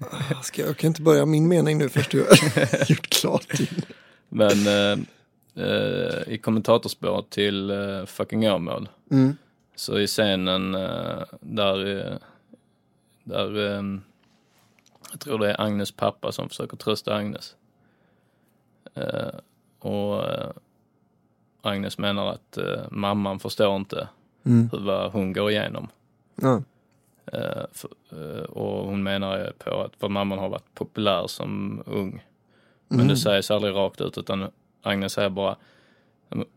ah, 0.01 0.43
ska 0.43 0.62
jag, 0.62 0.76
kan 0.76 0.88
inte 0.88 1.03
börja 1.03 1.26
min 1.26 1.49
mening 1.49 1.78
nu 1.78 1.88
först 1.88 2.11
du 2.11 2.20
har 2.20 2.91
gjort 2.91 3.09
klart 3.11 3.57
din. 3.59 3.82
Men 4.28 4.66
eh, 4.66 4.99
eh, 5.66 6.28
i 6.32 6.38
kommentatorspåret 6.43 7.30
till 7.30 7.70
eh, 7.70 8.05
Fucking 8.07 8.51
Åmål 8.51 8.88
Mm. 9.11 9.36
så 9.74 9.99
i 9.99 10.07
scenen 10.07 10.74
eh, 10.74 11.22
där, 11.41 11.97
eh, 11.99 12.16
där 13.24 13.57
eh, 13.76 13.82
jag 15.11 15.20
tror 15.20 15.38
det 15.38 15.51
är 15.51 15.61
Agnes 15.61 15.93
pappa 15.93 16.32
som 16.32 16.49
försöker 16.49 16.76
trösta 16.76 17.14
Agnes. 17.14 17.55
Och 19.78 20.24
Agnes 21.62 21.99
menar 21.99 22.26
att 22.32 22.59
mamman 22.91 23.41
förstår 23.41 23.76
inte 23.76 24.09
Mm. 24.47 24.68
hur, 24.72 24.78
vad 24.80 25.12
hon 25.12 25.32
går 25.32 25.51
igenom. 25.51 25.88
Ja. 26.34 26.62
Eh, 27.27 27.64
eh, 28.12 28.43
och 28.43 28.87
hon 28.87 29.03
menar 29.03 29.53
på 29.59 29.83
att 29.83 29.97
för 29.97 30.09
mamman 30.09 30.39
har 30.39 30.49
varit 30.49 30.75
populär 30.75 31.27
som 31.27 31.83
ung. 31.87 32.25
Men 32.89 33.09
det 33.09 33.16
sägs 33.16 33.51
aldrig 33.51 33.75
rakt 33.75 34.01
ut 34.01 34.18
utan 34.18 34.51
Agnes 34.83 35.12
säger 35.12 35.31
bara 35.31 35.57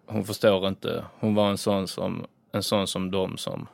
hon 0.05 0.25
förstår 0.25 0.67
inte. 0.67 1.05
Hon 1.19 1.35
var 1.35 1.49
en 1.49 1.57
sån 1.57 1.87
som, 1.87 2.25
en 2.51 2.63
sån 2.63 2.87
som 2.87 3.11
dem 3.11 3.37
som. 3.37 3.67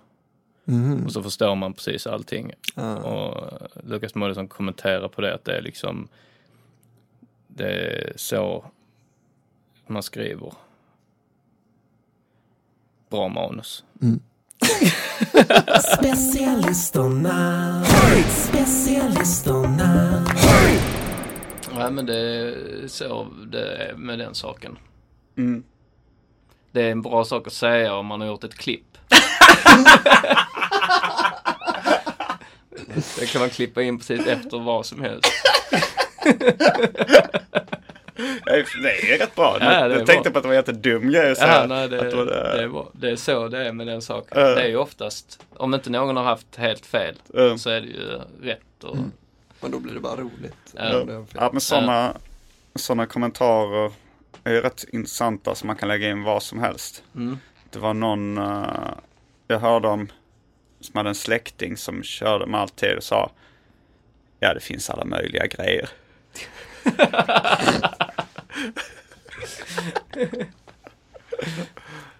Mhm. 0.65 1.05
Och 1.05 1.11
så 1.11 1.23
förstår 1.23 1.55
man 1.55 1.73
precis 1.73 2.07
allting. 2.07 2.51
Ah. 2.75 2.95
Och 2.95 3.37
eh, 3.37 3.67
Lukas 3.83 4.15
Moodysson 4.15 4.47
kommenterar 4.47 5.07
på 5.07 5.21
det 5.21 5.33
att 5.33 5.45
det 5.45 5.57
är 5.57 5.61
liksom 5.61 6.07
det 7.47 7.71
är 7.71 8.13
så 8.15 8.65
man 9.87 10.03
skriver 10.03 10.53
bra 13.09 13.27
manus. 13.27 13.83
Specialisterna. 15.97 17.83
Specialisterna. 18.29 20.23
Nej 21.75 21.91
men 21.91 22.05
det 22.05 22.17
är 22.17 22.87
så 22.87 23.27
det 23.51 23.75
är 23.75 23.93
med 23.95 24.19
den 24.19 24.35
saken. 24.35 24.77
Mm. 25.37 25.63
Det 26.71 26.81
är 26.81 26.91
en 26.91 27.01
bra 27.01 27.25
sak 27.25 27.47
att 27.47 27.53
säga 27.53 27.93
om 27.93 28.05
man 28.05 28.21
har 28.21 28.27
gjort 28.27 28.43
ett 28.43 28.55
klipp. 28.55 28.97
det 33.19 33.25
kan 33.25 33.41
man 33.41 33.49
klippa 33.49 33.81
in 33.81 33.97
precis 33.97 34.27
efter 34.27 34.59
vad 34.59 34.85
som 34.85 35.01
helst. 35.01 35.31
Nej, 38.81 38.99
Det 39.01 39.13
är 39.13 39.17
rätt 39.19 39.35
bra. 39.35 39.57
Ja, 39.61 39.87
det 39.87 39.95
jag 39.95 40.05
tänkte 40.07 40.29
bra. 40.29 40.31
på 40.33 40.37
att 40.39 40.43
det 40.43 40.47
var 40.47 40.53
en 40.55 40.59
jättedum 40.59 41.11
grej 41.11 41.31
att 41.31 41.37
Ja, 41.37 41.45
säga. 41.45 41.65
nej, 41.67 41.89
det, 41.89 42.07
att 42.07 42.13
var 42.13 42.25
det, 42.25 42.63
är 42.63 42.67
bra. 42.67 42.89
det 42.93 43.09
är 43.09 43.15
så 43.15 43.47
det 43.47 43.67
är 43.67 43.71
med 43.73 43.87
den 43.87 44.01
saken. 44.01 44.39
Ja. 44.41 44.47
Det 44.55 44.61
är 44.61 44.67
ju 44.67 44.75
oftast, 44.77 45.43
om 45.55 45.73
inte 45.73 45.89
någon 45.89 46.17
har 46.17 46.23
haft 46.23 46.55
helt 46.55 46.85
fel, 46.85 47.15
Ja. 47.33 47.57
så 47.57 47.69
är 47.69 47.81
det 47.81 47.87
ju 47.87 48.19
rätt. 48.41 48.83
Och, 48.83 48.97
Men 49.61 49.71
då 49.71 49.79
blir 49.79 49.93
det 49.93 49.99
bara 49.99 50.15
roligt. 50.15 50.55
Ja. 50.75 50.83
Det 50.83 51.05
fel. 51.05 51.25
Ja, 51.35 51.49
men 51.51 51.61
sådana 51.61 52.17
såna 52.75 53.05
kommentarer 53.05 53.91
är 54.43 54.51
ju 54.51 54.61
rätt 54.61 54.83
intressanta 54.91 55.55
så 55.55 55.67
man 55.67 55.75
kan 55.75 55.87
lägga 55.87 56.09
in 56.09 56.23
vad 56.23 56.43
som 56.43 56.59
helst. 56.59 57.03
Mm. 57.15 57.37
Det 57.69 57.79
var 57.79 57.93
någon 57.93 58.37
eh, 58.37 58.67
jag 59.47 59.59
hörde 59.59 59.87
om 59.87 60.07
som 60.81 60.97
hade 60.97 61.09
en 61.09 61.15
släkting 61.15 61.77
som 61.77 62.03
körde 62.03 62.45
med 62.45 62.59
alltid 62.61 62.97
och 62.97 63.03
sa 63.03 63.31
Ja, 64.39 64.53
det 64.53 64.59
finns 64.59 64.89
alla 64.89 65.05
möjliga 65.05 65.45
grejer. 65.47 65.89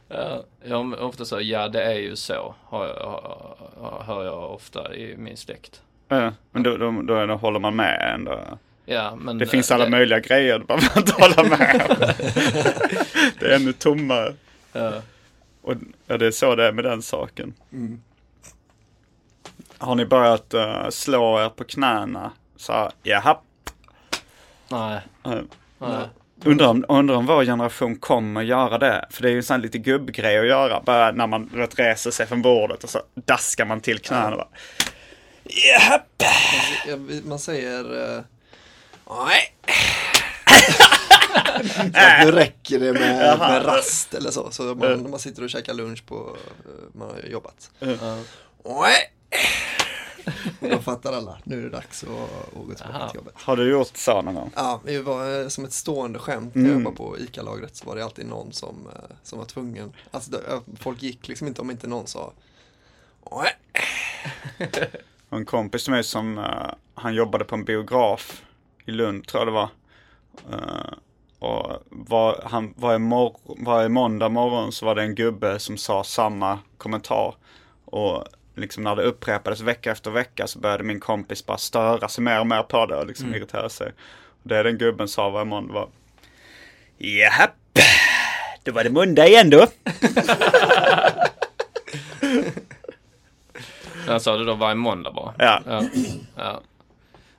Ja, 0.08 0.44
jag 0.64 0.94
ofta 0.94 1.26
så, 1.26 1.42
ja 1.42 1.68
det 1.68 1.84
är 1.84 2.00
ju 2.00 2.16
så, 2.16 2.56
har 2.64 2.86
jag, 2.86 4.04
hör 4.06 4.26
jag 4.26 4.54
ofta 4.54 4.96
i 4.96 5.18
min 5.18 5.38
släkt. 5.38 5.82
Ja, 6.08 6.34
men 6.52 6.64
då, 6.64 6.78
då, 6.78 6.92
då, 6.92 7.26
då 7.26 7.36
håller 7.36 7.60
man 7.60 7.76
med 7.76 8.14
ändå. 8.14 8.40
Ja, 8.86 9.16
men 9.16 9.38
Det 9.38 9.46
finns 9.46 9.72
alla 9.72 9.90
möjliga 9.90 10.20
grejer, 10.20 10.60
du 10.60 10.66
behöver 10.66 10.98
inte 10.98 11.14
hålla 11.14 11.44
med. 11.44 11.98
det 13.40 13.46
är 13.46 13.56
ännu 13.56 13.74
tommare. 13.74 14.34
Ja. 14.72 15.02
Och 15.62 15.74
ja, 16.08 16.18
det 16.18 16.28
är 16.28 16.32
så 16.32 16.56
det 16.56 16.68
är 16.68 16.72
med 16.72 16.84
den 16.84 17.02
saken. 17.02 17.54
Har 19.78 19.96
ni 19.96 20.06
börjat 20.06 20.54
eh, 20.54 20.90
slå 20.90 21.40
er 21.40 21.50
på 21.50 21.64
knäna? 21.64 22.32
Så 22.56 22.74
här, 22.74 22.92
jaha. 23.04 23.38
Nej, 24.70 25.02
Uh, 25.28 25.42
nej. 25.78 26.08
Undrar, 26.46 26.68
om, 26.68 26.86
undrar 26.90 27.16
om 27.16 27.26
vår 27.26 27.46
generation 27.46 27.96
kommer 27.96 28.42
göra 28.42 28.78
det. 28.78 29.06
För 29.10 29.22
det 29.22 29.28
är 29.30 29.32
ju 29.32 29.38
en 29.38 29.44
sån 29.44 29.62
lite 29.62 29.78
gubbgrej 29.78 30.40
att 30.40 30.48
göra. 30.48 30.82
Bara 30.86 31.12
när 31.12 31.28
man 31.28 31.50
vet, 31.54 31.80
reser 31.80 32.12
sig 32.12 32.26
från 32.28 32.42
bordet 32.42 32.84
och 32.84 32.90
så 32.90 33.02
daskar 33.26 33.66
man 33.66 33.82
till 33.82 34.00
knäna. 34.00 34.48
Ja, 36.88 36.96
vi- 36.98 37.22
Man 37.26 37.40
säger... 37.40 38.16
eh, 38.18 38.22
Nej. 39.26 39.56
Så 41.74 41.82
att 41.82 42.26
nu 42.26 42.32
räcker 42.32 42.80
det 42.80 42.94
med, 42.94 43.40
med 43.40 43.66
rast 43.66 44.14
eller 44.14 44.32
så. 44.32 44.52
Så 44.52 44.64
man, 44.64 44.78
när 45.04 45.10
man 45.10 45.20
sitter 45.20 45.44
och 45.44 45.50
käkar 45.50 45.74
lunch 45.74 46.06
på... 46.06 46.38
eh, 46.66 47.00
Man 47.00 47.08
har 47.10 47.30
jobbat. 47.30 47.72
Nej. 47.80 49.12
Då 50.60 50.78
fattar 50.80 51.14
alla, 51.14 51.38
nu 51.44 51.58
är 51.60 51.64
det 51.64 51.70
dags 51.70 52.04
att, 52.04 52.10
att 52.10 52.68
gå 52.68 52.74
tillbaka 52.74 52.98
Aha. 52.98 53.10
till 53.10 53.18
jobbet. 53.18 53.34
Har 53.38 53.58
du 53.58 53.70
gjort 53.72 53.98
så 53.98 54.22
någon 54.22 54.36
gång? 54.36 54.52
Ja, 54.56 54.82
det 54.86 55.00
var 55.02 55.42
eh, 55.42 55.48
som 55.48 55.66
ett 55.66 55.74
stående 55.74 56.20
skämt 56.20 56.56
när 56.56 56.62
jag 56.62 56.70
Mm. 56.72 56.84
jobbade 56.84 56.96
på 56.98 57.18
ICA-lagret 57.20 57.76
så 57.76 57.86
var 57.86 57.96
det 57.96 58.04
alltid 58.04 58.26
någon 58.26 58.54
som, 58.54 58.88
eh, 58.96 59.16
som 59.24 59.40
var 59.40 59.46
tvungen. 59.46 59.94
Alltså 60.12 60.32
eh, 60.50 60.60
folk 60.80 61.04
gick 61.04 61.28
liksom 61.28 61.48
inte 61.48 61.62
om 61.62 61.72
inte 61.72 61.88
någon 61.88 62.08
sa 62.08 62.32
"Åh, 63.24 63.44
Och 65.30 65.36
en 65.38 65.46
kompis 65.46 65.84
till 65.84 65.94
mig 65.94 66.04
som, 66.04 66.46
han 66.96 67.14
jobbade 67.14 67.46
på 67.46 67.56
en 67.56 67.64
biograf 67.66 68.42
i 68.86 68.92
Lund 68.92 69.28
tror 69.28 69.42
jag 69.42 69.48
det 69.48 69.52
var. 69.52 69.70
Och 71.40 71.72
var, 71.90 72.42
han, 72.46 72.74
varje, 72.78 73.00
mor- 73.00 73.38
varje 73.66 73.90
måndag 73.90 74.30
morgon 74.30 74.72
så 74.72 74.86
var 74.86 74.96
det 74.96 75.02
en 75.02 75.16
gubbe 75.16 75.60
som 75.60 75.78
sa 75.78 76.04
samma 76.04 76.60
kommentar. 76.78 77.36
Och 77.86 78.24
liksom 78.60 78.84
när 78.84 78.95
det 78.95 79.03
upprepades 79.03 79.62
vecka 79.62 79.91
efter 79.91 80.12
vecka 80.12 80.47
så 80.47 80.60
började 80.60 80.84
min 80.84 80.99
kompis 80.99 81.45
bara 81.45 81.57
störa 81.57 82.07
sig 82.07 82.24
mer 82.24 82.39
och 82.39 82.47
mer 82.47 82.64
på 82.64 82.86
det 82.86 82.95
och 82.95 83.07
liksom 83.07 83.36
irritera 83.36 83.70
sig. 83.70 83.91
Och 84.43 84.49
det 84.49 84.64
den 84.64 84.78
gubben 84.78 85.07
sa 85.07 85.30
varje 85.30 85.45
måndag 85.45 85.74
var 85.74 85.89
Japp, 86.97 87.80
då 88.64 88.72
var 88.72 88.84
det 88.84 88.89
måndag 88.89 89.28
igen 89.28 89.49
då. 89.49 89.68
Han 94.07 94.20
sa 94.20 94.38
det 94.38 94.45
då 94.45 94.53
varje 94.53 94.76
måndag 94.76 95.12
bara. 95.12 95.34
Ja. 95.38 95.62
Ja, 95.66 95.84
ja. 96.36 96.62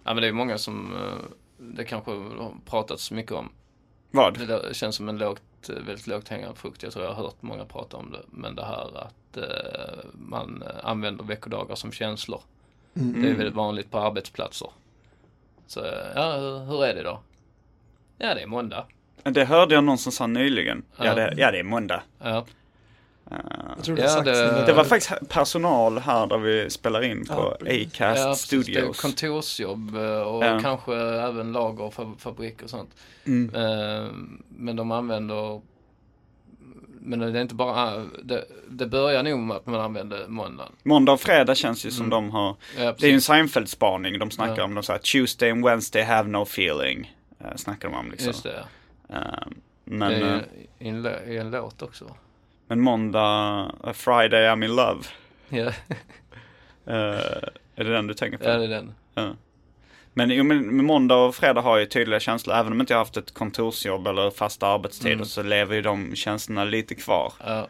ja 0.05 0.15
men 0.15 0.17
det 0.17 0.29
är 0.29 0.33
många 0.33 0.59
som, 0.59 0.97
eh, 0.97 1.19
det 1.59 1.85
kanske 1.85 2.11
har 2.11 2.55
pratats 2.67 3.11
mycket 3.11 3.33
om. 3.33 3.53
Vad? 4.11 4.49
Det 4.49 4.77
känns 4.77 4.97
som 4.97 5.09
en 5.09 5.19
lågt, 5.19 5.43
eh, 5.69 5.77
väldigt 5.77 6.07
lågt 6.07 6.29
hängande 6.29 6.57
frukt. 6.57 6.83
Jag 6.83 6.93
tror 6.93 7.05
jag 7.05 7.13
har 7.13 7.23
hört 7.25 7.43
många 7.43 7.65
prata 7.65 7.97
om 7.97 8.11
det. 8.13 8.23
Men 8.31 8.55
det 8.55 8.65
här 8.65 8.97
att 9.07 9.37
eh, 9.37 10.05
man 10.13 10.63
eh, 10.67 10.87
använder 10.89 11.25
veckodagar 11.25 11.75
som 11.75 11.93
känslor. 11.93 12.41
Mm. 12.97 13.23
Det 13.23 13.29
är 13.31 13.35
väldigt 13.35 13.55
vanligt 13.55 13.91
på 13.91 13.99
arbetsplatser. 13.99 14.69
Så 15.67 15.81
eh, 15.85 15.93
ja, 16.15 16.37
hur, 16.37 16.59
hur 16.65 16.85
är 16.85 16.95
det 16.95 17.03
då? 17.03 17.21
Ja, 18.19 18.35
det 18.35 18.43
är 18.43 18.47
måndag. 18.47 18.87
Det 19.23 19.45
hörde 19.45 19.75
jag 19.75 19.85
någon 19.85 19.99
som 19.99 20.13
sa 20.13 20.27
nyligen. 20.27 20.83
Ja, 20.97 21.05
Ja. 21.05 21.15
det, 21.15 21.35
ja, 21.37 21.51
det 21.51 21.59
är 21.59 21.63
måndag. 21.63 22.03
Ja, 22.19 22.45
Jag 23.77 23.85
tror 23.85 23.97
det, 23.97 24.03
Ja, 24.03 24.21
det-. 24.23 24.67
Det 24.67 24.73
var 24.73 24.85
faktiskt 24.85 25.29
personal 25.29 25.99
här 25.99 26.27
där 26.27 26.39
vi 26.39 26.71
spelar 26.71 27.03
in 27.03 27.27
på 27.27 27.57
Ja, 27.61 27.73
Acast 27.73 28.01
ja 28.01 28.15
precis. 28.31 28.49
Det 28.51 28.57
är 28.57 28.63
Studios. 28.63 29.01
kontorsjobb 29.01 29.97
eh, 29.97 30.03
och 30.21 30.45
Ja. 30.45 30.61
kanske 30.63 30.97
även 30.97 31.53
lager 31.53 31.85
och 31.85 31.95
fab- 31.95 32.19
fabrik 32.19 32.63
och 32.63 32.71
sånt. 32.71 32.91
Mm. 33.27 33.55
Eh, 33.55 34.09
Men 34.49 34.77
de 34.77 34.91
använder 34.91 35.61
men 37.03 37.19
det 37.19 37.39
är 37.39 37.43
inte 37.43 37.55
bara, 37.55 38.05
det, 38.23 38.45
det 38.69 38.87
börjar 38.87 39.23
nog 39.23 39.39
med 39.39 39.57
att 39.57 39.67
man 39.67 39.81
använder 39.81 40.27
måndagen. 40.29 40.73
Måndag 40.83 41.13
och 41.13 41.21
fredag 41.21 41.55
känns 41.55 41.87
ju 41.87 41.91
som 41.91 42.07
Mm. 42.07 42.11
de 42.11 42.31
har, 42.31 42.49
Ja, 42.49 42.57
det 42.77 42.83
är 42.83 42.85
ju 42.85 42.89
en 42.89 42.95
precis. 42.95 43.25
Seinfeld-spaning. 43.25 44.19
De 44.19 44.31
snackar 44.31 44.57
Ja. 44.59 44.65
om, 44.65 44.75
de 44.75 44.83
säger 44.83 45.01
Tuesday 45.01 45.51
and 45.51 45.65
Wednesday 45.65 46.03
have 46.03 46.29
no 46.29 46.43
feeling. 46.43 47.17
Snackar 47.57 47.89
de 47.89 47.97
om 47.97 48.11
liksom. 48.11 48.27
Just 48.27 48.43
det. 48.43 48.65
Eh, 49.09 49.19
men, 49.85 50.11
det 50.11 50.17
är 50.17 50.35
eh, 50.35 50.39
ju 50.79 50.87
i 50.87 50.89
en, 50.89 51.07
i 51.33 51.37
en 51.37 51.51
låt 51.51 51.83
också. 51.83 52.05
Men 52.71 52.81
måndag, 52.81 53.63
uh, 53.87 53.93
Friday 53.93 54.47
I'm 54.49 54.65
in 54.65 54.77
love. 54.77 55.03
Ja, 55.49 55.73
Eh, 56.87 56.97
är 57.77 57.85
det 57.85 57.93
den 57.93 58.07
du 58.07 58.15
tänker 58.15 58.39
på? 58.39 58.45
ja 58.45 58.57
det 58.59 58.65
är 58.65 58.69
den. 58.69 58.95
Ja. 59.15 59.31
Men, 60.13 60.31
jo, 60.31 60.45
men 60.45 60.85
måndag 60.85 61.17
och 61.17 61.35
fredag 61.35 61.61
har 61.61 61.79
ju 61.79 61.87
tydliga 61.87 62.21
känslor. 62.21 62.57
Även 62.57 62.73
om 62.73 62.81
inte 62.81 62.93
jag 62.93 62.99
har 62.99 63.05
haft 63.05 63.17
ett 63.17 63.35
kontorsjobb 63.35 64.07
eller 64.07 64.31
fasta 64.31 64.67
arbetstider 64.67 65.15
Mm. 65.15 65.25
så 65.27 65.43
lever 65.43 65.75
ju 65.75 65.83
de 65.83 66.15
känslorna 66.17 66.65
lite 66.65 66.95
kvar. 66.95 67.33
Ja. 67.47 67.69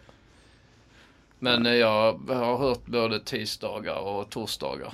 Men 1.38 1.66
eh, 1.66 1.74
jag 1.74 2.12
har 2.28 2.58
hört 2.58 2.86
både 2.86 3.20
tisdagar 3.20 3.98
och 3.98 4.30
torsdagar. 4.30 4.92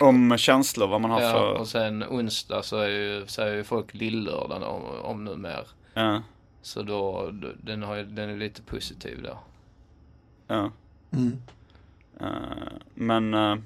Om 0.00 0.38
känslor, 0.38 0.86
vad 0.88 1.00
man 1.00 1.10
har 1.10 1.20
Ja, 1.20 1.30
för... 1.32 1.52
och 1.52 1.68
sen 1.68 2.04
onsdag 2.04 2.62
så 2.62 2.76
är 2.78 2.88
ju, 2.88 3.26
säger 3.26 3.56
ju 3.56 3.64
folk 3.64 3.94
lillördagen 3.94 4.62
om, 4.62 4.82
om 5.02 5.24
nu 5.24 5.36
mer. 5.36 5.66
Ja, 5.94 6.22
Så 6.62 6.82
då, 6.82 7.30
då- 7.32 7.52
den, 7.62 7.82
har 7.82 7.96
den 7.96 8.30
är 8.30 8.36
lite 8.36 8.62
positiv 8.62 9.22
då. 9.22 9.38
ja. 10.46 10.70
Mm. 11.12 11.42
Eh, 12.20 12.72
men 12.94 13.34
uh, 13.34 13.56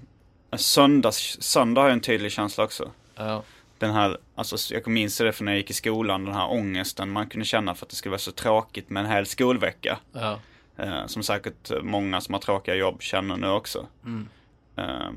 söndags, 0.56 1.36
söndag 1.40 1.80
har 1.80 1.88
ju 1.88 1.92
en 1.92 2.00
tydlig 2.00 2.32
känsla 2.32 2.64
också. 2.64 2.90
Ja, 3.14 3.42
Den 3.78 3.90
här, 3.92 4.18
alltså 4.34 4.74
jag 4.74 4.88
minns 4.88 5.18
det 5.18 5.32
från 5.32 5.44
när 5.44 5.52
jag 5.52 5.58
gick 5.58 5.70
i 5.70 5.74
skolan, 5.74 6.24
den 6.24 6.34
här 6.34 6.50
ångesten 6.50 7.10
man 7.10 7.28
kunde 7.28 7.44
känna 7.44 7.74
för 7.74 7.86
att 7.86 7.90
det 7.90 7.96
skulle 7.96 8.10
vara 8.10 8.18
så 8.18 8.32
tråkigt 8.32 8.90
med 8.90 9.04
en 9.04 9.10
hel 9.10 9.26
skolvecka. 9.26 9.98
ja, 10.12 10.38
Eh, 10.78 11.06
som 11.06 11.22
säkert 11.22 11.70
många 11.82 12.20
som 12.20 12.34
har 12.34 12.40
tråkiga 12.40 12.74
jobb 12.74 13.02
känner 13.02 13.36
nu 13.36 13.48
också. 13.48 13.86
mm, 14.04 14.28
Eh, 14.76 15.10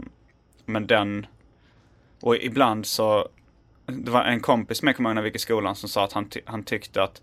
men 0.65 0.87
den, 0.87 1.25
och 2.19 2.35
ibland 2.35 2.85
så, 2.85 3.29
det 3.85 4.11
var 4.11 4.23
en 4.23 4.39
kompis 4.39 4.83
med 4.83 4.95
kommer 4.95 5.09
jag 5.09 5.11
ihåg 5.11 5.15
när 5.15 5.21
vi 5.21 5.27
gick 5.27 5.35
i 5.35 5.39
skolan 5.39 5.75
som 5.75 5.89
sa 5.89 6.03
att 6.03 6.13
han, 6.13 6.29
ty- 6.29 6.41
han 6.45 6.63
tyckte 6.63 7.03
att 7.03 7.21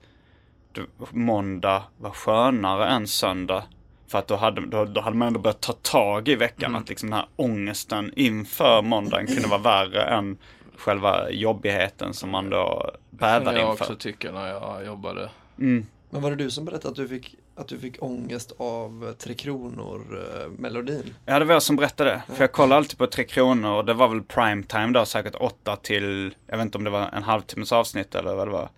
det, 0.76 1.06
måndag 1.10 1.82
var 1.98 2.10
skönare 2.10 2.86
än 2.86 3.06
söndag. 3.06 3.64
För 4.08 4.18
att 4.18 4.28
då 4.28 4.36
hade, 4.36 4.66
då, 4.66 4.84
då 4.84 5.00
hade 5.00 5.16
man 5.16 5.28
ändå 5.28 5.40
börjat 5.40 5.60
ta 5.60 5.72
tag 5.72 6.28
i 6.28 6.34
veckan. 6.34 6.70
Mm. 6.70 6.82
Att 6.82 6.88
liksom 6.88 7.10
den 7.10 7.18
här 7.18 7.28
ångesten 7.36 8.12
inför 8.16 8.82
måndagen 8.82 9.26
kunde 9.26 9.48
vara 9.48 9.60
värre 9.60 10.02
än 10.02 10.38
själva 10.76 11.30
jobbigheten 11.30 12.14
som 12.14 12.30
man 12.30 12.50
då 12.50 12.90
som 13.10 13.18
bävar 13.18 13.52
jag 13.52 13.70
inför. 13.70 13.84
också 13.84 13.94
tycker 13.96 14.32
när 14.32 14.48
jag 14.48 14.86
jobbade. 14.86 15.30
Mm. 15.58 15.86
Men 16.10 16.22
var 16.22 16.30
det 16.30 16.36
du 16.36 16.50
som 16.50 16.64
berättade 16.64 16.88
att 16.88 16.96
du 16.96 17.08
fick, 17.08 17.34
att 17.54 17.68
du 17.68 17.78
fick 17.78 18.02
ångest 18.02 18.52
av 18.58 19.06
eh, 19.08 19.12
Tre 19.12 19.34
Kronor-melodin? 19.34 21.14
Ja, 21.24 21.38
det 21.38 21.44
var 21.44 21.52
jag 21.52 21.62
som 21.62 21.76
berättade 21.76 22.10
det. 22.10 22.34
För 22.34 22.42
jag 22.42 22.52
kollade 22.52 22.76
alltid 22.76 22.98
på 22.98 23.06
Tre 23.06 23.24
Kronor 23.24 23.70
och 23.72 23.84
det 23.84 23.94
var 23.94 24.08
väl 24.08 24.22
prime 24.22 24.62
time 24.62 24.86
då, 24.86 25.04
säkert 25.04 25.34
åtta 25.34 25.76
till, 25.76 26.34
jag 26.46 26.56
vet 26.56 26.64
inte 26.64 26.78
om 26.78 26.84
det 26.84 26.90
var 26.90 27.08
en 27.12 27.22
halvtimmes 27.22 27.72
avsnitt 27.72 28.14
eller 28.14 28.34
vad 28.34 28.46
det 28.48 28.52
var. 28.52 28.68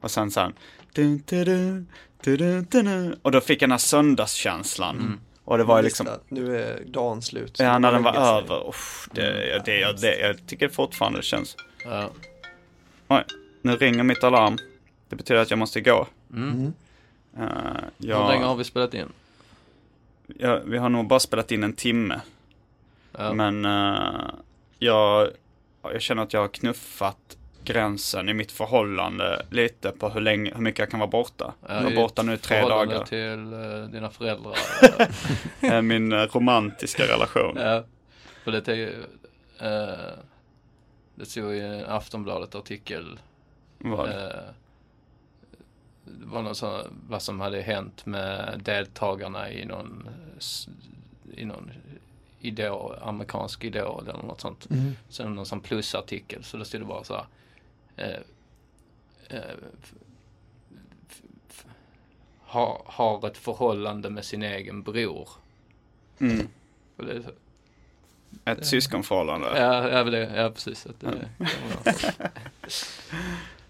Och 0.00 0.10
sen 0.10 0.30
sen, 0.30 0.52
och 3.22 3.32
då 3.32 3.40
fick 3.40 3.62
jag 3.62 3.68
den 3.68 3.70
här 3.70 3.78
söndagskänslan. 3.78 5.20
Och 5.44 5.58
det 5.58 5.64
var 5.64 5.76
ju 5.76 5.82
liksom, 5.82 6.06
nu 6.28 6.62
är 6.62 6.84
dagen 6.84 7.22
slut. 7.22 7.56
ja, 7.58 7.78
när 7.78 7.92
den 7.92 8.02
var 8.02 8.14
över, 8.14 8.68
uff, 8.68 9.08
det, 9.12 9.22
det, 9.22 9.62
det, 9.64 10.00
det, 10.00 10.18
jag 10.18 10.46
tycker 10.46 10.68
fortfarande 10.68 11.18
det 11.18 11.22
känns. 11.22 11.56
Ja. 11.84 12.10
Oj, 13.08 13.24
nu 13.62 13.76
ringer 13.76 14.02
mitt 14.02 14.24
alarm. 14.24 14.58
Det 15.08 15.16
betyder 15.16 15.40
att 15.40 15.50
jag 15.50 15.58
måste 15.58 15.80
gå. 15.80 16.06
Mm. 16.32 16.72
Eh, 17.36 17.42
Hur 17.98 18.06
länge 18.08 18.44
har 18.44 18.50
jag, 18.50 18.56
vi 18.56 18.64
spelat 18.64 18.94
in? 18.94 19.08
jag, 20.26 20.60
vi 20.60 20.78
har 20.78 20.88
nog 20.88 21.06
bara 21.06 21.20
spelat 21.20 21.52
in 21.52 21.64
en 21.64 21.72
timme. 21.72 22.20
Ja. 23.12 23.32
Men 23.32 23.64
eh, 23.64 24.30
jag, 24.78 25.28
jag 25.82 26.02
känner 26.02 26.22
att 26.22 26.32
jag 26.32 26.40
har 26.40 26.48
knuffat 26.48 27.36
gränsen 27.64 28.28
i 28.28 28.34
mitt 28.34 28.52
förhållande 28.52 29.46
lite 29.50 29.90
på 29.90 30.08
hur, 30.08 30.20
länge, 30.20 30.52
hur 30.54 30.62
mycket 30.62 30.78
jag 30.78 30.90
kan 30.90 31.00
vara 31.00 31.10
borta. 31.10 31.54
Ja, 31.68 31.74
jag 31.74 31.82
var 31.82 31.90
i 31.90 31.96
borta 31.96 32.22
nu 32.22 32.36
tre 32.36 32.60
dagar. 32.60 33.04
till 33.04 33.52
eh, 33.52 33.88
dina 33.92 34.10
föräldrar. 34.10 34.54
Eh, 35.72 35.82
Min 35.82 36.12
eh, 36.12 36.18
romantiska 36.18 37.02
relation. 37.02 37.56
ja. 37.56 37.84
För 38.44 38.52
det 38.52 38.68
är 38.68 38.74
ju, 38.74 39.04
det 41.14 41.26
stod 41.26 41.54
i 41.54 41.60
en 41.60 41.84
Aftonbladet 41.84 42.54
artikel. 42.54 43.18
Vad? 43.78 44.08
Det 44.08 44.44
var 46.04 46.42
något 46.42 46.56
sånt, 46.56 46.86
vad 47.08 47.22
som 47.22 47.40
hade 47.40 47.60
hänt 47.60 48.06
med 48.06 48.60
deltagarna 48.64 49.50
i 49.50 49.64
någon, 49.64 50.08
i 51.36 51.44
någon 51.44 51.70
idol, 52.40 52.94
amerikansk 53.02 53.64
idol 53.64 54.08
eller 54.08 54.22
något 54.22 54.40
sånt. 54.40 54.70
Mm. 54.70 54.92
Sen 55.08 55.34
någon 55.34 55.46
sån 55.46 55.60
plusartikel, 55.60 56.44
så 56.44 56.56
då 56.56 56.64
stod 56.64 56.80
det 56.80 56.84
bara 56.84 57.04
så 57.04 57.14
här. 57.14 57.26
Eh, 57.96 58.06
eh, 59.30 59.40
f- 61.50 61.64
har, 62.40 63.26
ett 63.26 63.36
förhållande 63.38 64.10
med 64.10 64.24
sin 64.24 64.42
egen 64.42 64.82
bror. 64.82 65.28
Mm. 66.18 66.48
Det, 66.96 67.22
Ett 68.44 68.66
syskonförhållande. 68.66 69.46
ja, 69.60 69.88
ja, 69.88 70.04
det, 70.04 70.18
ja, 70.36 70.50
precis. 70.50 70.86
Att 70.86 71.00
det, 71.00 71.28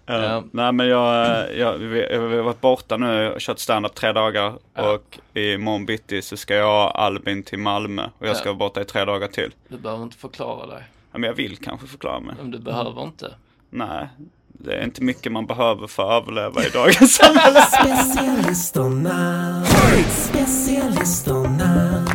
Eh, 0.07 0.15
Ja. 0.21 0.43
Nej 0.51 0.71
men 0.71 0.87
jag, 0.87 1.55
jag, 1.57 1.77
vi 1.77 2.15
har 2.15 2.41
varit 2.43 2.61
borta 2.61 2.97
nu 2.97 3.29
och 3.31 3.39
kört 3.39 3.59
stand-up 3.59 3.95
tre 3.95 4.11
dagar. 4.11 4.59
Ja. 4.73 4.93
Och 4.93 5.19
imorgon 5.33 5.85
bitti 5.85 6.21
så 6.21 6.37
ska 6.37 6.55
jag 6.55 6.85
och 6.89 7.01
Albin 7.01 7.43
till 7.43 7.59
Malmö. 7.59 8.09
Och 8.17 8.27
jag 8.27 8.37
ska 8.37 8.49
vara 8.49 8.57
borta 8.57 8.81
i 8.81 8.85
tre 8.85 9.05
dagar 9.05 9.27
till. 9.27 9.53
du 9.67 9.77
behöver 9.77 10.03
inte 10.03 10.17
förklara 10.17 10.65
dig. 10.67 10.83
Ja, 11.11 11.17
men 11.17 11.23
jag 11.23 11.33
vill 11.33 11.57
kanske 11.57 11.87
förklara 11.87 12.19
mig. 12.19 12.35
Men 12.41 12.51
du 12.51 12.59
behöver 12.59 13.03
inte. 13.03 13.33
Nej, 13.75 14.09
det 14.47 14.73
är 14.73 14.83
inte 14.83 15.03
mycket 15.03 15.31
man 15.31 15.45
behöver 15.45 15.87
för 15.87 16.17
att 16.17 16.23
överleva 16.23 16.65
i 16.65 16.69
dagens 16.69 17.15
samhälle. 17.15 17.61
Specialisterna, 17.71 19.65
specialisterna. 20.09 22.05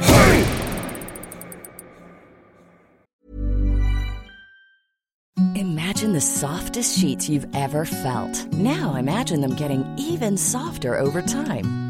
Imagine 5.55 6.13
the 6.13 6.21
softest 6.21 6.99
sheets 7.01 7.29
you've 7.29 7.49
ever 7.55 7.85
felt. 7.85 8.53
Now 8.53 8.97
imagine 8.97 9.41
them 9.43 9.55
getting 9.57 9.85
even 9.99 10.39
softer 10.39 10.99
over 10.99 11.23
time. 11.23 11.90